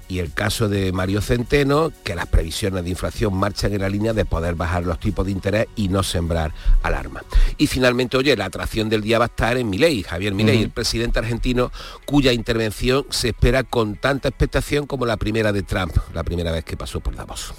Y 0.08 0.20
el 0.20 0.32
caso 0.32 0.68
de 0.68 0.92
Mario 0.92 1.20
Centeno, 1.20 1.92
que 2.04 2.14
las 2.14 2.26
previsiones 2.26 2.84
de 2.84 2.90
inflación 2.90 3.34
marchan 3.34 3.72
en 3.72 3.80
la 3.80 3.88
línea 3.88 4.12
de 4.12 4.24
poder 4.24 4.54
bajar 4.54 4.84
los 4.84 5.00
tipos 5.00 5.26
de 5.26 5.32
interés 5.32 5.66
y 5.76 5.88
no 5.88 6.02
sembrar 6.02 6.52
alarma. 6.82 7.24
Y 7.58 7.66
finalmente, 7.66 8.16
oye, 8.16 8.36
la 8.36 8.44
atracción 8.44 8.88
del 8.88 9.02
día 9.02 9.18
va 9.18 9.24
a 9.24 9.28
estar 9.28 9.56
en 9.56 9.68
Milei, 9.68 10.02
Javier 10.04 10.32
Milei, 10.34 10.56
Ujú. 10.56 10.64
el 10.64 10.70
presidente 10.70 11.18
argentino, 11.18 11.72
cuya 12.04 12.32
intervención 12.32 13.04
se 13.10 13.28
espera 13.30 13.64
con 13.64 13.96
tanta 13.96 14.28
expectación 14.28 14.86
como 14.86 15.06
la 15.06 15.16
primera 15.16 15.52
de 15.52 15.62
Trump, 15.62 15.96
la 16.14 16.22
primera 16.22 16.52
vez 16.52 16.64
que 16.64 16.76
pasó 16.76 17.00
por 17.00 17.16
Davos. 17.16 17.52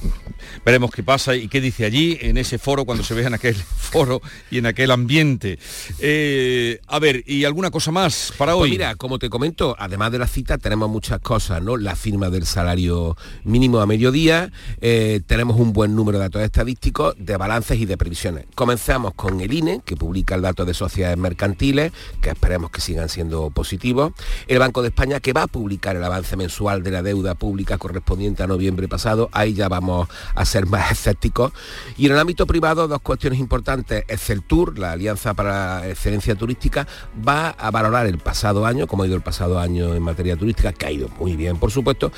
Veremos 0.66 0.92
qué 0.92 1.04
pasa 1.04 1.36
y 1.36 1.48
qué 1.50 1.60
dice 1.60 1.84
allí 1.86 2.18
en 2.22 2.38
ese 2.38 2.58
foro 2.58 2.86
cuando 2.86 3.04
se 3.04 3.14
ve 3.14 3.24
en 3.24 3.34
aquel 3.34 3.56
foro 3.78 4.22
y 4.52 4.60
en 4.60 4.68
aquel 4.68 4.92
ambiente. 4.92 5.60
Eh, 6.00 6.80
a 6.88 7.00
ver, 7.00 7.24
¿y 7.28 7.44
alguna 7.44 7.72
cosa 7.72 7.92
más 7.92 8.34
para 8.38 8.54
Pues 8.54 8.64
hoy? 8.64 8.70
mira, 8.72 8.96
como 8.96 9.20
te 9.20 9.30
comento, 9.30 9.76
además 9.78 10.12
de 10.12 10.20
la 10.20 10.28
cita 10.28 10.58
tenemos 10.58 10.90
muchas 10.90 11.20
cosas, 11.20 11.62
¿no? 11.62 11.76
La 11.76 11.96
firma 11.96 12.30
del 12.38 12.46
salario 12.46 13.18
mínimo 13.44 13.80
a 13.80 13.88
mediodía, 13.88 14.52
eh, 14.80 15.22
tenemos 15.26 15.60
un 15.60 15.74
buen 15.74 15.96
número 15.96 16.20
de 16.20 16.26
datos 16.26 16.44
estadísticos, 16.44 17.16
de 17.18 17.36
balances 17.36 17.80
y 17.80 17.86
de 17.86 17.98
previsiones. 17.98 18.46
Comenzamos 18.54 19.14
con 19.16 19.42
el 19.42 19.52
INE, 19.52 19.82
que 19.84 19.96
publica 19.96 20.36
el 20.36 20.44
dato 20.44 20.64
de 20.66 20.76
sociedades 20.76 21.18
mercantiles, 21.18 21.92
que 22.22 22.30
esperemos 22.30 22.70
que 22.70 22.80
sigan 22.80 23.10
siendo 23.10 23.50
positivos. 23.50 24.14
El 24.48 24.60
Banco 24.60 24.84
de 24.84 24.90
España, 24.90 25.20
que 25.20 25.34
va 25.34 25.44
a 25.44 25.48
publicar 25.48 25.96
el 25.96 26.04
avance 26.04 26.38
mensual 26.38 26.84
de 26.84 26.92
la 26.92 27.02
deuda 27.02 27.34
pública 27.34 27.78
correspondiente 27.80 28.44
a 28.44 28.48
noviembre 28.48 28.88
pasado. 28.88 29.30
Ahí 29.32 29.54
ya 29.54 29.68
vamos 29.68 30.08
a 30.36 30.46
ser 30.46 30.68
más 30.68 30.92
escépticos. 30.98 31.52
Y 31.98 32.06
en 32.06 32.12
el 32.12 32.20
ámbito 32.20 32.46
privado, 32.46 32.88
dos 32.88 33.02
cuestiones 33.02 33.40
importantes. 33.40 34.04
Exceltur, 34.08 34.78
la 34.78 34.92
Alianza 34.92 35.34
para 35.34 35.80
la 35.82 35.90
Excelencia 35.90 36.36
Turística, 36.36 36.88
va 37.28 37.50
a 37.50 37.72
valorar 37.72 38.06
el 38.06 38.20
pasado 38.20 38.66
año, 38.66 38.86
como 38.86 39.04
ha 39.04 39.08
ido 39.08 39.16
el 39.16 39.22
pasado 39.22 39.60
año 39.60 39.96
en 39.96 40.04
materia 40.04 40.36
turística, 40.36 40.72
que 40.74 40.86
ha 40.86 40.92
ido 40.92 41.10
muy 41.20 41.36
bien, 41.36 41.58
por 41.58 41.72
supuesto, 41.72 42.12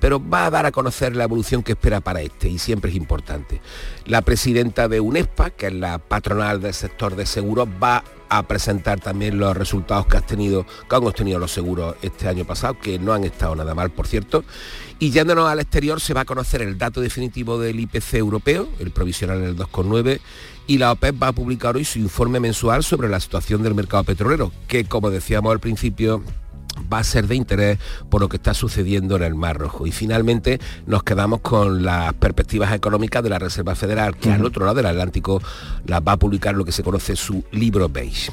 pero 0.00 0.20
va 0.20 0.46
a 0.46 0.50
dar 0.50 0.66
a 0.66 0.72
conocer 0.72 1.16
la 1.16 1.24
evolución 1.24 1.62
que 1.62 1.72
espera 1.72 2.00
para 2.00 2.22
este 2.22 2.48
y 2.48 2.58
siempre 2.58 2.90
es 2.90 2.96
importante. 2.96 3.60
La 4.04 4.22
presidenta 4.22 4.88
de 4.88 5.00
UNESPA, 5.00 5.50
que 5.50 5.66
es 5.68 5.74
la 5.74 5.98
patronal 5.98 6.60
del 6.60 6.74
sector 6.74 7.16
de 7.16 7.26
seguros, 7.26 7.68
va 7.82 8.04
a 8.28 8.42
presentar 8.42 9.00
también 9.00 9.38
los 9.38 9.56
resultados 9.56 10.06
que, 10.06 10.16
has 10.16 10.26
tenido, 10.26 10.66
que 10.88 10.96
han 10.96 11.04
obtenido 11.04 11.38
los 11.38 11.52
seguros 11.52 11.96
este 12.02 12.28
año 12.28 12.44
pasado, 12.44 12.78
que 12.78 12.98
no 12.98 13.12
han 13.12 13.24
estado 13.24 13.54
nada 13.54 13.74
mal, 13.74 13.90
por 13.90 14.06
cierto. 14.06 14.44
Y 14.98 15.10
yéndonos 15.10 15.48
al 15.48 15.60
exterior 15.60 16.00
se 16.00 16.14
va 16.14 16.22
a 16.22 16.24
conocer 16.24 16.62
el 16.62 16.78
dato 16.78 17.00
definitivo 17.00 17.58
del 17.58 17.78
IPC 17.80 18.14
europeo, 18.14 18.68
el 18.78 18.90
provisional 18.90 19.38
en 19.38 19.44
el 19.44 19.56
2,9, 19.56 20.20
y 20.66 20.78
la 20.78 20.92
OPEP 20.92 21.22
va 21.22 21.28
a 21.28 21.32
publicar 21.32 21.76
hoy 21.76 21.84
su 21.84 21.98
informe 21.98 22.40
mensual 22.40 22.82
sobre 22.82 23.08
la 23.08 23.20
situación 23.20 23.62
del 23.62 23.74
mercado 23.74 24.04
petrolero, 24.04 24.52
que 24.66 24.84
como 24.84 25.10
decíamos 25.10 25.52
al 25.52 25.60
principio, 25.60 26.22
va 26.92 26.98
a 26.98 27.04
ser 27.04 27.26
de 27.26 27.36
interés 27.36 27.78
por 28.08 28.20
lo 28.20 28.28
que 28.28 28.36
está 28.36 28.54
sucediendo 28.54 29.16
en 29.16 29.22
el 29.22 29.34
Mar 29.34 29.58
Rojo. 29.58 29.86
Y 29.86 29.92
finalmente 29.92 30.60
nos 30.86 31.02
quedamos 31.02 31.40
con 31.40 31.84
las 31.84 32.12
perspectivas 32.14 32.72
económicas 32.72 33.22
de 33.22 33.30
la 33.30 33.38
Reserva 33.38 33.74
Federal, 33.74 34.16
que 34.16 34.30
al 34.32 34.44
otro 34.44 34.64
lado 34.64 34.76
del 34.76 34.86
Atlántico 34.86 35.42
las 35.86 36.00
va 36.00 36.12
a 36.12 36.16
publicar 36.16 36.54
lo 36.54 36.64
que 36.64 36.72
se 36.72 36.82
conoce 36.82 37.16
su 37.16 37.44
libro 37.52 37.88
beige. 37.88 38.30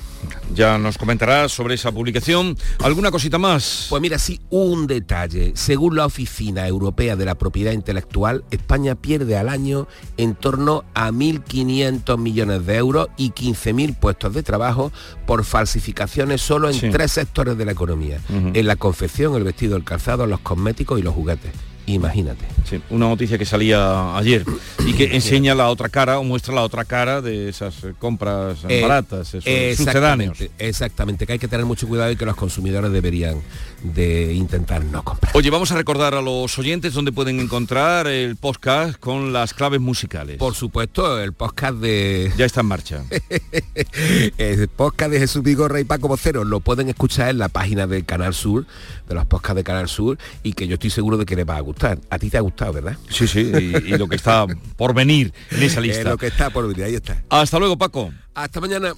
Ya 0.53 0.77
nos 0.77 0.97
comentarás 0.97 1.51
sobre 1.51 1.75
esa 1.75 1.91
publicación. 1.91 2.55
¿Alguna 2.83 3.11
cosita 3.11 3.37
más? 3.37 3.87
Pues 3.89 4.01
mira, 4.01 4.19
sí, 4.19 4.39
un 4.49 4.87
detalle. 4.87 5.53
Según 5.55 5.95
la 5.95 6.05
Oficina 6.05 6.67
Europea 6.67 7.15
de 7.15 7.25
la 7.25 7.35
Propiedad 7.35 7.71
Intelectual, 7.71 8.43
España 8.51 8.95
pierde 8.95 9.37
al 9.37 9.49
año 9.49 9.87
en 10.17 10.35
torno 10.35 10.83
a 10.93 11.11
1.500 11.11 12.17
millones 12.17 12.65
de 12.65 12.75
euros 12.77 13.07
y 13.17 13.31
15.000 13.31 13.95
puestos 13.97 14.33
de 14.33 14.43
trabajo 14.43 14.91
por 15.25 15.43
falsificaciones 15.43 16.41
solo 16.41 16.69
en 16.69 16.73
Sí. 16.75 16.89
tres 16.91 17.11
sectores 17.11 17.57
de 17.57 17.65
la 17.65 17.71
economía. 17.71 18.19
En 18.34 18.67
la 18.67 18.75
confección, 18.75 19.36
el 19.36 19.43
vestido, 19.43 19.77
el 19.77 19.84
calzado, 19.84 20.25
los 20.25 20.39
cosméticos 20.39 20.99
y 20.99 21.03
los 21.03 21.13
juguetes. 21.13 21.51
Imagínate. 21.86 22.45
Sí, 22.69 22.81
una 22.89 23.07
noticia 23.09 23.38
que 23.38 23.45
salía 23.45 24.15
ayer 24.17 24.45
y 24.86 24.93
que 24.93 25.03
enseña 25.15 25.53
la 25.53 25.69
otra 25.69 25.89
cara 25.89 26.17
o 26.19 26.23
muestra 26.23 26.53
la 26.55 26.61
otra 26.61 26.86
cara 26.86 27.21
de 27.21 27.49
esas 27.49 27.84
eh, 27.84 27.93
compras 27.99 28.59
Eh, 28.69 28.81
baratas, 28.81 29.34
esos 29.34 29.43
sucedáneos. 29.77 30.39
exactamente, 30.39 30.51
exactamente, 30.59 31.25
que 31.27 31.34
hay 31.34 31.39
que 31.39 31.47
tener 31.49 31.65
mucho 31.65 31.88
cuidado 31.88 32.09
y 32.11 32.15
que 32.15 32.25
los 32.25 32.36
consumidores 32.38 32.91
deberían 32.91 33.41
de 33.84 34.34
intentar 34.34 34.84
no 34.86 35.03
comprar. 35.03 35.36
Oye, 35.36 35.49
vamos 35.49 35.71
a 35.73 35.75
recordar 35.75 36.13
a 36.15 36.21
los 36.21 36.57
oyentes 36.57 36.93
dónde 36.93 37.11
pueden 37.11 37.39
encontrar 37.41 38.07
el 38.07 38.38
podcast 38.38 38.97
con 38.97 39.34
las 39.34 39.53
claves 39.53 39.81
musicales. 39.81 40.38
Por 40.38 40.55
supuesto, 40.55 41.21
el 41.21 41.34
podcast 41.34 41.75
de... 41.79 42.31
Ya 42.38 42.45
está 42.45 42.61
en 42.61 42.67
marcha. 42.67 43.03
el 44.38 44.67
podcast 44.69 45.11
de 45.11 45.19
Jesús 45.19 45.43
Vigorra 45.43 45.79
y 45.79 45.84
Paco 45.84 46.07
Vocero 46.07 46.43
lo 46.45 46.59
pueden 46.61 46.88
escuchar 46.89 47.29
en 47.29 47.38
la 47.39 47.49
página 47.49 47.88
del 47.88 48.05
Canal 48.05 48.34
Sur, 48.34 48.65
de 49.07 49.15
los 49.15 49.25
podcasts 49.25 49.55
de 49.57 49.63
Canal 49.63 49.89
Sur, 49.89 50.17
y 50.43 50.53
que 50.53 50.67
yo 50.67 50.75
estoy 50.75 50.89
seguro 50.89 51.17
de 51.17 51.25
que 51.25 51.36
les 51.36 51.47
va 51.47 51.57
a 51.57 51.59
gustar. 51.59 51.72
A 52.09 52.17
ti 52.19 52.30
te 52.30 52.38
ha 52.38 52.41
gustado, 52.41 52.74
¿verdad? 52.74 52.97
Sí, 53.09 53.28
sí, 53.28 53.51
y, 53.53 53.93
y 53.93 53.97
lo 53.97 54.07
que 54.07 54.15
está 54.15 54.45
por 54.78 54.93
venir 54.93 55.34
en 55.51 55.63
esa 55.63 55.80
Es 55.82 55.86
lista. 55.88 56.09
lo 56.09 56.17
que 56.17 56.28
está 56.28 56.49
por 56.49 56.67
venir, 56.67 56.86
ahí 56.86 56.95
está. 56.95 57.21
Hasta 57.30 57.59
luego, 57.59 57.78
Paco. 57.78 58.11
Hasta 58.34 58.61
mañana. 58.61 58.93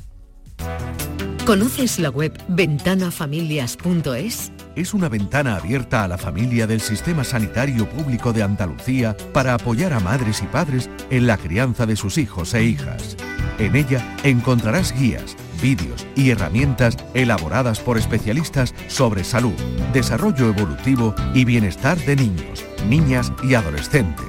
¿Conoces 1.46 2.00
la 2.00 2.10
web 2.10 2.34
ventanafamilias.es? 2.48 4.52
Es 4.76 4.94
una 4.94 5.08
ventana 5.10 5.56
abierta 5.56 6.04
a 6.04 6.08
la 6.08 6.18
familia 6.18 6.66
del 6.68 6.82
Sistema 6.82 7.24
Sanitario 7.24 7.88
Público 7.90 8.34
de 8.34 8.44
Andalucía 8.44 9.16
para 9.32 9.54
apoyar 9.54 9.94
a 9.94 10.00
madres 10.00 10.42
y 10.42 10.48
padres 10.48 10.90
en 11.12 11.28
la 11.28 11.38
crianza 11.38 11.86
de 11.86 11.96
sus 11.96 12.18
hijos 12.18 12.54
e 12.56 12.64
hijas. 12.64 13.16
En 13.60 13.76
ella 13.76 14.04
encontrarás 14.24 14.92
guías, 15.00 15.36
vídeos 15.62 16.06
y 16.16 16.32
herramientas 16.32 16.98
elaboradas 17.14 17.80
por 17.80 17.98
especialistas 17.98 18.74
sobre 18.88 19.24
salud, 19.24 19.56
desarrollo 19.94 20.50
evolutivo 20.50 21.16
y 21.34 21.46
bienestar 21.46 21.98
de 22.06 22.16
niños, 22.16 22.66
niñas 22.88 23.32
y 23.44 23.54
adolescentes. 23.54 24.26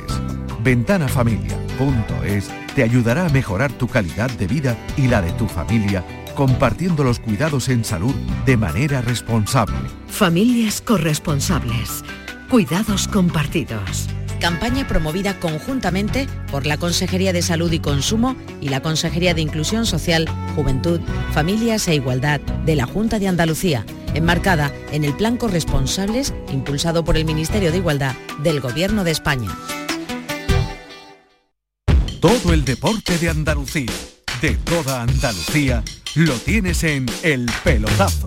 Ventanafamilia.es 0.63 2.51
te 2.75 2.83
ayudará 2.83 3.27
a 3.27 3.31
mejorar 3.31 3.73
tu 3.73 3.89
calidad 3.89 4.31
de 4.31 4.47
vida 4.47 4.77
y 4.97 5.09
la 5.09 5.23
de 5.23 5.33
tu 5.33 5.47
familia 5.47 6.05
compartiendo 6.37 7.03
los 7.03 7.19
cuidados 7.19 7.69
en 7.69 7.85
salud 7.85 8.15
de 8.45 8.57
manera 8.57 9.01
responsable. 9.01 9.75
Familias 10.07 10.81
corresponsables. 10.81 12.05
Cuidados 12.49 13.09
compartidos. 13.09 14.09
Campaña 14.41 14.87
promovida 14.87 15.39
conjuntamente 15.41 16.29
por 16.51 16.67
la 16.67 16.77
Consejería 16.77 17.33
de 17.33 17.43
Salud 17.43 17.73
y 17.73 17.79
Consumo 17.79 18.37
y 18.61 18.69
la 18.69 18.81
Consejería 18.81 19.35
de 19.35 19.41
Inclusión 19.41 19.87
Social, 19.87 20.27
Juventud, 20.55 21.01
Familias 21.33 21.89
e 21.89 21.95
Igualdad 21.95 22.41
de 22.41 22.77
la 22.77 22.87
Junta 22.87 23.19
de 23.19 23.29
Andalucía, 23.29 23.85
enmarcada 24.15 24.73
en 24.93 25.05
el 25.05 25.15
Plan 25.15 25.37
Corresponsables 25.37 26.35
impulsado 26.53 27.05
por 27.05 27.17
el 27.17 27.25
Ministerio 27.25 27.71
de 27.71 27.79
Igualdad 27.79 28.15
del 28.43 28.61
Gobierno 28.61 29.05
de 29.05 29.11
España. 29.11 29.51
Todo 32.21 32.53
el 32.53 32.65
deporte 32.65 33.19
de 33.19 33.29
Andalucía, 33.29 33.93
de 34.41 34.57
toda 34.57 35.03
Andalucía, 35.03 35.83
lo 36.15 36.35
tienes 36.35 36.83
en 36.83 37.07
El 37.23 37.47
Pelotazo. 37.63 38.27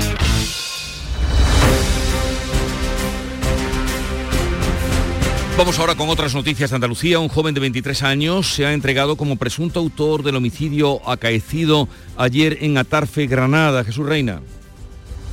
Vamos 5.61 5.77
ahora 5.77 5.93
con 5.93 6.09
otras 6.09 6.33
noticias 6.33 6.71
de 6.71 6.75
Andalucía. 6.77 7.19
Un 7.19 7.27
joven 7.29 7.53
de 7.53 7.59
23 7.59 8.01
años 8.01 8.51
se 8.51 8.65
ha 8.65 8.73
entregado 8.73 9.15
como 9.15 9.35
presunto 9.35 9.79
autor 9.79 10.23
del 10.23 10.35
homicidio 10.35 11.07
acaecido 11.07 11.87
ayer 12.17 12.57
en 12.61 12.79
Atarfe, 12.79 13.27
Granada. 13.27 13.83
Jesús 13.83 14.07
Reina. 14.07 14.41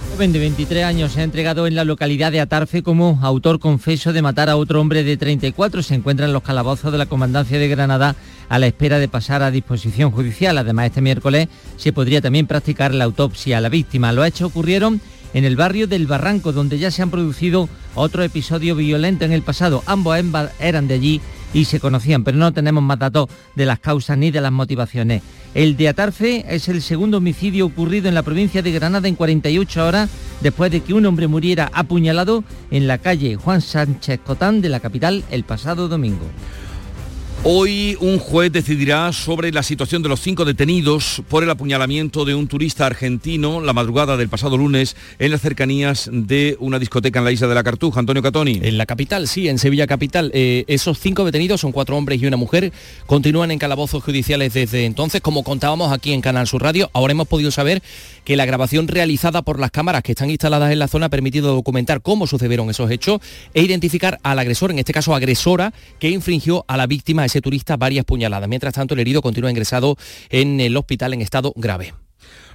Un 0.05 0.13
joven 0.13 0.35
de 0.35 0.39
23 0.41 0.85
años 0.85 1.13
se 1.13 1.23
ha 1.23 1.25
entregado 1.25 1.67
en 1.67 1.75
la 1.75 1.85
localidad 1.85 2.31
de 2.31 2.41
Atarfe 2.41 2.83
como 2.83 3.19
autor 3.23 3.59
confeso 3.59 4.13
de 4.13 4.21
matar 4.21 4.51
a 4.51 4.57
otro 4.59 4.83
hombre 4.83 5.03
de 5.03 5.17
34. 5.17 5.83
Se 5.83 5.95
encuentra 5.95 6.27
en 6.27 6.35
los 6.35 6.43
calabozos 6.43 6.93
de 6.93 6.99
la 6.99 7.07
Comandancia 7.07 7.59
de 7.59 7.69
Granada 7.69 8.15
a 8.51 8.59
la 8.59 8.67
espera 8.67 8.99
de 8.99 9.09
pasar 9.09 9.43
a 9.43 9.51
disposición 9.51 10.11
judicial. 10.11 10.59
Además, 10.59 10.89
este 10.89 11.01
miércoles 11.01 11.49
se 11.79 11.95
podría 11.95 12.21
también 12.21 12.47
practicar 12.47 12.93
la 12.93 13.05
autopsia 13.05 13.57
a 13.57 13.61
la 13.63 13.71
víctima. 13.71 14.13
Los 14.13 14.27
hechos 14.27 14.51
ocurrieron 14.51 15.01
en 15.35 15.45
el 15.45 15.57
barrio 15.57 15.87
del 15.87 16.07
Barranco, 16.07 16.53
donde 16.53 16.79
ya 16.79 16.91
se 16.91 17.03
han 17.03 17.11
producido 17.11 17.69
otro 17.95 18.23
episodio 18.23 18.75
violento 18.75 19.25
en 19.25 19.33
el 19.33 19.43
pasado. 19.43 19.83
Ambos 19.87 20.19
eran 20.61 20.89
de 20.89 20.95
allí 20.95 21.21
y 21.55 21.65
se 21.65 21.81
conocían, 21.81 22.25
pero 22.25 22.37
no 22.37 22.53
tenemos 22.53 22.83
más 22.83 22.99
datos 22.99 23.29
de 23.55 23.67
las 23.67 23.79
causas 23.79 24.19
ni 24.19 24.31
de 24.31 24.41
las 24.41 24.53
motivaciones. 24.53 25.23
El 25.55 25.77
de 25.77 25.89
Atarfe 25.89 26.45
es 26.49 26.69
el 26.69 26.83
segundo 26.83 27.19
homicidio 27.19 27.67
ocurrido 27.67 28.09
en 28.09 28.15
la 28.15 28.23
provincia 28.23 28.63
de 28.63 28.73
Granada 28.73 29.09
en 29.09 29.15
48 29.15 29.87
horas 29.87 30.11
después 30.41 30.71
de 30.71 30.81
que 30.81 30.95
un 30.95 31.07
hombre 31.07 31.27
muriera 31.27 31.71
apuñalado 31.73 32.45
en 32.71 32.87
la 32.87 32.99
calle 32.99 33.37
Juan 33.37 33.61
Sánchez 33.61 34.21
Cotán 34.25 34.61
de 34.61 34.69
la 34.69 34.81
capital 34.81 35.25
el 35.31 35.45
pasado 35.45 35.89
domingo. 35.89 36.27
Hoy 37.45 37.97
un 38.01 38.19
juez 38.19 38.51
decidirá 38.51 39.13
sobre 39.13 39.53
la 39.53 39.63
situación 39.63 40.03
de 40.03 40.09
los 40.09 40.21
cinco 40.21 40.45
detenidos 40.45 41.23
por 41.29 41.45
el 41.45 41.51
apuñalamiento 41.51 42.25
de 42.25 42.35
un 42.35 42.49
turista 42.49 42.85
argentino 42.85 43.61
la 43.61 43.73
madrugada 43.73 44.17
del 44.17 44.29
pasado 44.29 44.57
lunes 44.57 44.97
en 45.21 45.31
las 45.31 45.41
cercanías 45.41 46.11
de 46.13 46.57
una 46.59 46.81
discoteca 46.81 47.21
en 47.21 47.25
la 47.25 47.31
isla 47.31 47.47
de 47.47 47.55
la 47.55 47.63
Cartuja. 47.63 48.01
Antonio 48.01 48.25
Catoni. 48.25 48.59
En 48.65 48.77
la 48.77 48.87
capital, 48.87 49.29
sí, 49.29 49.49
en 49.49 49.59
Sevilla 49.59 49.87
capital. 49.87 50.33
Eh, 50.35 50.65
esos 50.67 50.99
cinco 50.99 51.25
detenidos 51.25 51.61
son 51.61 51.71
cuatro 51.71 51.97
hombres 51.97 52.21
y 52.21 52.27
una 52.27 52.37
mujer. 52.37 52.73
Continúan 53.07 53.53
en 53.53 53.61
calabozos 53.61 54.03
judiciales 54.03 54.53
desde 54.53 54.85
entonces, 54.85 55.21
como 55.21 55.45
contábamos 55.45 55.93
aquí 55.93 56.13
en 56.13 56.21
Canal 56.21 56.49
Sur 56.49 56.63
Radio. 56.63 56.91
Ahora 56.93 57.13
hemos 57.13 57.29
podido 57.29 57.53
saber 57.53 57.85
que 58.25 58.37
la 58.37 58.47
grabación 58.47 58.89
realizada 58.89 59.43
por 59.43 59.61
las 59.61 59.71
cámaras 59.71 60.03
que 60.03 60.13
están 60.13 60.29
instaladas 60.29 60.73
en 60.73 60.81
la 60.81 60.89
zona 60.89 61.07
ha 61.07 61.09
permitido 61.09 61.55
documentar 61.55 62.03
cómo 62.03 62.27
sucedieron 62.27 62.69
esos 62.69 62.91
hechos 62.91 63.21
e 63.55 63.63
identificar 63.63 64.19
al 64.25 64.41
agresor, 64.41 64.73
en 64.73 64.81
este 64.81 64.93
caso 64.93 65.15
agresora, 65.15 65.73
que 66.01 66.11
infringió 66.11 66.65
a 66.67 66.77
la 66.77 66.87
víctima, 66.89 67.28
ese 67.29 67.41
turista, 67.41 67.77
varias 67.77 68.05
puñaladas. 68.05 68.49
Mientras 68.49 68.75
tanto, 68.75 68.95
el 68.95 69.01
herido 69.01 69.23
continúa 69.23 69.51
ingresado 69.51 69.97
en 70.31 70.61
el 70.61 70.77
hospital 70.77 71.15
en 71.15 71.23
estado 71.23 71.53
grave. 71.57 71.95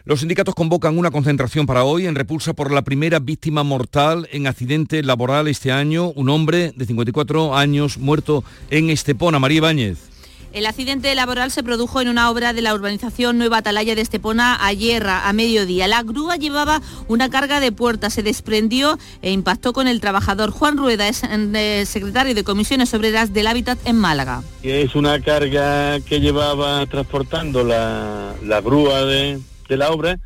Los 0.06 0.20
sindicatos 0.20 0.54
convocan 0.54 0.98
una 0.98 1.12
concentración 1.12 1.66
para 1.66 1.86
hoy 1.86 2.08
en 2.08 2.16
repulsa 2.16 2.52
por 2.52 2.72
la 2.72 2.82
primera 2.82 3.20
víctima 3.20 3.64
mortal 3.64 4.28
en 4.34 4.48
accidente 4.48 5.02
laboral 5.02 5.48
este 5.48 5.72
año, 5.72 6.10
un 6.10 6.28
hombre 6.28 6.74
de 6.76 6.86
54 6.86 7.56
años 7.56 7.98
muerto 7.98 8.44
en 8.70 8.90
Estepona. 8.90 9.40
María 9.40 9.60
Ibáñez. 9.60 10.13
El 10.52 10.66
accidente 10.66 11.14
laboral 11.16 11.52
se 11.52 11.64
produjo 11.64 12.02
en 12.02 12.10
una 12.10 12.30
obra 12.30 12.54
de 12.54 12.62
la 12.62 12.74
urbanización 12.74 13.38
Nueva 13.38 13.58
Atalaya 13.58 13.96
de 13.96 14.02
Estepona 14.02 14.58
ayer 14.66 15.06
a 15.08 15.32
mediodía. 15.34 15.88
La 15.88 16.04
grúa 16.04 16.36
llevaba 16.36 16.82
una 17.08 17.30
carga 17.30 17.60
de 17.60 17.72
puertas, 17.72 18.14
se 18.14 18.24
desprendió 18.24 18.98
e 19.22 19.32
impactó 19.32 19.74
con 19.74 19.88
el 19.88 20.02
trabajador. 20.02 20.52
Juan 20.52 20.78
Rueda 20.78 21.08
es 21.08 21.24
eh, 21.24 21.86
secretario 21.86 22.36
de 22.36 22.44
Comisiones 22.44 22.94
Obreras 22.94 23.34
del 23.34 23.48
Hábitat 23.48 23.80
en 23.86 23.98
Málaga. 23.98 24.44
Es 24.62 24.96
una 24.96 25.20
carga 25.22 26.00
que 26.02 26.20
llevaba 26.20 26.86
transportando 26.86 27.64
la, 27.64 28.36
grúa 28.64 29.06
de, 29.06 29.40
de 29.70 29.78
la 29.78 29.92
obra 29.92 30.20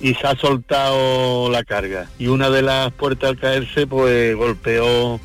y 0.00 0.14
se 0.14 0.26
ha 0.26 0.36
soltado 0.36 1.50
la 1.50 1.64
carga. 1.64 2.10
Y 2.18 2.26
una 2.26 2.50
de 2.50 2.62
las 2.62 2.92
puertas 2.92 3.30
al 3.30 3.38
caerse 3.38 3.86
pues 3.86 4.34
golpeó 4.36 5.20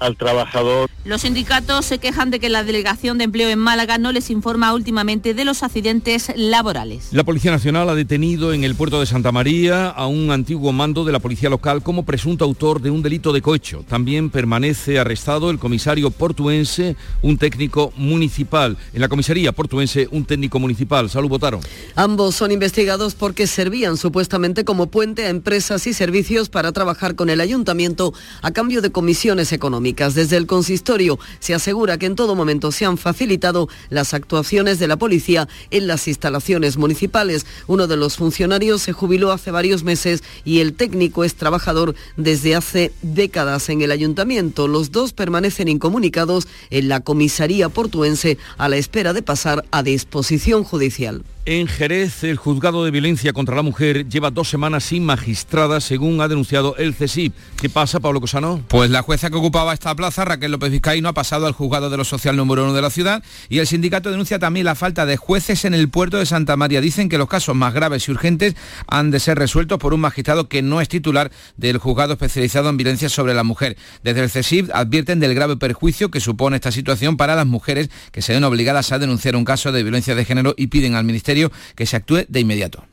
al 0.00 0.16
trabajador. 0.16 0.90
Los 1.04 1.22
sindicatos 1.22 1.86
se 1.86 1.98
quejan 1.98 2.30
de 2.30 2.40
que 2.40 2.50
la 2.50 2.62
Delegación 2.62 3.16
de 3.16 3.24
Empleo 3.24 3.48
en 3.48 3.58
Málaga 3.58 3.96
no 3.96 4.12
les 4.12 4.28
informa 4.28 4.74
últimamente 4.74 5.32
de 5.32 5.44
los 5.46 5.62
accidentes 5.62 6.30
laborales. 6.36 7.08
La 7.12 7.24
Policía 7.24 7.50
Nacional 7.50 7.88
ha 7.88 7.94
detenido 7.94 8.52
en 8.52 8.64
el 8.64 8.74
puerto 8.74 9.00
de 9.00 9.06
Santa 9.06 9.32
María 9.32 9.88
a 9.88 10.06
un 10.06 10.30
antiguo 10.30 10.72
mando 10.72 11.04
de 11.04 11.12
la 11.12 11.18
Policía 11.18 11.48
Local 11.48 11.82
como 11.82 12.04
presunto 12.04 12.44
autor 12.44 12.82
de 12.82 12.90
un 12.90 13.02
delito 13.02 13.32
de 13.32 13.40
cohecho. 13.40 13.84
También 13.88 14.30
permanece 14.30 14.98
arrestado 14.98 15.50
el 15.50 15.58
comisario 15.58 16.10
portuense, 16.10 16.96
un 17.22 17.38
técnico 17.38 17.92
municipal. 17.96 18.76
En 18.92 19.00
la 19.00 19.08
comisaría 19.08 19.52
portuense, 19.52 20.08
un 20.10 20.24
técnico 20.24 20.58
municipal. 20.58 21.08
Salud, 21.08 21.28
votaron. 21.28 21.60
Ambos 21.94 22.34
son 22.34 22.52
investigados 22.52 23.14
porque 23.14 23.46
servían 23.46 23.96
supuestamente 23.96 24.64
como 24.64 24.88
puente 24.88 25.26
a 25.26 25.30
empresas 25.30 25.86
y 25.86 25.94
servicios 25.94 26.50
para 26.50 26.72
trabajar 26.72 27.14
con 27.14 27.30
el 27.30 27.40
ayuntamiento 27.40 28.12
a 28.42 28.50
cambio 28.50 28.82
de 28.82 28.92
comisiones 28.92 29.52
económicas. 29.52 29.89
Desde 29.90 30.36
el 30.36 30.46
consistorio 30.46 31.18
se 31.40 31.52
asegura 31.52 31.98
que 31.98 32.06
en 32.06 32.14
todo 32.14 32.36
momento 32.36 32.70
se 32.70 32.84
han 32.84 32.96
facilitado 32.96 33.68
las 33.88 34.14
actuaciones 34.14 34.78
de 34.78 34.86
la 34.86 34.96
policía 34.96 35.48
en 35.70 35.88
las 35.88 36.06
instalaciones 36.06 36.76
municipales. 36.76 37.44
Uno 37.66 37.88
de 37.88 37.96
los 37.96 38.16
funcionarios 38.16 38.82
se 38.82 38.92
jubiló 38.92 39.32
hace 39.32 39.50
varios 39.50 39.82
meses 39.82 40.22
y 40.44 40.60
el 40.60 40.74
técnico 40.74 41.24
es 41.24 41.34
trabajador 41.34 41.96
desde 42.16 42.54
hace 42.54 42.92
décadas 43.02 43.68
en 43.68 43.82
el 43.82 43.90
ayuntamiento. 43.90 44.68
Los 44.68 44.92
dos 44.92 45.12
permanecen 45.12 45.66
incomunicados 45.66 46.46
en 46.70 46.88
la 46.88 47.00
comisaría 47.00 47.68
portuense 47.68 48.38
a 48.58 48.68
la 48.68 48.76
espera 48.76 49.12
de 49.12 49.22
pasar 49.22 49.64
a 49.72 49.82
disposición 49.82 50.62
judicial. 50.62 51.24
En 51.52 51.66
Jerez, 51.66 52.22
el 52.22 52.36
juzgado 52.36 52.84
de 52.84 52.92
violencia 52.92 53.32
contra 53.32 53.56
la 53.56 53.62
mujer 53.62 54.08
lleva 54.08 54.30
dos 54.30 54.48
semanas 54.48 54.84
sin 54.84 55.04
magistrada, 55.04 55.80
según 55.80 56.20
ha 56.20 56.28
denunciado 56.28 56.76
el 56.76 56.94
CESIP. 56.94 57.34
¿Qué 57.60 57.68
pasa, 57.68 57.98
Pablo 57.98 58.20
Cosano? 58.20 58.62
Pues 58.68 58.88
la 58.88 59.02
jueza 59.02 59.30
que 59.30 59.36
ocupaba 59.36 59.74
esta 59.74 59.92
plaza, 59.96 60.24
Raquel 60.24 60.52
López 60.52 60.70
Vizcaíno, 60.70 61.08
ha 61.08 61.12
pasado 61.12 61.48
al 61.48 61.52
juzgado 61.52 61.90
de 61.90 61.96
lo 61.96 62.04
social 62.04 62.36
número 62.36 62.62
uno 62.62 62.72
de 62.72 62.82
la 62.82 62.90
ciudad 62.90 63.24
y 63.48 63.58
el 63.58 63.66
sindicato 63.66 64.12
denuncia 64.12 64.38
también 64.38 64.64
la 64.64 64.76
falta 64.76 65.06
de 65.06 65.16
jueces 65.16 65.64
en 65.64 65.74
el 65.74 65.88
puerto 65.88 66.18
de 66.18 66.26
Santa 66.26 66.56
María. 66.56 66.80
Dicen 66.80 67.08
que 67.08 67.18
los 67.18 67.28
casos 67.28 67.56
más 67.56 67.74
graves 67.74 68.06
y 68.06 68.12
urgentes 68.12 68.54
han 68.86 69.10
de 69.10 69.18
ser 69.18 69.36
resueltos 69.36 69.80
por 69.80 69.92
un 69.92 70.02
magistrado 70.02 70.48
que 70.48 70.62
no 70.62 70.80
es 70.80 70.88
titular 70.88 71.32
del 71.56 71.78
juzgado 71.78 72.12
especializado 72.12 72.68
en 72.68 72.76
violencia 72.76 73.08
sobre 73.08 73.34
la 73.34 73.42
mujer. 73.42 73.76
Desde 74.04 74.22
el 74.22 74.30
CESIP 74.30 74.70
advierten 74.72 75.18
del 75.18 75.34
grave 75.34 75.56
perjuicio 75.56 76.12
que 76.12 76.20
supone 76.20 76.54
esta 76.54 76.70
situación 76.70 77.16
para 77.16 77.34
las 77.34 77.46
mujeres 77.48 77.90
que 78.12 78.22
se 78.22 78.34
ven 78.34 78.44
obligadas 78.44 78.92
a 78.92 79.00
denunciar 79.00 79.34
un 79.34 79.44
caso 79.44 79.72
de 79.72 79.82
violencia 79.82 80.14
de 80.14 80.24
género 80.24 80.54
y 80.56 80.68
piden 80.68 80.94
al 80.94 81.02
Ministerio 81.02 81.39
que 81.74 81.86
se 81.86 81.96
actúe 81.96 82.24
de 82.28 82.40
inmediato. 82.40 82.84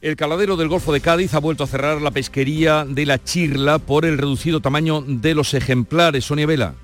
El 0.00 0.16
caladero 0.16 0.56
del 0.56 0.68
Golfo 0.68 0.92
de 0.92 1.00
Cádiz 1.00 1.34
ha 1.34 1.40
vuelto 1.40 1.64
a 1.64 1.66
cerrar 1.66 2.00
la 2.00 2.10
pesquería 2.10 2.84
de 2.84 3.06
la 3.06 3.22
Chirla 3.22 3.78
por 3.78 4.04
el 4.04 4.18
reducido 4.18 4.60
tamaño 4.60 5.02
de 5.06 5.34
los 5.34 5.54
ejemplares. 5.54 6.26
Sonia 6.26 6.46
Vela. 6.46 6.74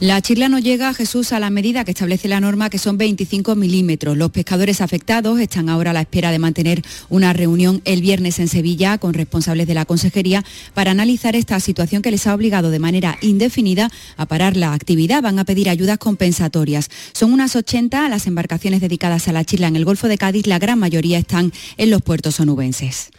La 0.00 0.20
chirla 0.20 0.48
no 0.48 0.58
llega, 0.58 0.92
Jesús, 0.94 1.32
a 1.32 1.40
la 1.40 1.50
medida 1.50 1.84
que 1.84 1.92
establece 1.92 2.28
la 2.28 2.40
norma, 2.40 2.70
que 2.70 2.78
son 2.78 2.98
25 2.98 3.54
milímetros. 3.54 4.16
Los 4.16 4.30
pescadores 4.30 4.80
afectados 4.80 5.40
están 5.40 5.68
ahora 5.68 5.90
a 5.90 5.94
la 5.94 6.00
espera 6.00 6.30
de 6.30 6.38
mantener 6.38 6.82
una 7.08 7.32
reunión 7.32 7.82
el 7.84 8.00
viernes 8.00 8.38
en 8.38 8.48
Sevilla 8.48 8.98
con 8.98 9.14
responsables 9.14 9.66
de 9.66 9.74
la 9.74 9.84
Consejería 9.84 10.44
para 10.74 10.90
analizar 10.90 11.36
esta 11.36 11.60
situación 11.60 12.02
que 12.02 12.10
les 12.10 12.26
ha 12.26 12.34
obligado 12.34 12.70
de 12.70 12.78
manera 12.78 13.18
indefinida 13.20 13.90
a 14.16 14.26
parar 14.26 14.56
la 14.56 14.72
actividad. 14.72 15.22
Van 15.22 15.38
a 15.38 15.44
pedir 15.44 15.68
ayudas 15.68 15.98
compensatorias. 15.98 16.90
Son 17.12 17.32
unas 17.32 17.56
80 17.56 18.08
las 18.08 18.26
embarcaciones 18.26 18.80
dedicadas 18.80 19.28
a 19.28 19.32
la 19.32 19.44
chirla 19.44 19.68
en 19.68 19.76
el 19.76 19.84
Golfo 19.84 20.08
de 20.08 20.18
Cádiz. 20.18 20.46
La 20.46 20.58
gran 20.58 20.78
mayoría 20.78 21.18
están 21.18 21.52
en 21.76 21.90
los 21.90 22.02
puertos 22.02 22.40
onubenses. 22.40 23.10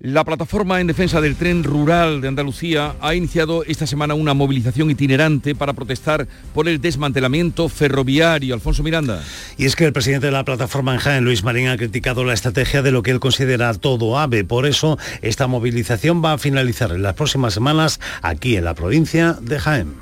La 0.00 0.24
plataforma 0.24 0.80
en 0.80 0.88
defensa 0.88 1.20
del 1.20 1.36
tren 1.36 1.62
rural 1.62 2.20
de 2.20 2.26
Andalucía 2.26 2.96
ha 3.00 3.14
iniciado 3.14 3.62
esta 3.62 3.86
semana 3.86 4.14
una 4.14 4.34
movilización 4.34 4.90
itinerante 4.90 5.54
para 5.54 5.72
protestar 5.72 6.26
por 6.52 6.68
el 6.68 6.80
desmantelamiento 6.80 7.68
ferroviario. 7.68 8.54
Alfonso 8.54 8.82
Miranda. 8.82 9.22
Y 9.56 9.66
es 9.66 9.76
que 9.76 9.84
el 9.84 9.92
presidente 9.92 10.26
de 10.26 10.32
la 10.32 10.44
plataforma 10.44 10.94
en 10.94 10.98
Jaén, 10.98 11.24
Luis 11.24 11.44
Marín, 11.44 11.68
ha 11.68 11.76
criticado 11.76 12.24
la 12.24 12.34
estrategia 12.34 12.82
de 12.82 12.90
lo 12.90 13.04
que 13.04 13.12
él 13.12 13.20
considera 13.20 13.72
todo 13.72 14.18
AVE. 14.18 14.44
Por 14.44 14.66
eso, 14.66 14.98
esta 15.22 15.46
movilización 15.46 16.24
va 16.24 16.32
a 16.32 16.38
finalizar 16.38 16.90
en 16.90 17.02
las 17.02 17.14
próximas 17.14 17.54
semanas 17.54 18.00
aquí 18.20 18.56
en 18.56 18.64
la 18.64 18.74
provincia 18.74 19.38
de 19.40 19.60
Jaén. 19.60 19.94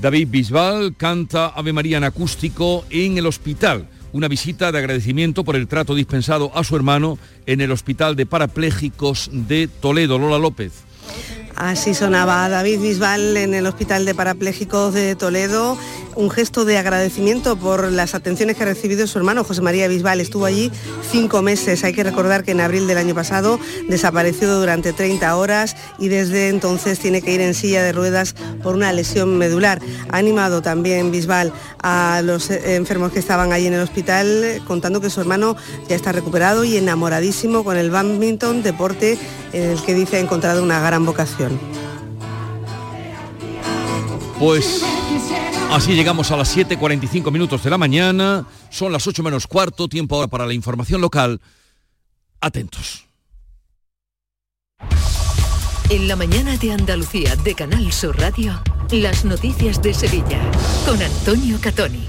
David 0.00 0.28
Bisbal 0.28 0.96
canta 0.96 1.46
Ave 1.46 1.72
María 1.72 1.98
en 1.98 2.04
acústico 2.04 2.84
en 2.90 3.16
el 3.16 3.26
hospital 3.26 3.86
una 4.12 4.28
visita 4.28 4.72
de 4.72 4.78
agradecimiento 4.78 5.44
por 5.44 5.56
el 5.56 5.68
trato 5.68 5.94
dispensado 5.94 6.50
a 6.54 6.64
su 6.64 6.76
hermano 6.76 7.18
en 7.46 7.60
el 7.60 7.72
Hospital 7.72 8.16
de 8.16 8.26
Parapléjicos 8.26 9.30
de 9.32 9.68
Toledo. 9.68 10.18
Lola 10.18 10.38
López. 10.38 10.72
Así 11.56 11.94
sonaba 11.94 12.48
David 12.48 12.80
Bisbal 12.80 13.36
en 13.36 13.54
el 13.54 13.66
Hospital 13.66 14.04
de 14.04 14.14
Parapléjicos 14.14 14.94
de 14.94 15.16
Toledo 15.16 15.76
un 16.18 16.30
gesto 16.30 16.64
de 16.64 16.76
agradecimiento 16.78 17.56
por 17.56 17.92
las 17.92 18.16
atenciones 18.16 18.56
que 18.56 18.64
ha 18.64 18.66
recibido 18.66 19.06
su 19.06 19.18
hermano 19.18 19.44
José 19.44 19.62
María 19.62 19.86
Bisbal. 19.86 20.20
Estuvo 20.20 20.46
allí 20.46 20.72
cinco 21.12 21.42
meses. 21.42 21.84
Hay 21.84 21.92
que 21.92 22.02
recordar 22.02 22.42
que 22.42 22.50
en 22.50 22.60
abril 22.60 22.88
del 22.88 22.98
año 22.98 23.14
pasado 23.14 23.60
desapareció 23.88 24.52
durante 24.58 24.92
30 24.92 25.36
horas 25.36 25.76
y 25.96 26.08
desde 26.08 26.48
entonces 26.48 26.98
tiene 26.98 27.22
que 27.22 27.32
ir 27.32 27.40
en 27.40 27.54
silla 27.54 27.84
de 27.84 27.92
ruedas 27.92 28.34
por 28.64 28.74
una 28.74 28.92
lesión 28.92 29.38
medular. 29.38 29.80
Ha 30.10 30.16
animado 30.16 30.60
también 30.60 31.12
Bisbal 31.12 31.52
a 31.84 32.20
los 32.24 32.50
enfermos 32.50 33.12
que 33.12 33.20
estaban 33.20 33.52
allí 33.52 33.68
en 33.68 33.74
el 33.74 33.82
hospital 33.82 34.60
contando 34.66 35.00
que 35.00 35.10
su 35.10 35.20
hermano 35.20 35.54
ya 35.88 35.94
está 35.94 36.10
recuperado 36.10 36.64
y 36.64 36.76
enamoradísimo 36.76 37.62
con 37.62 37.76
el 37.76 37.92
badminton, 37.92 38.64
deporte 38.64 39.16
en 39.52 39.70
el 39.70 39.82
que 39.82 39.94
dice 39.94 40.16
ha 40.16 40.20
encontrado 40.20 40.64
una 40.64 40.80
gran 40.80 41.06
vocación. 41.06 41.47
Pues 44.38 44.84
Así 45.70 45.94
llegamos 45.94 46.30
a 46.30 46.36
las 46.36 46.56
7.45 46.56 47.30
minutos 47.30 47.62
de 47.62 47.68
la 47.68 47.76
mañana, 47.76 48.46
son 48.70 48.90
las 48.90 49.06
8 49.06 49.22
menos 49.22 49.46
cuarto, 49.46 49.86
tiempo 49.86 50.16
ahora 50.16 50.28
para 50.28 50.46
la 50.46 50.54
información 50.54 51.02
local. 51.02 51.42
Atentos. 52.40 53.04
En 55.90 56.08
la 56.08 56.16
mañana 56.16 56.56
de 56.56 56.72
Andalucía 56.72 57.36
de 57.36 57.54
Canal 57.54 57.92
Sur 57.92 58.18
Radio, 58.18 58.58
las 58.90 59.26
noticias 59.26 59.82
de 59.82 59.92
Sevilla 59.92 60.40
con 60.86 61.02
Antonio 61.02 61.58
Catoni. 61.60 62.08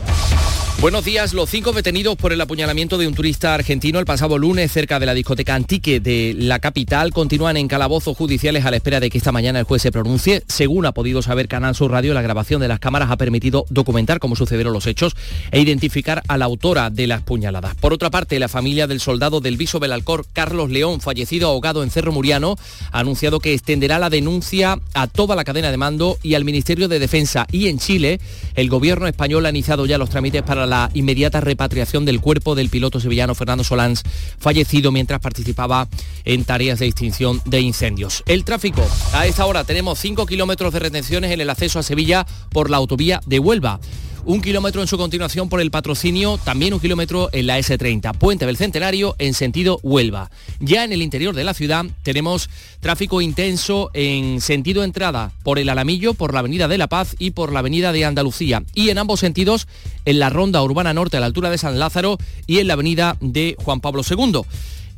Buenos 0.82 1.04
días. 1.04 1.34
Los 1.34 1.50
cinco 1.50 1.74
detenidos 1.74 2.16
por 2.16 2.32
el 2.32 2.40
apuñalamiento 2.40 2.98
de 2.98 3.06
un 3.06 3.14
turista 3.14 3.54
argentino 3.54 4.00
el 4.00 4.06
pasado 4.06 4.38
lunes 4.38 4.72
cerca 4.72 4.98
de 4.98 5.06
la 5.06 5.14
discoteca 5.14 5.54
Antique 5.54 6.00
de 6.00 6.34
la 6.38 6.60
capital 6.60 7.12
continúan 7.12 7.58
en 7.58 7.68
calabozos 7.68 8.16
judiciales 8.16 8.64
a 8.64 8.72
la 8.72 8.78
espera 8.78 9.02
de 9.02 9.10
que 9.10 9.18
esta 9.18 9.34
mañana 9.34 9.60
el 9.60 9.66
juez 9.66 9.82
se 9.82 9.92
pronuncie. 9.92 10.42
Según 10.48 10.86
ha 10.86 10.94
podido 10.94 11.22
saber 11.22 11.50
Canal 11.50 11.76
Sur 11.76 11.92
Radio, 11.92 12.14
la 12.14 12.22
grabación 12.22 12.62
de 12.62 12.70
las 12.70 12.80
cámaras 12.80 13.12
ha 13.12 13.18
permitido 13.18 13.66
documentar 13.70 14.20
cómo 14.20 14.38
sucedieron 14.38 14.72
los 14.72 14.88
hechos 14.88 15.18
e 15.52 15.60
identificar 15.60 16.24
a 16.30 16.38
la 16.38 16.46
autora 16.46 16.90
de 16.90 17.08
las 17.08 17.24
puñaladas. 17.24 17.76
Por 17.76 17.92
otra 17.92 18.10
parte, 18.10 18.40
la 18.40 18.48
familia 18.48 18.88
del 18.88 19.02
soldado 19.02 19.42
del 19.42 19.58
Viso 19.58 19.82
Belalcor, 19.82 20.28
Carlos 20.32 20.70
León, 20.70 21.02
fallecido 21.02 21.50
ahogado 21.50 21.84
en 21.84 21.92
Cerro 21.92 22.14
Muriano, 22.14 22.56
ha 22.94 23.00
anunciado 23.00 23.42
que 23.42 23.54
extenderá 23.54 24.00
la 24.00 24.10
denuncia 24.10 24.80
a 24.94 25.08
toda 25.08 25.36
la 25.36 25.44
cadena 25.44 25.72
de 25.72 25.78
mando 25.78 26.18
y 26.24 26.36
al 26.36 26.46
Ministerio 26.46 26.88
de 26.88 27.00
Defensa. 27.00 27.48
Y 27.52 27.68
en 27.68 27.80
Chile, 27.80 28.22
el 28.56 28.70
gobierno 28.70 29.08
español 29.08 29.46
ha 29.46 29.50
iniciado 29.50 29.86
ya 29.86 29.98
los 29.98 30.10
trámites 30.10 30.42
para 30.42 30.69
la 30.69 30.69
inmediata 30.94 31.42
repatriación 31.42 32.06
del 32.06 32.22
cuerpo 32.22 32.56
del 32.56 32.70
piloto 32.70 33.00
sevillano 33.00 33.36
Fernando 33.36 33.64
Solans, 33.64 34.04
fallecido 34.38 34.92
mientras 34.92 35.20
participaba 35.20 35.88
en 36.26 36.44
tareas 36.44 36.80
de 36.80 36.88
extinción 36.88 37.42
de 37.46 37.62
incendios. 37.62 38.24
El 38.26 38.44
tráfico. 38.44 38.86
A 39.14 39.26
esta 39.26 39.46
hora 39.46 39.64
tenemos 39.64 40.00
5 40.00 40.26
kilómetros 40.26 40.74
de 40.74 40.80
retenciones 40.80 41.32
en 41.32 41.42
el 41.42 41.50
acceso 41.50 41.80
a 41.80 41.84
Sevilla 41.84 42.26
por 42.52 42.70
la 42.70 42.78
autovía 42.78 43.22
de 43.26 43.40
Huelva 43.40 43.80
un 44.26 44.42
kilómetro 44.42 44.82
en 44.82 44.88
su 44.88 44.98
continuación 44.98 45.50
por 45.50 45.62
el 45.62 45.72
patrocinio, 45.72 46.38
también 46.38 46.74
un 46.74 46.80
kilómetro 46.80 47.30
en 47.32 47.48
la 47.48 47.60
S30, 47.60 48.16
Puente 48.18 48.46
del 48.46 48.58
Centenario 48.58 49.16
en 49.20 49.34
sentido 49.34 49.80
Huelva. 49.84 50.30
Ya 50.60 50.84
en 50.84 50.92
el 50.92 51.02
interior 51.02 51.36
de 51.36 51.44
la 51.44 51.54
ciudad 51.54 51.86
tenemos 52.04 52.50
tráfico 52.80 53.22
intenso 53.22 53.90
en 53.94 54.42
sentido 54.42 54.84
entrada 54.84 55.32
por 55.44 55.60
el 55.60 55.70
Alamillo, 55.70 56.14
por 56.14 56.34
la 56.34 56.40
Avenida 56.40 56.68
de 56.68 56.78
la 56.78 56.88
Paz 56.88 57.16
y 57.20 57.32
por 57.32 57.52
la 57.52 57.60
Avenida 57.60 57.92
de 57.92 58.06
Andalucía. 58.06 58.64
Y 58.74 58.90
en 58.90 58.98
ambos 58.98 59.20
sentidos 59.20 59.68
en 60.06 60.20
la 60.20 60.30
Ronda 60.30 60.64
Urbana 60.64 60.94
Norte 60.94 61.18
a 61.18 61.20
la 61.20 61.26
altura 61.26 61.50
de 61.50 61.58
San 61.58 61.80
Lázaro 61.80 62.18
y 62.48 62.60
en 62.60 62.68
la 62.68 62.74
Avenida 62.74 63.18
de 63.22 63.56
Juan 63.64 63.82
Pablo 63.82 64.04
II. 64.10 64.42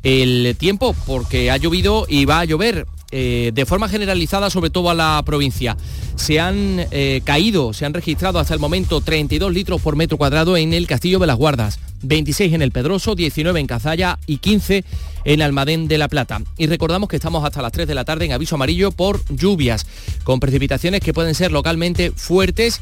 El 0.02 0.56
tiempo, 0.58 0.96
porque 1.06 1.50
ha 1.50 1.56
llovido 1.56 2.06
y 2.08 2.24
va 2.24 2.40
a 2.40 2.44
llover 2.44 2.86
eh, 3.12 3.52
de 3.54 3.66
forma 3.66 3.88
generalizada 3.90 4.48
sobre 4.48 4.70
todo 4.70 4.88
a 4.88 4.94
la 4.94 5.22
provincia. 5.24 5.76
Se 6.16 6.40
han 6.40 6.86
eh, 6.90 7.20
caído, 7.24 7.74
se 7.74 7.84
han 7.84 7.92
registrado 7.92 8.38
hasta 8.38 8.54
el 8.54 8.60
momento 8.60 9.02
32 9.02 9.52
litros 9.52 9.82
por 9.82 9.96
metro 9.96 10.16
cuadrado 10.16 10.56
en 10.56 10.72
el 10.72 10.86
Castillo 10.86 11.18
de 11.18 11.26
las 11.26 11.36
Guardas, 11.36 11.78
26 12.02 12.54
en 12.54 12.62
el 12.62 12.72
Pedroso, 12.72 13.14
19 13.14 13.60
en 13.60 13.66
Cazalla 13.66 14.18
y 14.26 14.38
15 14.38 14.84
en 15.24 15.42
Almadén 15.42 15.88
de 15.88 15.98
la 15.98 16.08
Plata. 16.08 16.40
Y 16.56 16.66
recordamos 16.66 17.08
que 17.08 17.16
estamos 17.16 17.44
hasta 17.44 17.60
las 17.62 17.72
3 17.72 17.86
de 17.86 17.94
la 17.94 18.04
tarde 18.04 18.24
en 18.24 18.32
aviso 18.32 18.54
amarillo 18.54 18.92
por 18.92 19.22
lluvias, 19.28 19.86
con 20.24 20.40
precipitaciones 20.40 21.00
que 21.00 21.12
pueden 21.12 21.34
ser 21.34 21.52
localmente 21.52 22.12
fuertes 22.12 22.80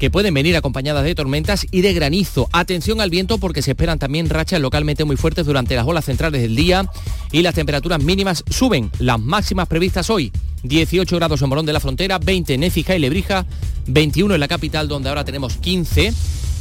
que 0.00 0.10
pueden 0.10 0.32
venir 0.32 0.56
acompañadas 0.56 1.04
de 1.04 1.14
tormentas 1.14 1.66
y 1.70 1.82
de 1.82 1.92
granizo. 1.92 2.48
Atención 2.52 3.02
al 3.02 3.10
viento 3.10 3.36
porque 3.36 3.60
se 3.60 3.72
esperan 3.72 3.98
también 3.98 4.30
rachas 4.30 4.58
localmente 4.58 5.04
muy 5.04 5.16
fuertes 5.16 5.44
durante 5.44 5.76
las 5.76 5.86
olas 5.86 6.06
centrales 6.06 6.40
del 6.40 6.56
día 6.56 6.90
y 7.30 7.42
las 7.42 7.54
temperaturas 7.54 8.02
mínimas 8.02 8.42
suben. 8.48 8.90
Las 8.98 9.20
máximas 9.20 9.68
previstas 9.68 10.08
hoy, 10.08 10.32
18 10.62 11.14
grados 11.16 11.42
en 11.42 11.50
Morón 11.50 11.66
de 11.66 11.74
la 11.74 11.80
Frontera, 11.80 12.18
20 12.18 12.54
en 12.54 12.62
Écija 12.62 12.96
y 12.96 12.98
Lebrija, 12.98 13.44
21 13.88 14.34
en 14.34 14.40
la 14.40 14.48
capital 14.48 14.88
donde 14.88 15.10
ahora 15.10 15.26
tenemos 15.26 15.58
15 15.58 16.14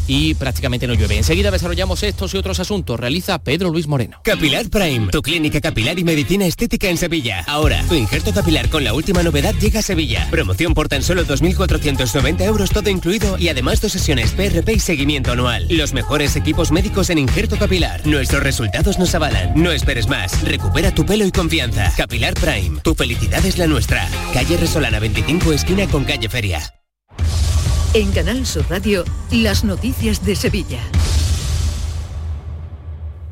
y 0.10 0.34
prácticamente 0.34 0.88
no 0.88 0.96
llueve. 0.96 1.18
Enseguida 1.18 1.52
desarrollamos 1.52 2.04
estos 2.04 2.34
y 2.34 2.38
otros 2.38 2.60
asuntos. 2.60 3.00
Realiza 3.00 3.40
Pedro 3.40 3.70
Luis 3.70 3.88
Moreno. 3.88 4.20
Capilar 4.24 4.70
Prime, 4.70 5.08
tu 5.12 5.22
clínica 5.22 5.62
capilar 5.62 6.00
y 6.00 6.04
medicina 6.04 6.46
estética 6.46 6.90
en 6.90 6.98
Sevilla. 6.98 7.44
Ahora, 7.48 7.86
tu 7.88 7.94
injerto 7.94 8.34
capilar 8.34 8.70
con 8.70 8.84
la 8.84 8.94
última 8.94 9.24
novedad 9.24 9.54
llega 9.56 9.80
a 9.80 9.84
Sevilla. 9.84 10.28
Promoción 10.32 10.74
por 10.74 10.90
tan 10.90 11.04
solo 11.04 11.26
2.490 11.26 12.42
euros 12.42 12.72
todo 12.72 12.90
incluido 12.90 13.38
y 13.38 13.50
además 13.50 13.82
dos 13.82 13.92
sesiones 13.92 14.32
PRP 14.32 14.74
y 14.74 14.80
seguimiento 14.80 15.32
anual. 15.32 15.68
Los 15.70 15.94
mejores 15.94 16.36
equipos 16.36 16.72
médicos 16.72 17.12
en 17.12 17.20
injerto 17.20 17.58
capilar. 17.58 18.06
Nuestros 18.08 18.42
resultados 18.42 18.98
nos 18.98 19.14
avalan. 19.14 19.54
No 19.56 19.72
esperes 19.72 20.08
más. 20.08 20.42
Recupera 20.44 20.94
tu 20.94 21.06
pelo 21.06 21.26
y 21.26 21.32
confianza. 21.32 21.94
Capilar 21.96 22.34
Prime, 22.34 22.82
tu 22.82 22.96
felicidad 22.96 23.46
es 23.46 23.60
la 23.60 23.68
nuestra. 23.68 24.10
Calle 24.34 24.58
Resolana 24.58 25.00
25 25.00 25.54
esquina 25.54 25.88
con 25.88 26.04
calle 26.04 26.30
Feria. 26.30 26.62
En 27.96 28.12
Canal 28.12 28.46
Sur 28.46 28.70
Radio, 28.70 29.04
las 29.32 29.64
noticias 29.64 30.24
de 30.24 30.36
Sevilla. 30.36 30.80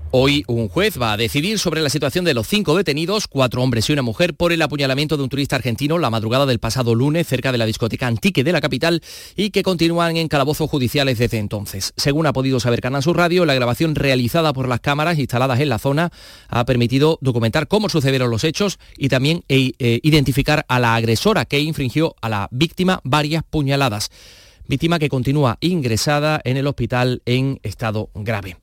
Hoy 0.10 0.44
un 0.48 0.68
juez 0.68 1.00
va 1.00 1.14
a 1.14 1.18
decidir 1.18 1.60
sobre 1.60 1.82
la 1.82 1.92
situación 1.92 2.26
de 2.26 2.34
los 2.34 2.48
cinco 2.48 2.76
detenidos, 2.76 3.28
cuatro 3.28 3.62
hombres 3.62 3.88
y 3.88 3.94
una 3.94 4.02
mujer, 4.02 4.34
por 4.34 4.52
el 4.52 4.64
apuñalamiento 4.64 5.16
de 5.16 5.22
un 5.22 5.30
turista 5.30 5.58
argentino 5.58 6.00
la 6.00 6.10
madrugada 6.10 6.48
del 6.48 6.58
pasado 6.58 6.96
lunes 6.96 7.28
cerca 7.28 7.52
de 7.52 7.60
la 7.60 7.68
discoteca 7.68 8.08
Antique 8.08 8.44
de 8.44 8.52
la 8.52 8.60
capital 8.60 9.04
y 9.36 9.52
que 9.52 9.62
continúan 9.62 10.18
en 10.18 10.28
calabozos 10.28 10.72
judiciales 10.72 11.20
desde 11.20 11.38
entonces. 11.38 11.94
Según 11.96 12.26
ha 12.26 12.34
podido 12.34 12.60
saber 12.60 12.82
Canal 12.82 13.04
Sur 13.04 13.18
Radio, 13.18 13.46
la 13.46 13.54
grabación 13.54 13.94
realizada 13.94 14.54
por 14.54 14.68
las 14.68 14.80
cámaras 14.80 15.20
instaladas 15.20 15.60
en 15.60 15.70
la 15.70 15.78
zona 15.78 16.10
ha 16.48 16.66
permitido 16.66 17.20
documentar 17.22 17.68
cómo 17.68 17.90
sucedieron 17.90 18.32
los 18.32 18.44
hechos 18.44 18.80
y 18.98 19.10
también 19.10 19.44
eh, 19.50 19.74
eh, 19.78 20.00
identificar 20.02 20.66
a 20.68 20.80
la 20.80 20.96
agresora 20.96 21.46
que 21.46 21.60
infringió 21.60 22.16
a 22.22 22.30
la 22.30 22.48
víctima 22.50 23.02
varias 23.04 23.44
puñaladas 23.48 24.10
víctima 24.68 25.00
que 25.00 25.10
continúa 25.10 25.58
ingresada 25.62 26.42
en 26.44 26.58
el 26.58 26.68
hospital 26.68 27.22
en 27.26 27.60
estado 27.64 28.10
grave. 28.14 28.58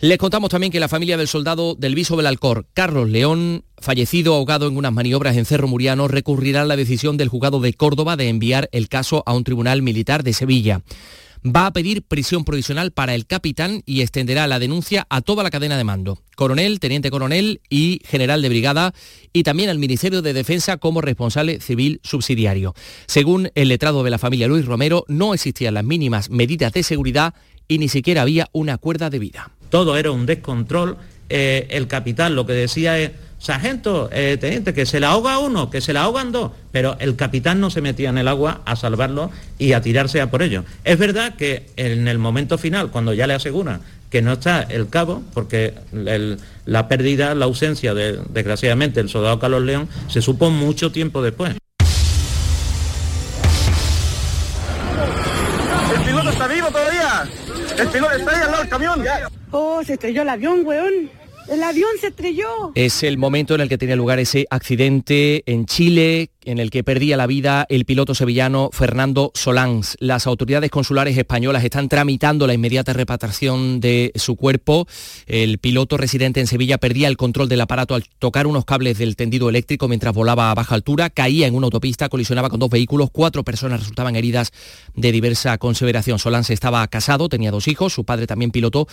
Les 0.00 0.18
contamos 0.18 0.50
también 0.50 0.72
que 0.72 0.80
la 0.80 0.88
familia 0.88 1.16
del 1.16 1.28
soldado 1.28 1.76
del 1.76 1.94
Viso 1.94 2.16
Belalcor, 2.16 2.66
Carlos 2.74 3.08
León, 3.08 3.64
fallecido 3.78 4.34
ahogado 4.34 4.66
en 4.66 4.76
unas 4.76 4.92
maniobras 4.92 5.36
en 5.36 5.46
Cerro 5.46 5.68
Muriano, 5.68 6.08
recurrirá 6.08 6.62
a 6.62 6.66
la 6.66 6.76
decisión 6.76 7.16
del 7.16 7.28
juzgado 7.28 7.60
de 7.60 7.72
Córdoba 7.72 8.16
de 8.16 8.28
enviar 8.28 8.68
el 8.72 8.88
caso 8.88 9.22
a 9.24 9.32
un 9.32 9.44
tribunal 9.44 9.82
militar 9.82 10.22
de 10.22 10.32
Sevilla. 10.32 10.82
Va 11.44 11.66
a 11.66 11.72
pedir 11.72 12.02
prisión 12.02 12.44
provisional 12.44 12.90
para 12.90 13.14
el 13.14 13.26
capitán 13.26 13.82
y 13.84 14.00
extenderá 14.00 14.46
la 14.46 14.58
denuncia 14.58 15.06
a 15.10 15.20
toda 15.20 15.42
la 15.42 15.50
cadena 15.50 15.76
de 15.76 15.84
mando, 15.84 16.18
coronel, 16.36 16.80
teniente 16.80 17.10
coronel 17.10 17.60
y 17.68 18.00
general 18.04 18.40
de 18.40 18.48
brigada, 18.48 18.94
y 19.32 19.42
también 19.42 19.68
al 19.68 19.78
Ministerio 19.78 20.22
de 20.22 20.32
Defensa 20.32 20.78
como 20.78 21.00
responsable 21.00 21.60
civil 21.60 22.00
subsidiario. 22.02 22.74
Según 23.06 23.50
el 23.54 23.68
letrado 23.68 24.02
de 24.04 24.10
la 24.10 24.18
familia 24.18 24.48
Luis 24.48 24.64
Romero, 24.64 25.04
no 25.08 25.34
existían 25.34 25.74
las 25.74 25.84
mínimas 25.84 26.30
medidas 26.30 26.72
de 26.72 26.82
seguridad 26.82 27.34
y 27.68 27.78
ni 27.78 27.88
siquiera 27.88 28.22
había 28.22 28.48
una 28.52 28.78
cuerda 28.78 29.10
de 29.10 29.18
vida. 29.18 29.50
Todo 29.68 29.96
era 29.96 30.10
un 30.10 30.26
descontrol. 30.26 30.96
Eh, 31.28 31.66
el 31.70 31.88
capitán 31.88 32.34
lo 32.34 32.46
que 32.46 32.52
decía 32.52 32.98
es, 32.98 33.10
sargento, 33.44 34.08
eh, 34.10 34.38
teniente, 34.40 34.72
que 34.72 34.86
se 34.86 35.00
la 35.00 35.08
ahoga 35.08 35.38
uno, 35.38 35.68
que 35.68 35.82
se 35.82 35.92
la 35.92 36.04
ahogan 36.04 36.32
dos, 36.32 36.52
pero 36.72 36.96
el 36.98 37.14
capitán 37.14 37.60
no 37.60 37.68
se 37.68 37.82
metía 37.82 38.08
en 38.08 38.16
el 38.16 38.26
agua 38.26 38.62
a 38.64 38.74
salvarlo 38.74 39.30
y 39.58 39.74
a 39.74 39.82
tirarse 39.82 40.22
a 40.22 40.30
por 40.30 40.42
ello. 40.42 40.64
Es 40.82 40.98
verdad 40.98 41.34
que 41.36 41.66
en 41.76 42.08
el 42.08 42.18
momento 42.18 42.56
final, 42.56 42.90
cuando 42.90 43.12
ya 43.12 43.26
le 43.26 43.34
asegura 43.34 43.80
que 44.08 44.22
no 44.22 44.32
está 44.32 44.62
el 44.62 44.88
cabo, 44.88 45.22
porque 45.34 45.74
la 45.92 46.88
pérdida, 46.88 47.34
la 47.34 47.44
ausencia 47.44 47.92
de, 47.92 48.18
desgraciadamente, 48.30 49.00
el 49.00 49.10
soldado 49.10 49.38
Carlos 49.38 49.62
León, 49.62 49.88
se 50.08 50.22
supo 50.22 50.48
mucho 50.50 50.90
tiempo 50.90 51.20
después. 51.20 51.54
¿El 55.94 56.02
piloto 56.02 56.30
está 56.30 56.46
vivo 56.46 56.68
todavía? 56.68 57.28
¿El 57.76 57.88
piloto 57.88 58.12
está 58.14 58.30
ahí 58.30 58.42
al 58.42 58.50
lado 58.50 58.60
del 58.60 58.68
camión? 58.70 59.04
Oh, 59.50 59.82
se 59.84 59.94
estrelló 59.94 60.22
el 60.22 60.28
avión, 60.30 60.62
weón. 60.64 61.23
El 61.48 61.62
avión 61.62 61.90
se 62.00 62.08
estrelló. 62.08 62.72
Es 62.74 63.02
el 63.02 63.18
momento 63.18 63.54
en 63.54 63.60
el 63.60 63.68
que 63.68 63.78
tiene 63.78 63.96
lugar 63.96 64.18
ese 64.18 64.46
accidente 64.50 65.42
en 65.46 65.66
Chile 65.66 66.30
en 66.46 66.58
el 66.58 66.70
que 66.70 66.84
perdía 66.84 67.16
la 67.16 67.26
vida 67.26 67.66
el 67.68 67.84
piloto 67.84 68.14
sevillano 68.14 68.70
Fernando 68.72 69.30
Solans. 69.34 69.96
Las 70.00 70.26
autoridades 70.26 70.70
consulares 70.70 71.16
españolas 71.16 71.64
están 71.64 71.88
tramitando 71.88 72.46
la 72.46 72.54
inmediata 72.54 72.92
repatriación 72.92 73.80
de 73.80 74.12
su 74.14 74.36
cuerpo. 74.36 74.86
El 75.26 75.58
piloto 75.58 75.96
residente 75.96 76.40
en 76.40 76.46
Sevilla 76.46 76.78
perdía 76.78 77.08
el 77.08 77.16
control 77.16 77.48
del 77.48 77.60
aparato 77.60 77.94
al 77.94 78.04
tocar 78.18 78.46
unos 78.46 78.64
cables 78.64 78.98
del 78.98 79.16
tendido 79.16 79.48
eléctrico 79.48 79.88
mientras 79.88 80.14
volaba 80.14 80.50
a 80.50 80.54
baja 80.54 80.74
altura, 80.74 81.10
caía 81.10 81.46
en 81.46 81.54
una 81.54 81.66
autopista, 81.66 82.08
colisionaba 82.08 82.50
con 82.50 82.60
dos 82.60 82.70
vehículos, 82.70 83.10
cuatro 83.10 83.44
personas 83.44 83.80
resultaban 83.80 84.16
heridas 84.16 84.52
de 84.94 85.12
diversa 85.12 85.58
consideración. 85.58 86.18
Solans 86.18 86.50
estaba 86.50 86.86
casado, 86.88 87.28
tenía 87.28 87.50
dos 87.50 87.68
hijos, 87.68 87.92
su 87.92 88.04
padre 88.04 88.26
también 88.26 88.50
pilotó 88.50 88.86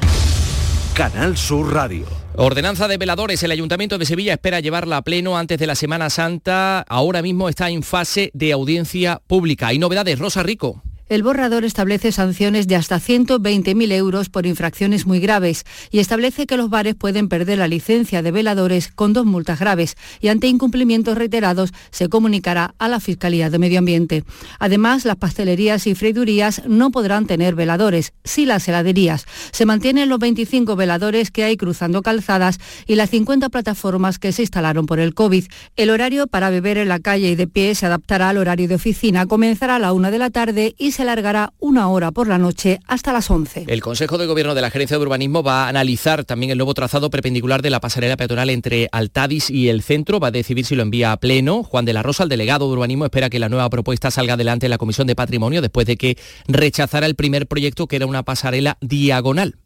Canal 0.95 1.37
Sur 1.37 1.73
Radio. 1.73 2.28
Ordenanza 2.41 2.87
de 2.87 2.99
veladores. 2.99 3.43
El 3.43 3.51
Ayuntamiento 3.51 3.99
de 3.99 4.07
Sevilla 4.07 4.35
espera 4.35 4.61
llevarla 4.61 4.99
a 4.99 5.03
pleno 5.03 5.37
antes 5.37 5.59
de 5.59 5.67
la 5.67 5.75
Semana 5.75 6.09
Santa. 6.09 6.83
Ahora 6.83 7.21
mismo 7.21 7.49
está 7.49 7.69
en 7.69 7.83
fase 7.83 8.31
de 8.33 8.53
audiencia 8.53 9.21
pública. 9.27 9.67
Hay 9.67 9.81
novedades. 9.81 10.21
Rosa 10.21 10.45
Rico. 10.45 10.85
El 11.09 11.23
borrador 11.23 11.65
establece 11.65 12.13
sanciones 12.13 12.69
de 12.69 12.77
hasta 12.77 13.01
120.000 13.01 13.93
euros 13.93 14.29
por 14.29 14.45
infracciones 14.45 15.07
muy 15.07 15.21
graves 15.21 15.65
y 15.91 16.01
establece 16.01 16.47
que 16.47 16.59
los 16.59 16.69
bares 16.69 16.97
pueden 16.97 17.31
perder 17.31 17.59
la 17.59 17.67
licencia 17.67 18.21
de 18.21 18.31
veladores 18.31 18.89
con 18.89 19.15
dos 19.15 19.25
multas 19.25 19.59
graves 19.59 19.97
y 20.21 20.29
ante 20.29 20.49
incumplimientos 20.49 21.17
reiterados 21.17 21.73
se 21.91 22.11
comunicará 22.11 22.75
a 22.79 22.89
la 22.89 23.01
Fiscalía 23.01 23.49
de 23.49 23.59
Medio 23.59 23.79
Ambiente. 23.79 24.25
Además, 24.59 25.07
las 25.07 25.17
pastelerías 25.17 25.87
y 25.87 25.95
freidurías 25.95 26.63
no 26.67 26.91
podrán 26.91 27.27
tener 27.27 27.55
veladores, 27.55 28.13
sí 28.25 28.45
las 28.45 28.69
heladerías. 28.69 29.25
Se 29.51 29.65
mantienen 29.65 30.11
los 30.11 30.19
25 30.19 30.77
veladores 30.77 31.31
que 31.31 31.45
hay 31.45 31.57
cruzando 31.57 32.03
calzadas 32.03 32.59
y 32.87 32.97
las 32.97 33.09
50 33.09 33.49
plataformas 33.49 34.19
que 34.19 34.33
se 34.33 34.43
instalaron 34.43 34.85
por 34.85 35.01
el 35.01 35.15
COVID. 35.15 35.47
El 35.77 35.89
horario 35.89 36.27
para 36.27 36.51
beber 36.51 36.77
en 36.77 36.89
la 36.89 37.01
calle 37.01 37.31
y 37.31 37.35
de 37.35 37.47
pie 37.47 37.75
se 37.75 37.87
adaptará 37.87 38.29
al 38.29 38.37
horario 38.37 38.69
de 38.69 38.75
oficina, 38.75 39.25
comenzará 39.25 39.77
a 39.77 39.79
la 39.79 39.95
una 39.95 40.11
de 40.11 40.19
la 40.19 40.29
tarde 40.29 40.75
y 40.77 40.93
se 40.93 40.98
alargará 41.03 41.53
una 41.59 41.89
hora 41.89 42.11
por 42.11 42.29
la 42.29 42.39
noche 42.39 42.81
hasta 42.87 43.13
las 43.13 43.31
11. 43.31 43.65
El 43.69 43.81
Consejo 43.81 44.19
de 44.19 44.27
Gobierno 44.27 44.55
de 44.55 44.63
la 44.63 44.71
Gerencia 44.71 44.97
de 44.97 45.03
Urbanismo 45.03 45.43
va 45.43 45.65
a 45.65 45.69
analizar 45.69 46.25
también 46.25 46.51
el 46.51 46.59
nuevo 46.59 46.75
trazado 46.75 47.11
perpendicular 47.11 47.63
de 47.63 47.71
la 47.71 47.81
pasarela 47.81 48.17
peatonal 48.17 48.51
entre 48.51 48.89
Altadis 48.93 49.51
y 49.51 49.69
el 49.69 49.83
centro. 49.83 50.21
Va 50.21 50.29
a 50.29 50.33
decidir 50.33 50.65
si 50.65 50.75
lo 50.75 50.83
envía 50.83 51.13
a 51.13 51.17
pleno. 51.19 51.63
Juan 51.63 51.85
de 51.85 51.93
la 51.93 52.03
Rosa, 52.03 52.23
el 52.23 52.29
delegado 52.29 52.67
de 52.67 52.73
Urbanismo, 52.73 53.05
espera 53.05 53.31
que 53.31 53.39
la 53.39 53.49
nueva 53.49 53.71
propuesta 53.71 54.11
salga 54.11 54.35
adelante 54.35 54.67
en 54.67 54.71
la 54.71 54.79
Comisión 54.79 55.07
de 55.07 55.15
Patrimonio 55.15 55.63
después 55.63 55.87
de 55.87 55.97
que 55.97 56.19
rechazara 56.47 57.07
el 57.07 57.15
primer 57.15 57.47
proyecto 57.47 57.87
que 57.87 57.97
era 57.97 58.07
una 58.07 58.23
pasarela 58.23 58.79
diagonal. 58.81 59.57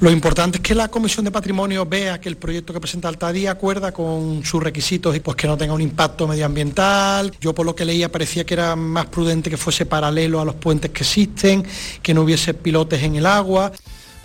Lo 0.00 0.12
importante 0.12 0.58
es 0.58 0.62
que 0.62 0.76
la 0.76 0.86
Comisión 0.86 1.24
de 1.24 1.32
Patrimonio 1.32 1.84
vea 1.84 2.20
que 2.20 2.28
el 2.28 2.36
proyecto 2.36 2.72
que 2.72 2.78
presenta 2.78 3.08
Altadí 3.08 3.48
acuerda 3.48 3.90
con 3.90 4.44
sus 4.44 4.62
requisitos 4.62 5.16
y 5.16 5.18
pues 5.18 5.36
que 5.36 5.48
no 5.48 5.56
tenga 5.56 5.74
un 5.74 5.80
impacto 5.80 6.28
medioambiental. 6.28 7.32
Yo 7.40 7.52
por 7.52 7.66
lo 7.66 7.74
que 7.74 7.84
leía 7.84 8.08
parecía 8.08 8.46
que 8.46 8.54
era 8.54 8.76
más 8.76 9.06
prudente 9.06 9.50
que 9.50 9.56
fuese 9.56 9.86
paralelo 9.86 10.40
a 10.40 10.44
los 10.44 10.54
puentes 10.54 10.92
que 10.92 11.02
existen, 11.02 11.66
que 12.00 12.14
no 12.14 12.22
hubiese 12.22 12.54
pilotes 12.54 13.02
en 13.02 13.16
el 13.16 13.26
agua. 13.26 13.72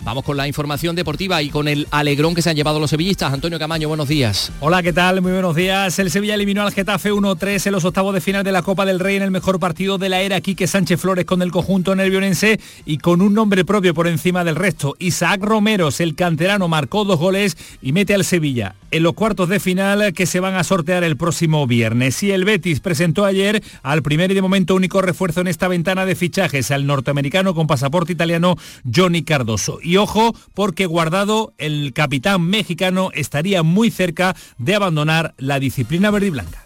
Vamos 0.04 0.22
con 0.22 0.36
la 0.36 0.46
información 0.46 0.94
deportiva 0.94 1.40
y 1.40 1.48
con 1.48 1.66
el 1.66 1.88
alegrón 1.90 2.34
que 2.34 2.42
se 2.42 2.50
han 2.50 2.56
llevado 2.56 2.78
los 2.78 2.90
sevillistas. 2.90 3.32
Antonio 3.32 3.58
Camaño, 3.58 3.88
buenos 3.88 4.06
días. 4.06 4.52
Hola, 4.60 4.82
¿qué 4.82 4.92
tal? 4.92 5.22
Muy 5.22 5.32
buenos 5.32 5.56
días. 5.56 5.98
El 5.98 6.10
Sevilla 6.10 6.34
eliminó 6.34 6.60
al 6.60 6.74
Getafe 6.74 7.10
1-3 7.10 7.66
en 7.66 7.72
los 7.72 7.86
octavos 7.86 8.12
de 8.12 8.20
final 8.20 8.44
de 8.44 8.52
la 8.52 8.60
Copa 8.60 8.84
del 8.84 9.00
Rey 9.00 9.16
en 9.16 9.22
el 9.22 9.30
mejor 9.30 9.58
partido 9.58 9.96
de 9.96 10.10
la 10.10 10.20
era 10.20 10.42
Quique 10.42 10.66
Sánchez 10.66 11.00
Flores 11.00 11.24
con 11.24 11.40
el 11.40 11.50
conjunto 11.50 11.96
nervionense 11.96 12.60
y 12.84 12.98
con 12.98 13.22
un 13.22 13.32
nombre 13.32 13.64
propio 13.64 13.94
por 13.94 14.06
encima 14.06 14.44
del 14.44 14.56
resto. 14.56 14.94
Isaac 14.98 15.42
Romeros, 15.42 16.00
el 16.00 16.14
canterano, 16.14 16.68
marcó 16.68 17.06
dos 17.06 17.18
goles 17.18 17.56
y 17.80 17.92
mete 17.92 18.14
al 18.14 18.26
Sevilla 18.26 18.74
en 18.94 19.02
los 19.02 19.14
cuartos 19.14 19.48
de 19.48 19.58
final 19.58 20.12
que 20.12 20.24
se 20.24 20.38
van 20.38 20.54
a 20.54 20.62
sortear 20.62 21.02
el 21.02 21.16
próximo 21.16 21.66
viernes. 21.66 22.22
Y 22.22 22.30
el 22.30 22.44
Betis 22.44 22.78
presentó 22.78 23.24
ayer 23.24 23.60
al 23.82 24.02
primer 24.02 24.30
y 24.30 24.34
de 24.34 24.42
momento 24.42 24.76
único 24.76 25.02
refuerzo 25.02 25.40
en 25.40 25.48
esta 25.48 25.66
ventana 25.66 26.06
de 26.06 26.14
fichajes 26.14 26.70
al 26.70 26.86
norteamericano 26.86 27.56
con 27.56 27.66
pasaporte 27.66 28.12
italiano 28.12 28.56
Johnny 28.94 29.24
Cardoso. 29.24 29.80
Ojo, 29.96 30.34
porque 30.54 30.86
Guardado, 30.86 31.52
el 31.58 31.92
capitán 31.92 32.42
mexicano, 32.42 33.10
estaría 33.14 33.62
muy 33.62 33.90
cerca 33.90 34.36
de 34.58 34.74
abandonar 34.74 35.34
la 35.38 35.58
disciplina 35.58 36.10
verde 36.10 36.28
y 36.28 36.30
blanca. 36.30 36.64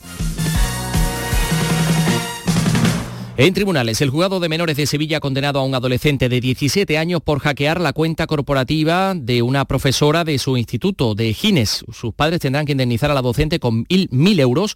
En 3.40 3.54
tribunales, 3.54 4.00
el 4.00 4.10
juzgado 4.10 4.40
de 4.40 4.48
menores 4.48 4.76
de 4.76 4.84
Sevilla 4.84 5.18
ha 5.18 5.20
condenado 5.20 5.60
a 5.60 5.64
un 5.64 5.72
adolescente 5.72 6.28
de 6.28 6.40
17 6.40 6.98
años 6.98 7.20
por 7.22 7.38
hackear 7.38 7.80
la 7.80 7.92
cuenta 7.92 8.26
corporativa 8.26 9.14
de 9.14 9.42
una 9.42 9.64
profesora 9.64 10.24
de 10.24 10.38
su 10.38 10.56
instituto 10.56 11.14
de 11.14 11.32
Gines. 11.32 11.84
Sus 11.92 12.12
padres 12.12 12.40
tendrán 12.40 12.66
que 12.66 12.72
indemnizar 12.72 13.12
a 13.12 13.14
la 13.14 13.22
docente 13.22 13.60
con 13.60 13.86
mil 13.88 14.40
euros 14.40 14.74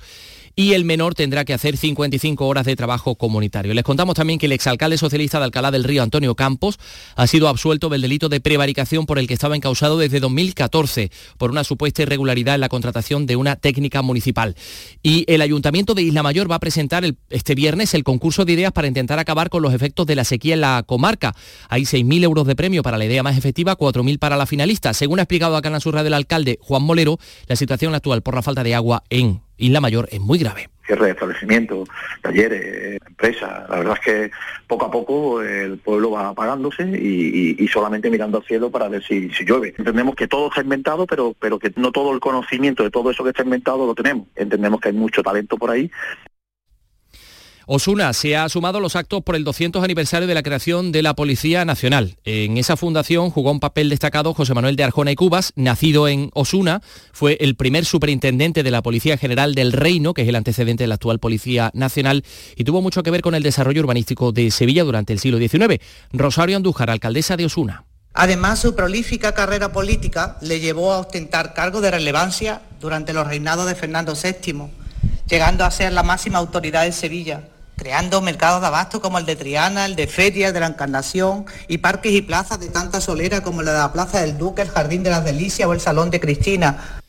y 0.57 0.73
el 0.73 0.85
menor 0.85 1.15
tendrá 1.15 1.45
que 1.45 1.55
hacer 1.55 1.77
55 1.77 2.47
horas 2.47 2.67
de 2.67 2.77
trabajo 2.77 3.15
comunitario. 3.15 3.75
Les 3.75 3.85
contamos 3.85 4.15
también 4.15 4.39
que 4.39 4.47
el 4.47 4.53
exalcalde 4.53 4.99
socialista 4.99 5.39
de 5.39 5.45
Alcalá 5.45 5.71
del 5.71 5.85
Río, 5.85 6.03
Antonio 6.03 6.35
Campos, 6.35 6.79
ha 7.17 7.27
sido 7.27 7.49
absuelto 7.49 7.89
del 7.89 8.03
delito 8.03 8.29
de 8.29 8.41
prevaricación 8.41 9.07
por 9.07 9.19
el 9.19 9.27
que 9.27 9.35
estaba 9.35 9.57
encausado 9.57 9.99
desde 9.99 10.21
2014 10.21 11.11
por 11.39 11.51
una 11.51 11.65
supuesta 11.65 12.03
irregularidad 12.03 12.55
en 12.55 12.61
la 12.61 12.69
contratación 12.69 13.27
de 13.27 13.37
una 13.37 13.57
técnica 13.57 14.03
municipal. 14.03 14.57
Y 15.03 15.25
el 15.29 15.43
Ayuntamiento 15.43 15.95
de 15.95 16.03
Isla 16.03 16.23
Mayor 16.23 16.51
va 16.51 16.57
a 16.57 16.61
presentar 16.61 17.05
este 17.31 17.55
viernes 17.55 17.95
el 17.95 18.05
concurso 18.05 18.45
de 18.45 18.53
ideas 18.53 18.73
para 18.73 18.89
intentar 18.89 19.19
acabar 19.19 19.49
con 19.49 19.63
los 19.63 19.75
efectos 19.75 20.07
de 20.07 20.17
la 20.17 20.25
sequía 20.25 20.55
en 20.55 20.61
la 20.61 20.83
comarca. 20.87 21.35
Hay 21.69 21.83
6.000 21.83 22.25
euros 22.25 22.47
de 22.47 22.57
premio 22.57 22.83
para 22.83 22.99
la 22.99 23.05
idea 23.05 23.23
más 23.23 23.37
efectiva, 23.37 23.77
4.000 23.77 24.19
para 24.19 24.37
la 24.37 24.47
finalista. 24.47 24.93
Según 24.95 25.19
ha 25.19 25.23
explicado 25.23 25.57
acá 25.57 25.69
en 25.69 25.75
la 25.75 25.81
surra 25.81 26.03
del 26.03 26.15
alcalde 26.15 26.59
Juan 26.61 26.83
Molero, 26.83 27.19
la 27.47 27.57
situación 27.57 27.95
actual 27.95 28.23
por 28.23 28.35
la 28.35 28.43
falta 28.43 28.63
de 28.63 28.75
agua 28.75 29.03
en 29.11 29.41
Isla 29.57 29.81
Mayor 29.81 30.09
es 30.11 30.21
muy 30.21 30.39
grave. 30.39 30.69
Cierre 30.87 31.07
de 31.07 31.11
establecimientos, 31.13 31.89
talleres, 32.21 32.99
empresas. 33.07 33.69
La 33.69 33.77
verdad 33.77 33.99
es 34.01 34.05
que 34.05 34.31
poco 34.67 34.87
a 34.87 34.91
poco 34.91 35.41
el 35.41 35.79
pueblo 35.79 36.11
va 36.13 36.29
apagándose 36.29 36.83
y, 36.83 37.69
solamente 37.69 38.11
mirando 38.11 38.39
al 38.39 38.45
cielo 38.45 38.71
para 38.71 38.89
ver 38.89 39.03
si, 39.05 39.29
llueve. 39.45 39.75
Entendemos 39.79 40.17
que 40.17 40.27
todo 40.27 40.49
está 40.49 40.61
inventado, 40.61 41.07
pero, 41.07 41.35
pero 41.39 41.59
que 41.59 41.73
no 41.77 41.93
todo 41.93 42.13
el 42.13 42.21
conocimiento 42.21 42.83
de 42.83 42.91
todo 42.91 43.11
eso 43.11 43.23
que 43.23 43.31
está 43.31 43.43
inventado 43.45 43.87
lo 43.87 43.95
tenemos. 43.95 44.27
Entendemos 44.35 44.81
que 44.81 44.89
hay 44.89 44.95
mucho 44.95 45.23
talento 45.23 45.57
por 45.57 45.71
ahí 45.71 45.91
Osuna 47.67 48.13
se 48.13 48.37
ha 48.37 48.49
sumado 48.49 48.79
a 48.79 48.81
los 48.81 48.97
actos 48.97 49.23
por 49.23 49.37
el 49.37 49.45
200 49.45 49.85
aniversario 49.85 50.27
de 50.27 50.35
la 50.35 50.43
creación 50.43 50.91
de 50.91 51.03
la 51.03 51.15
Policía 51.15 51.65
Nacional. 51.65 52.17
En 52.25 52.59
esa 52.59 52.77
fundación 52.77 53.31
jugó 53.31 53.53
un 53.53 53.61
papel 53.61 53.89
destacado 53.89 54.35
José 54.35 54.55
Manuel 54.55 54.77
de 54.77 54.85
Arjona 54.85 55.13
y 55.13 55.15
Cubas, 55.15 55.53
nacido 55.55 56.09
en 56.09 56.31
Osuna, 56.35 56.83
fue 57.13 57.37
el 57.41 57.55
primer 57.55 57.85
superintendente 57.85 58.63
de 58.63 58.71
la 58.71 58.83
Policía 58.83 59.17
General 59.17 59.55
del 59.55 59.73
Reino, 59.73 60.15
que 60.15 60.23
es 60.23 60.29
el 60.29 60.37
antecedente 60.37 60.85
de 60.85 60.89
la 60.89 60.95
actual 60.95 61.21
Policía 61.21 61.71
Nacional, 61.75 62.25
y 62.57 62.65
tuvo 62.65 62.83
mucho 62.83 63.03
que 63.03 63.11
ver 63.11 63.23
con 63.23 63.35
el 63.35 63.43
desarrollo 63.43 63.81
urbanístico 63.83 64.33
de 64.33 64.51
Sevilla 64.51 64.85
durante 64.85 65.13
el 65.13 65.21
siglo 65.21 65.39
XIX. 65.39 65.81
Rosario 66.13 66.57
Andújar, 66.57 66.91
alcaldesa 66.91 67.37
de 67.37 67.47
Osuna. 67.47 67.85
Además, 68.15 68.59
su 68.59 68.75
prolífica 68.75 69.33
carrera 69.33 69.73
política 69.73 70.37
le 70.43 70.61
llevó 70.61 70.93
a 70.93 70.99
ostentar 70.99 71.55
cargos 71.55 71.81
de 71.81 71.91
relevancia 71.91 72.61
durante 72.81 73.13
los 73.13 73.27
reinados 73.27 73.67
de 73.67 73.75
Fernando 73.75 74.15
VII, 74.15 74.65
llegando 75.29 75.65
a 75.65 75.71
ser 75.71 75.93
la 75.93 76.03
máxima 76.03 76.39
autoridad 76.39 76.85
de 76.85 76.93
Sevilla 76.93 77.49
creando 77.77 78.21
mercados 78.21 78.61
de 78.61 78.67
abasto 78.69 79.01
como 79.01 79.19
el 79.19 79.27
de 79.27 79.37
Triana, 79.37 79.87
el 79.87 79.97
de 79.97 80.07
Feria, 80.07 80.53
de 80.53 80.61
la 80.61 80.67
Encarnación 80.67 81.47
y 81.69 81.79
parques 81.79 82.13
y 82.13 82.23
plazas 82.23 82.61
de 82.61 82.69
tanta 82.69 83.01
solera 83.01 83.43
como 83.43 83.63
la 83.63 83.73
de 83.73 83.79
la 83.79 83.93
Plaza 83.93 84.21
del 84.21 84.39
Duque, 84.39 84.63
el 84.63 84.71
Jardín 84.71 85.03
de 85.03 85.11
las 85.11 85.25
Delicias 85.25 85.69
o 85.69 85.73
el 85.73 85.81
Salón 85.81 86.11
de 86.11 86.21
Cristina. 86.21 87.02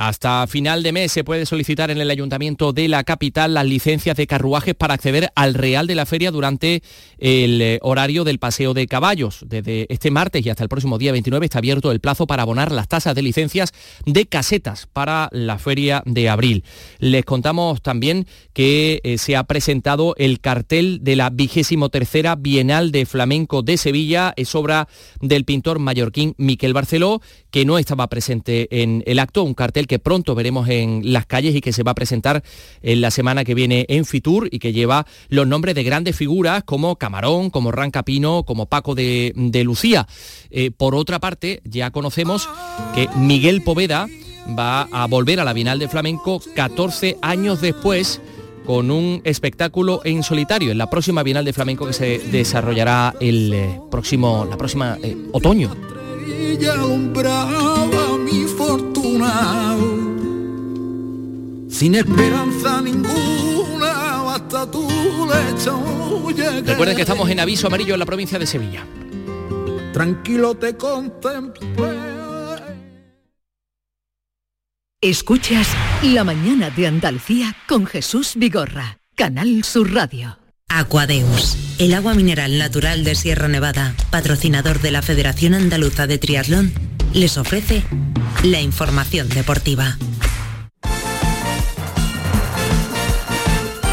Hasta 0.00 0.46
final 0.46 0.82
de 0.82 0.92
mes 0.92 1.12
se 1.12 1.24
puede 1.24 1.44
solicitar 1.44 1.90
en 1.90 1.98
el 1.98 2.10
Ayuntamiento 2.10 2.72
de 2.72 2.88
la 2.88 3.04
capital 3.04 3.52
las 3.52 3.66
licencias 3.66 4.16
de 4.16 4.26
carruajes 4.26 4.74
para 4.74 4.94
acceder 4.94 5.28
al 5.34 5.52
Real 5.52 5.86
de 5.86 5.94
la 5.94 6.06
Feria 6.06 6.30
durante 6.30 6.82
el 7.18 7.60
eh, 7.60 7.78
horario 7.82 8.24
del 8.24 8.38
paseo 8.38 8.72
de 8.72 8.86
caballos. 8.86 9.44
Desde 9.46 9.84
este 9.92 10.10
martes 10.10 10.46
y 10.46 10.48
hasta 10.48 10.62
el 10.62 10.70
próximo 10.70 10.96
día 10.96 11.12
29 11.12 11.44
está 11.44 11.58
abierto 11.58 11.92
el 11.92 12.00
plazo 12.00 12.26
para 12.26 12.44
abonar 12.44 12.72
las 12.72 12.88
tasas 12.88 13.14
de 13.14 13.20
licencias 13.20 13.74
de 14.06 14.24
casetas 14.24 14.86
para 14.90 15.28
la 15.32 15.58
feria 15.58 16.02
de 16.06 16.30
abril. 16.30 16.64
Les 16.98 17.26
contamos 17.26 17.82
también 17.82 18.26
que 18.54 19.00
eh, 19.04 19.18
se 19.18 19.36
ha 19.36 19.44
presentado 19.44 20.14
el 20.16 20.40
cartel 20.40 21.00
de 21.02 21.16
la 21.16 21.28
vigésimo 21.28 21.90
tercera 21.90 22.36
Bienal 22.36 22.90
de 22.90 23.04
Flamenco 23.04 23.60
de 23.60 23.76
Sevilla. 23.76 24.32
Es 24.36 24.54
obra 24.54 24.88
del 25.20 25.44
pintor 25.44 25.78
mallorquín 25.78 26.34
Miquel 26.38 26.72
Barceló, 26.72 27.20
que 27.50 27.66
no 27.66 27.76
estaba 27.76 28.08
presente 28.08 28.80
en 28.80 29.02
el 29.04 29.18
acto. 29.18 29.42
Un 29.42 29.52
cartel 29.52 29.88
que 29.90 29.98
pronto 29.98 30.36
veremos 30.36 30.68
en 30.68 31.12
las 31.12 31.26
calles 31.26 31.52
y 31.56 31.60
que 31.60 31.72
se 31.72 31.82
va 31.82 31.90
a 31.90 31.96
presentar 31.96 32.44
en 32.80 33.00
la 33.00 33.10
semana 33.10 33.42
que 33.42 33.56
viene 33.56 33.86
en 33.88 34.04
Fitur 34.04 34.48
y 34.52 34.60
que 34.60 34.72
lleva 34.72 35.04
los 35.30 35.48
nombres 35.48 35.74
de 35.74 35.82
grandes 35.82 36.14
figuras 36.14 36.62
como 36.62 36.94
Camarón, 36.94 37.50
como 37.50 37.72
Rancapino, 37.72 38.44
como 38.44 38.66
Paco 38.66 38.94
de, 38.94 39.32
Lucía. 39.64 40.06
Eh, 40.52 40.70
por 40.70 40.94
otra 40.94 41.18
parte, 41.18 41.60
ya 41.64 41.90
conocemos 41.90 42.48
que 42.94 43.08
Miguel 43.16 43.62
Poveda 43.62 44.06
va 44.56 44.82
a 44.92 45.08
volver 45.08 45.40
a 45.40 45.44
la 45.44 45.54
Bienal 45.54 45.80
de 45.80 45.88
Flamenco 45.88 46.40
14 46.54 47.16
años 47.20 47.60
después 47.60 48.20
con 48.66 48.92
un 48.92 49.22
espectáculo 49.24 50.02
en 50.04 50.22
solitario 50.22 50.70
en 50.70 50.78
la 50.78 50.88
próxima 50.88 51.24
Bienal 51.24 51.44
de 51.44 51.52
Flamenco 51.52 51.84
que 51.88 51.94
se 51.94 52.18
desarrollará 52.30 53.16
el 53.18 53.52
eh, 53.52 53.80
próximo, 53.90 54.46
la 54.48 54.56
próxima 54.56 54.98
eh, 55.02 55.16
otoño 55.32 55.74
sin 61.68 61.94
esperanza 61.94 62.80
ninguna, 62.82 64.34
hasta 64.34 64.70
tú 64.70 64.86
le 65.26 66.62
Recuerden 66.62 66.96
que 66.96 67.02
estamos 67.02 67.28
en 67.30 67.40
aviso 67.40 67.66
amarillo 67.66 67.94
en 67.94 68.00
la 68.00 68.06
provincia 68.06 68.38
de 68.38 68.46
Sevilla. 68.46 68.84
Tranquilo 69.92 70.54
te 70.54 70.76
contemplé. 70.76 72.10
Escuchas 75.00 75.68
La 76.02 76.24
mañana 76.24 76.68
de 76.68 76.86
Andalucía 76.86 77.56
con 77.66 77.86
Jesús 77.86 78.32
Vigorra, 78.36 78.98
Canal 79.14 79.64
Sur 79.64 79.94
Radio. 79.94 80.36
Aquadeus, 80.68 81.56
el 81.78 81.94
agua 81.94 82.14
mineral 82.14 82.58
natural 82.58 83.02
de 83.02 83.14
Sierra 83.14 83.48
Nevada, 83.48 83.94
patrocinador 84.10 84.80
de 84.80 84.90
la 84.90 85.02
Federación 85.02 85.54
Andaluza 85.54 86.06
de 86.06 86.18
Triatlón, 86.18 86.72
les 87.14 87.36
ofrece 87.36 87.82
la 88.44 88.60
información 88.60 89.28
deportiva. 89.28 89.96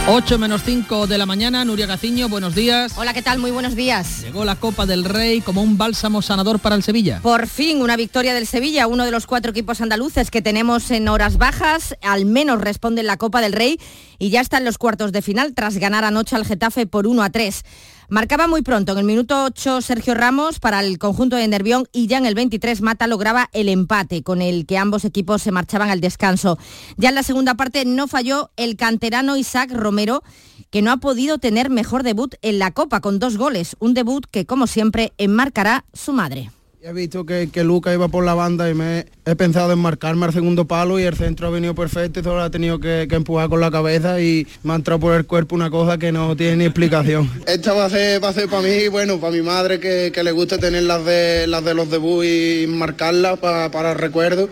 8 0.10 0.38
menos 0.38 0.62
5 0.64 1.06
de 1.06 1.18
la 1.18 1.26
mañana, 1.26 1.66
Nuria 1.66 1.86
Gaciño, 1.86 2.30
buenos 2.30 2.56
días. 2.56 2.94
Hola, 2.98 3.14
¿qué 3.14 3.22
tal? 3.22 3.40
Muy 3.40 3.52
buenos 3.52 3.76
días. 3.76 4.22
Llegó 4.22 4.46
la 4.46 4.56
Copa 4.56 4.86
del 4.86 5.04
Rey 5.04 5.42
como 5.42 5.62
un 5.62 5.78
bálsamo 5.78 6.22
sanador 6.22 6.60
para 6.60 6.76
el 6.78 6.84
Sevilla. 6.84 7.20
Por 7.22 7.46
fin, 7.48 7.82
una 7.82 7.98
victoria 7.98 8.34
del 8.34 8.48
Sevilla, 8.48 8.88
uno 8.88 9.04
de 9.04 9.12
los 9.12 9.28
cuatro 9.28 9.52
equipos 9.52 9.82
andaluces 9.82 10.32
que 10.32 10.42
tenemos 10.42 10.92
en 10.92 11.10
horas 11.10 11.38
bajas, 11.38 11.98
al 12.02 12.26
menos 12.26 12.62
responde 12.62 13.02
en 13.02 13.08
la 13.08 13.18
Copa 13.18 13.42
del 13.42 13.52
Rey 13.52 13.82
y 14.18 14.30
ya 14.30 14.40
está 14.40 14.60
en 14.60 14.64
los 14.66 14.78
cuartos 14.78 15.12
de 15.12 15.22
final 15.22 15.54
tras 15.54 15.76
ganar 15.76 16.06
anoche 16.06 16.38
al 16.38 16.46
Getafe 16.46 16.88
por 16.88 17.06
1 17.06 17.22
a 17.22 17.30
3. 17.30 17.64
Marcaba 18.10 18.48
muy 18.48 18.62
pronto, 18.62 18.94
en 18.94 19.00
el 19.00 19.04
minuto 19.04 19.44
8 19.44 19.82
Sergio 19.82 20.14
Ramos 20.14 20.62
para 20.62 20.80
el 20.80 20.98
conjunto 20.98 21.36
de 21.36 21.46
Nervión 21.46 21.90
y 21.92 22.08
ya 22.08 22.18
en 22.18 22.26
el 22.26 22.36
23 22.36 22.80
Mata 22.82 23.06
lograba 23.06 23.50
el 23.52 23.68
empate 23.68 24.24
con 24.24 24.42
el 24.42 24.66
que 24.66 24.78
ambos 24.78 25.04
equipos 25.04 25.42
se 25.42 25.52
marchaban 25.52 25.90
al 25.90 26.00
descanso. 26.00 26.58
Ya 26.96 27.10
en 27.10 27.16
la 27.16 27.24
segunda 27.24 27.56
parte 27.56 27.84
no 27.84 28.08
falló 28.08 28.50
el 28.56 28.78
canterano 28.78 29.36
Isaac 29.36 29.72
Romero 29.74 30.24
que 30.70 30.82
no 30.82 30.94
ha 30.94 30.98
podido 30.98 31.38
tener 31.38 31.70
mejor 31.70 32.04
debut 32.04 32.36
en 32.42 32.60
la 32.60 32.72
Copa 32.72 33.02
con 33.02 33.20
dos 33.20 33.36
goles, 33.36 33.76
un 33.80 33.94
debut 33.94 34.26
que 34.32 34.46
como 34.46 34.68
siempre 34.68 35.12
enmarcará 35.18 35.84
su 35.92 36.14
madre. 36.14 36.50
He 36.88 36.94
visto 36.94 37.26
que, 37.26 37.50
que 37.52 37.66
Luca 37.66 37.94
iba 37.94 38.08
por 38.08 38.24
la 38.24 38.34
banda 38.34 38.70
y 38.70 38.74
me 38.74 39.08
he 39.26 39.36
pensado 39.36 39.74
en 39.74 39.80
marcarme 39.80 40.26
al 40.26 40.32
segundo 40.32 40.68
palo 40.68 40.98
y 40.98 41.04
el 41.04 41.18
centro 41.18 41.48
ha 41.48 41.50
venido 41.50 41.76
perfecto 41.76 42.22
y 42.22 42.24
solo 42.24 42.42
ha 42.42 42.50
tenido 42.50 42.80
que, 42.80 43.06
empujar 43.12 43.50
con 43.50 43.60
la 43.60 43.70
cabeza 43.70 44.22
y 44.22 44.48
me 44.64 44.72
ha 44.72 44.78
entrado 44.78 45.02
por 45.02 45.14
el 45.14 45.26
cuerpo 45.26 45.54
una 45.54 45.70
cosa 45.70 45.98
que 45.98 46.14
no 46.14 46.38
tiene 46.38 46.56
ni 46.56 46.64
explicación. 46.64 47.30
Esta 47.46 47.74
va 47.74 47.84
a 47.84 47.90
ser, 47.90 48.24
va 48.24 48.30
a 48.30 48.34
ser 48.34 48.48
para 48.48 48.62
mí, 48.62 48.88
bueno, 48.88 49.20
para 49.20 49.34
mi 49.34 49.42
madre 49.42 49.82
que, 49.82 50.24
le 50.24 50.32
gusta 50.32 50.60
tener 50.60 50.84
las 50.84 51.04
de, 51.04 51.46
las 51.48 51.62
de 51.66 51.74
los 51.74 51.90
debuts 51.90 52.26
y 52.26 52.68
marcarlas 52.70 53.38
para, 53.40 53.70
para 53.70 53.92
el 53.92 53.98
recuerdo. 53.98 54.48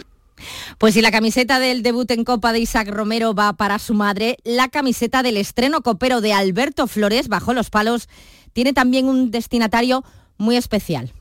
Pues 0.77 0.93
si 0.93 1.01
la 1.01 1.11
camiseta 1.11 1.59
del 1.59 1.83
debut 1.83 2.11
en 2.11 2.25
Copa 2.25 2.51
de 2.51 2.59
Isaac 2.59 2.89
Romero 2.89 3.33
va 3.33 3.53
para 3.53 3.79
su 3.79 3.93
madre, 3.93 4.36
la 4.43 4.67
camiseta 4.67 5.23
del 5.23 5.38
estreno 5.38 5.79
copero 5.79 6.19
de 6.19 6.33
Alberto 6.33 6.88
Flores 6.88 7.29
bajo 7.29 7.53
los 7.53 7.69
palos 7.69 8.09
tiene 8.51 8.73
también 8.73 9.05
un 9.05 9.31
destinatario 9.31 10.03
muy 10.38 10.57
especial. 10.57 11.13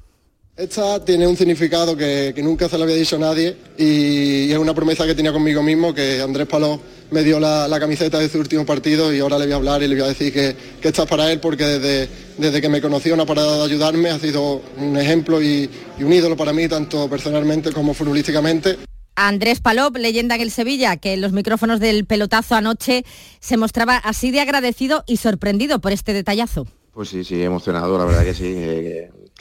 Esta 0.56 1.04
tiene 1.04 1.26
un 1.26 1.36
significado 1.36 1.96
que, 1.96 2.32
nunca 2.40 2.68
se 2.68 2.78
lo 2.78 2.84
había 2.84 2.94
dicho 2.94 3.16
a 3.16 3.18
nadie 3.18 3.56
y 3.76 4.52
es 4.52 4.56
una 4.56 4.72
promesa 4.72 5.04
que 5.04 5.16
tenía 5.16 5.32
conmigo 5.32 5.64
mismo, 5.64 5.92
que 5.92 6.20
Andrés 6.20 6.46
Paló 6.46 6.80
me 7.10 7.24
dio 7.24 7.40
la, 7.40 7.76
camiseta 7.80 8.20
de 8.20 8.28
su 8.28 8.38
último 8.38 8.64
partido 8.64 9.12
y 9.12 9.18
ahora 9.18 9.36
le 9.36 9.46
voy 9.46 9.52
a 9.52 9.56
hablar 9.56 9.82
y 9.82 9.88
le 9.88 9.96
voy 9.96 10.04
a 10.04 10.08
decir 10.08 10.32
que, 10.32 10.54
que 10.80 10.88
esta 10.88 11.02
es 11.02 11.08
para 11.08 11.32
él 11.32 11.40
porque 11.40 11.64
desde, 11.64 12.08
desde 12.38 12.60
que 12.60 12.68
me 12.68 12.80
conoció 12.80 13.14
una 13.14 13.26
parada 13.26 13.58
de 13.58 13.64
ayudarme 13.64 14.10
ha 14.10 14.18
sido 14.20 14.62
un 14.78 14.96
ejemplo 14.96 15.42
y, 15.42 15.68
un 15.98 16.12
ídolo 16.12 16.36
para 16.36 16.52
mí, 16.52 16.68
tanto 16.68 17.10
personalmente 17.10 17.72
como 17.72 17.92
futbolísticamente. 17.92 18.78
Andrés 19.16 19.60
Palop, 19.60 19.96
leyenda 19.96 20.36
en 20.36 20.40
el 20.40 20.52
Sevilla, 20.52 20.96
que 20.98 21.14
en 21.14 21.20
los 21.20 21.32
micrófonos 21.32 21.80
del 21.80 22.04
pelotazo 22.04 22.54
anoche 22.54 23.04
se 23.40 23.56
mostraba 23.56 23.96
así 23.96 24.30
de 24.30 24.40
agradecido 24.40 25.02
y 25.08 25.16
sorprendido 25.16 25.80
por 25.80 25.90
este 25.90 26.12
detallazo. 26.12 26.68
Pues 26.92 27.08
sí, 27.08 27.24
sí, 27.24 27.42
emocionado, 27.42 27.98
la 27.98 28.04
verdad 28.04 28.22
que 28.22 28.34
sí, 28.34 28.54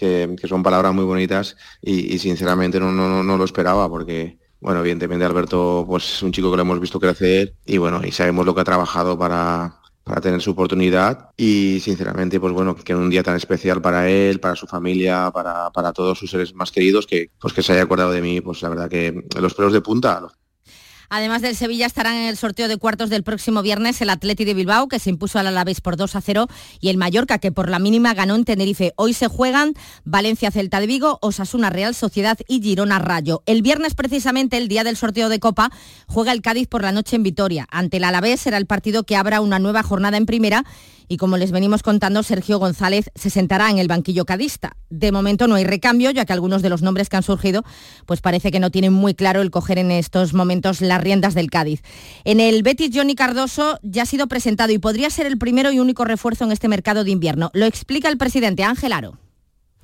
que, 0.04 0.48
son 0.48 0.64
palabras 0.64 0.94
muy 0.94 1.06
bonitas 1.06 1.56
y, 1.82 2.18
sinceramente 2.20 2.80
no, 2.80 2.92
no, 2.92 3.38
lo 3.38 3.46
esperaba 3.46 3.88
porque, 3.90 4.38
bueno, 4.60 4.82
evidentemente 4.82 5.26
Alberto 5.26 5.86
pues 5.88 6.16
es 6.16 6.24
un 6.24 6.32
chico 6.32 6.52
que 6.52 6.58
lo 6.58 6.64
hemos 6.64 6.80
visto 6.80 7.00
crecer 7.00 7.54
y 7.66 7.78
bueno, 7.78 8.02
y 8.04 8.12
sabemos 8.12 8.46
lo 8.46 8.54
que 8.54 8.62
ha 8.62 8.66
trabajado 8.66 9.18
para, 9.18 9.80
para 10.04 10.22
tener 10.22 10.42
su 10.42 10.52
oportunidad 10.52 11.30
y 11.38 11.80
sinceramente 11.80 12.40
pues 12.40 12.54
bueno 12.54 12.76
que 12.76 12.92
en 12.92 13.00
un 13.00 13.10
día 13.10 13.24
tan 13.24 13.38
especial 13.38 13.82
para 13.82 14.10
él 14.10 14.40
para 14.40 14.56
su 14.56 14.68
familia 14.68 15.32
para, 15.34 15.70
para 15.72 15.94
todos 15.94 16.20
sus 16.20 16.30
seres 16.30 16.54
más 16.54 16.72
queridos 16.72 17.08
que 17.08 17.32
pues 17.40 17.54
que 17.54 17.64
se 17.64 17.74
haya 17.74 17.84
acordado 17.84 18.12
de 18.12 18.22
mí 18.22 18.42
pues 18.42 18.62
la 18.62 18.70
verdad 18.70 18.90
que 18.90 19.24
los 19.40 19.54
pelos 19.54 19.72
de 19.72 19.82
punta 19.82 20.28
Además 21.10 21.42
del 21.42 21.56
Sevilla 21.56 21.86
estarán 21.86 22.16
en 22.16 22.28
el 22.28 22.38
sorteo 22.38 22.68
de 22.68 22.78
cuartos 22.78 23.10
del 23.10 23.24
próximo 23.24 23.62
viernes 23.62 24.02
el 24.02 24.10
Atleti 24.10 24.46
de 24.46 24.54
Bilbao, 24.54 24.88
que 24.88 25.00
se 25.00 25.10
impuso 25.10 25.40
al 25.40 25.48
Alavés 25.48 25.82
por 25.82 25.98
2 25.98 26.16
a 26.16 26.22
0, 26.22 26.48
y 26.80 26.90
el 26.90 26.98
Mallorca, 26.98 27.40
que 27.40 27.52
por 27.52 27.70
la 27.70 27.80
mínima 27.80 28.14
ganó 28.14 28.36
en 28.36 28.46
Tenerife. 28.46 28.94
Hoy 28.96 29.14
se 29.14 29.28
juegan 29.28 29.74
Valencia 30.04 30.52
Celta 30.52 30.80
de 30.80 30.88
Vigo, 30.88 31.20
Osasuna 31.22 31.70
Real 31.70 31.96
Sociedad 31.96 32.38
y 32.48 32.62
Girona 32.62 33.00
Rayo. 33.00 33.44
El 33.46 33.62
viernes, 33.62 33.96
precisamente, 33.96 34.58
el 34.58 34.68
día 34.68 34.84
del 34.84 34.98
sorteo 34.98 35.30
de 35.30 35.40
Copa, 35.40 35.72
juega 36.08 36.32
el 36.32 36.42
Cádiz 36.42 36.68
por 36.68 36.84
la 36.84 36.92
noche 36.92 37.16
en 37.16 37.24
Vitoria. 37.24 37.68
Ante 37.72 37.98
el 37.98 38.04
Alavés 38.04 38.42
será 38.42 38.58
el 38.58 38.66
partido 38.66 39.04
que 39.04 39.16
abra 39.16 39.42
una 39.42 39.60
nueva 39.60 39.84
jornada 39.84 40.18
en 40.18 40.26
primera 40.26 40.64
y 41.08 41.18
como 41.18 41.38
les 41.38 41.52
venimos 41.52 41.84
contando, 41.84 42.24
Sergio 42.24 42.60
González 42.60 43.12
se 43.16 43.30
sentará 43.30 43.70
en 43.70 43.78
el 43.78 43.88
banquillo 43.88 44.26
cadista. 44.26 44.78
De 44.90 45.12
momento 45.12 45.48
no 45.48 45.56
hay 45.56 45.64
recambio, 45.64 46.12
ya 46.12 46.26
que 46.26 46.34
algunos 46.34 46.62
de 46.62 46.70
los 46.70 46.82
nombres 46.82 47.10
que 47.10 47.18
han 47.18 47.24
surgido, 47.24 47.64
pues 48.06 48.22
parece 48.22 48.52
que 48.52 48.60
no 48.60 48.72
tienen 48.72 48.94
muy 48.94 49.14
claro 49.14 49.42
el 49.42 49.52
coger 49.52 49.78
en 49.78 49.92
estos 49.92 50.34
momentos 50.34 50.82
las 50.82 51.02
riendas 51.02 51.34
del 51.34 51.50
Cádiz. 51.50 51.82
En 52.24 52.40
el 52.40 52.64
Betis, 52.64 52.92
Johnny 52.94 53.16
Cardoso 53.16 53.80
ya 53.82 54.04
ha 54.04 54.06
sido 54.06 54.28
presentado 54.28 54.72
y 54.72 54.80
podría 54.80 55.10
ser 55.10 55.26
el 55.26 55.38
primero 55.38 55.72
y 55.72 55.80
único 55.80 56.06
refuerzo 56.06 56.46
en 56.46 56.52
este 56.52 56.68
mercado 56.68 57.04
de 57.04 57.12
invierno. 57.12 57.52
Lo 57.54 57.66
explica 57.66 58.10
el 58.10 58.18
presidente 58.18 58.64
Ángel 58.64 58.94
Aro 58.94 59.18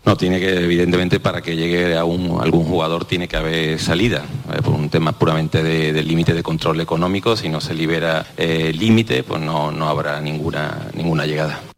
No, 0.05 0.15
tiene 0.15 0.39
que, 0.39 0.63
evidentemente, 0.63 1.19
para 1.19 1.41
que 1.41 1.55
llegue 1.55 1.95
a 1.97 2.03
un, 2.03 2.41
algún 2.41 2.65
jugador 2.65 3.05
tiene 3.05 3.27
que 3.27 3.37
haber 3.37 3.79
salida, 3.79 4.25
eh, 4.53 4.61
por 4.61 4.73
un 4.73 4.89
tema 4.89 5.11
puramente 5.11 5.61
de, 5.61 6.01
límite 6.01 6.33
de 6.33 6.41
control 6.41 6.79
económico. 6.81 7.35
Si 7.35 7.49
no 7.49 7.61
se 7.61 7.73
libera 7.73 8.25
eh, 8.37 8.71
límite, 8.73 9.23
pues 9.23 9.41
no, 9.41 9.71
no 9.71 9.87
habrá 9.87 10.19
ninguna, 10.21 10.87
ninguna 10.95 11.25
llegada. 11.25 11.68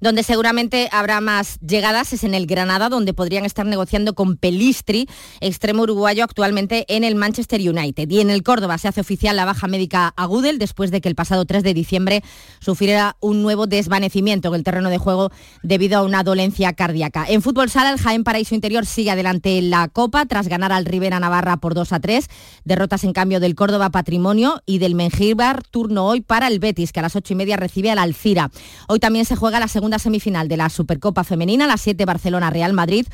Donde 0.00 0.22
seguramente 0.22 0.88
habrá 0.92 1.20
más 1.20 1.58
llegadas 1.60 2.12
es 2.12 2.24
en 2.24 2.34
el 2.34 2.46
Granada, 2.46 2.88
donde 2.88 3.14
podrían 3.14 3.44
estar 3.44 3.66
negociando 3.66 4.14
con 4.14 4.36
Pelistri, 4.36 5.08
extremo 5.40 5.82
uruguayo 5.82 6.24
actualmente 6.24 6.84
en 6.88 7.04
el 7.04 7.14
Manchester 7.14 7.60
United. 7.60 8.08
Y 8.10 8.20
en 8.20 8.30
el 8.30 8.42
Córdoba 8.42 8.78
se 8.78 8.88
hace 8.88 9.00
oficial 9.00 9.36
la 9.36 9.44
baja 9.44 9.66
médica 9.66 10.12
a 10.16 10.26
Gudel 10.26 10.58
después 10.58 10.90
de 10.90 11.00
que 11.00 11.08
el 11.08 11.14
pasado 11.14 11.44
3 11.44 11.62
de 11.62 11.74
diciembre 11.74 12.22
sufriera 12.60 13.16
un 13.20 13.42
nuevo 13.42 13.66
desvanecimiento 13.66 14.48
en 14.48 14.54
el 14.54 14.64
terreno 14.64 14.90
de 14.90 14.98
juego 14.98 15.30
debido 15.62 15.98
a 15.98 16.02
una 16.02 16.22
dolencia 16.22 16.72
cardíaca. 16.72 17.24
En 17.28 17.42
fútbol 17.42 17.70
sala, 17.70 17.90
el 17.90 17.98
Jaén 17.98 18.24
Paraíso 18.24 18.54
Interior 18.54 18.86
sigue 18.86 19.10
adelante 19.10 19.58
en 19.58 19.70
la 19.70 19.88
Copa 19.88 20.26
tras 20.26 20.48
ganar 20.48 20.72
al 20.72 20.84
Rivera 20.84 21.20
Navarra 21.20 21.56
por 21.56 21.74
2 21.74 21.92
a 21.92 22.00
3. 22.00 22.28
Derrotas 22.64 23.04
en 23.04 23.12
cambio 23.12 23.40
del 23.40 23.54
Córdoba 23.54 23.90
Patrimonio 23.90 24.62
y 24.66 24.78
del 24.78 24.94
Mengíbar, 24.94 25.62
turno 25.64 26.06
hoy 26.06 26.20
para 26.20 26.46
el 26.48 26.58
Betis, 26.58 26.92
que 26.92 27.00
a 27.00 27.02
las 27.02 27.16
8 27.16 27.32
y 27.32 27.36
media 27.36 27.56
recibe 27.56 27.90
al 27.90 27.98
Alcira. 27.98 28.50
Hoy 28.86 28.98
también 29.00 29.24
se 29.24 29.36
juega 29.36 29.60
la 29.60 29.68
segunda 29.68 29.87
semifinal 29.96 30.48
de 30.48 30.58
la 30.58 30.68
Supercopa 30.68 31.24
Femenina, 31.24 31.66
la 31.66 31.78
7 31.78 32.04
Barcelona-Real 32.04 32.74
Madrid. 32.74 33.06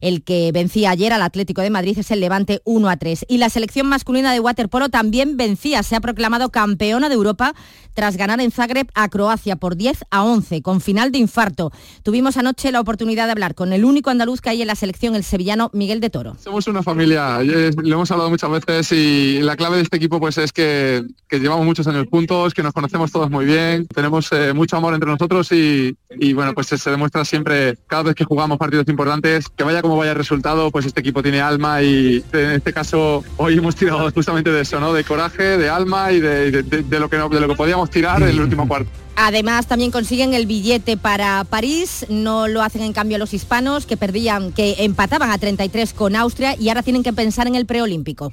El 0.00 0.22
que 0.22 0.50
vencía 0.52 0.90
ayer 0.90 1.12
al 1.12 1.22
Atlético 1.22 1.60
de 1.60 1.70
Madrid 1.70 1.98
es 1.98 2.10
el 2.10 2.20
Levante 2.20 2.62
1 2.64 2.88
a 2.88 2.96
3. 2.96 3.26
Y 3.28 3.38
la 3.38 3.50
selección 3.50 3.86
masculina 3.86 4.32
de 4.32 4.40
waterpolo 4.40 4.88
también 4.88 5.36
vencía. 5.36 5.82
Se 5.82 5.96
ha 5.96 6.00
proclamado 6.00 6.50
campeona 6.50 7.08
de 7.08 7.16
Europa 7.16 7.54
tras 7.94 8.16
ganar 8.16 8.40
en 8.40 8.50
Zagreb 8.50 8.88
a 8.94 9.08
Croacia 9.08 9.56
por 9.56 9.76
10 9.76 10.04
a 10.10 10.24
11, 10.24 10.62
con 10.62 10.80
final 10.80 11.12
de 11.12 11.18
infarto. 11.18 11.70
Tuvimos 12.02 12.36
anoche 12.36 12.72
la 12.72 12.80
oportunidad 12.80 13.26
de 13.26 13.32
hablar 13.32 13.54
con 13.54 13.72
el 13.72 13.84
único 13.84 14.10
andaluz 14.10 14.40
que 14.40 14.50
hay 14.50 14.62
en 14.62 14.68
la 14.68 14.74
selección, 14.74 15.14
el 15.14 15.24
sevillano 15.24 15.70
Miguel 15.72 16.00
de 16.00 16.10
Toro. 16.10 16.36
Somos 16.38 16.66
una 16.66 16.82
familia, 16.82 17.40
lo 17.42 17.94
hemos 17.94 18.10
hablado 18.10 18.30
muchas 18.30 18.50
veces 18.50 18.92
y 18.92 19.40
la 19.42 19.56
clave 19.56 19.76
de 19.76 19.82
este 19.82 19.96
equipo 19.96 20.20
pues 20.20 20.38
es 20.38 20.52
que, 20.52 21.04
que 21.28 21.40
llevamos 21.40 21.66
muchos 21.66 21.86
años 21.86 22.06
juntos, 22.10 22.54
que 22.54 22.62
nos 22.62 22.72
conocemos 22.72 23.12
todos 23.12 23.30
muy 23.30 23.44
bien, 23.44 23.86
tenemos 23.86 24.30
eh, 24.32 24.52
mucho 24.52 24.76
amor 24.76 24.94
entre 24.94 25.10
nosotros 25.10 25.50
y, 25.52 25.96
y 26.20 26.34
bueno, 26.34 26.52
pues 26.52 26.66
se 26.68 26.90
demuestra 26.90 27.24
siempre 27.24 27.78
cada 27.86 28.02
vez 28.04 28.14
que 28.14 28.24
jugamos 28.24 28.58
partidos 28.58 28.86
importantes, 28.88 29.46
que 29.48 29.64
vaya 29.64 29.80
como 29.80 29.96
vaya 29.96 30.12
el 30.12 30.18
resultado, 30.18 30.70
pues 30.70 30.84
este 30.84 31.00
equipo 31.00 31.22
tiene 31.22 31.40
alma 31.40 31.82
y 31.82 32.22
en 32.32 32.50
este 32.50 32.72
caso 32.74 33.24
hoy 33.38 33.56
hemos 33.56 33.74
tirado 33.74 34.10
justamente 34.10 34.50
de 34.52 34.60
eso, 34.60 34.78
¿no? 34.80 34.92
De 34.92 35.02
coraje, 35.02 35.56
de 35.56 35.70
alma 35.70 36.12
y 36.12 36.20
de, 36.20 36.62
de- 36.62 36.98
lo, 37.00 37.08
que 37.08 37.16
de 37.16 37.40
lo 37.40 37.48
que 37.48 37.54
podíamos 37.54 37.88
tirar 37.88 38.20
en 38.22 38.28
el 38.28 38.40
último 38.40 38.68
cuarto. 38.68 38.90
Además, 39.16 39.66
también 39.66 39.90
consiguen 39.90 40.34
el 40.34 40.46
billete 40.46 40.96
para 40.96 41.44
París, 41.44 42.06
no 42.08 42.48
lo 42.48 42.62
hacen 42.62 42.82
en 42.82 42.92
cambio 42.92 43.18
los 43.18 43.34
hispanos, 43.34 43.86
que 43.86 43.96
perdían, 43.96 44.52
que 44.52 44.76
empataban 44.78 45.30
a 45.30 45.38
33 45.38 45.92
con 45.94 46.16
Austria 46.16 46.54
y 46.58 46.68
ahora 46.68 46.82
tienen 46.82 47.02
que 47.02 47.12
pensar 47.12 47.46
en 47.46 47.54
el 47.54 47.66
preolímpico. 47.66 48.32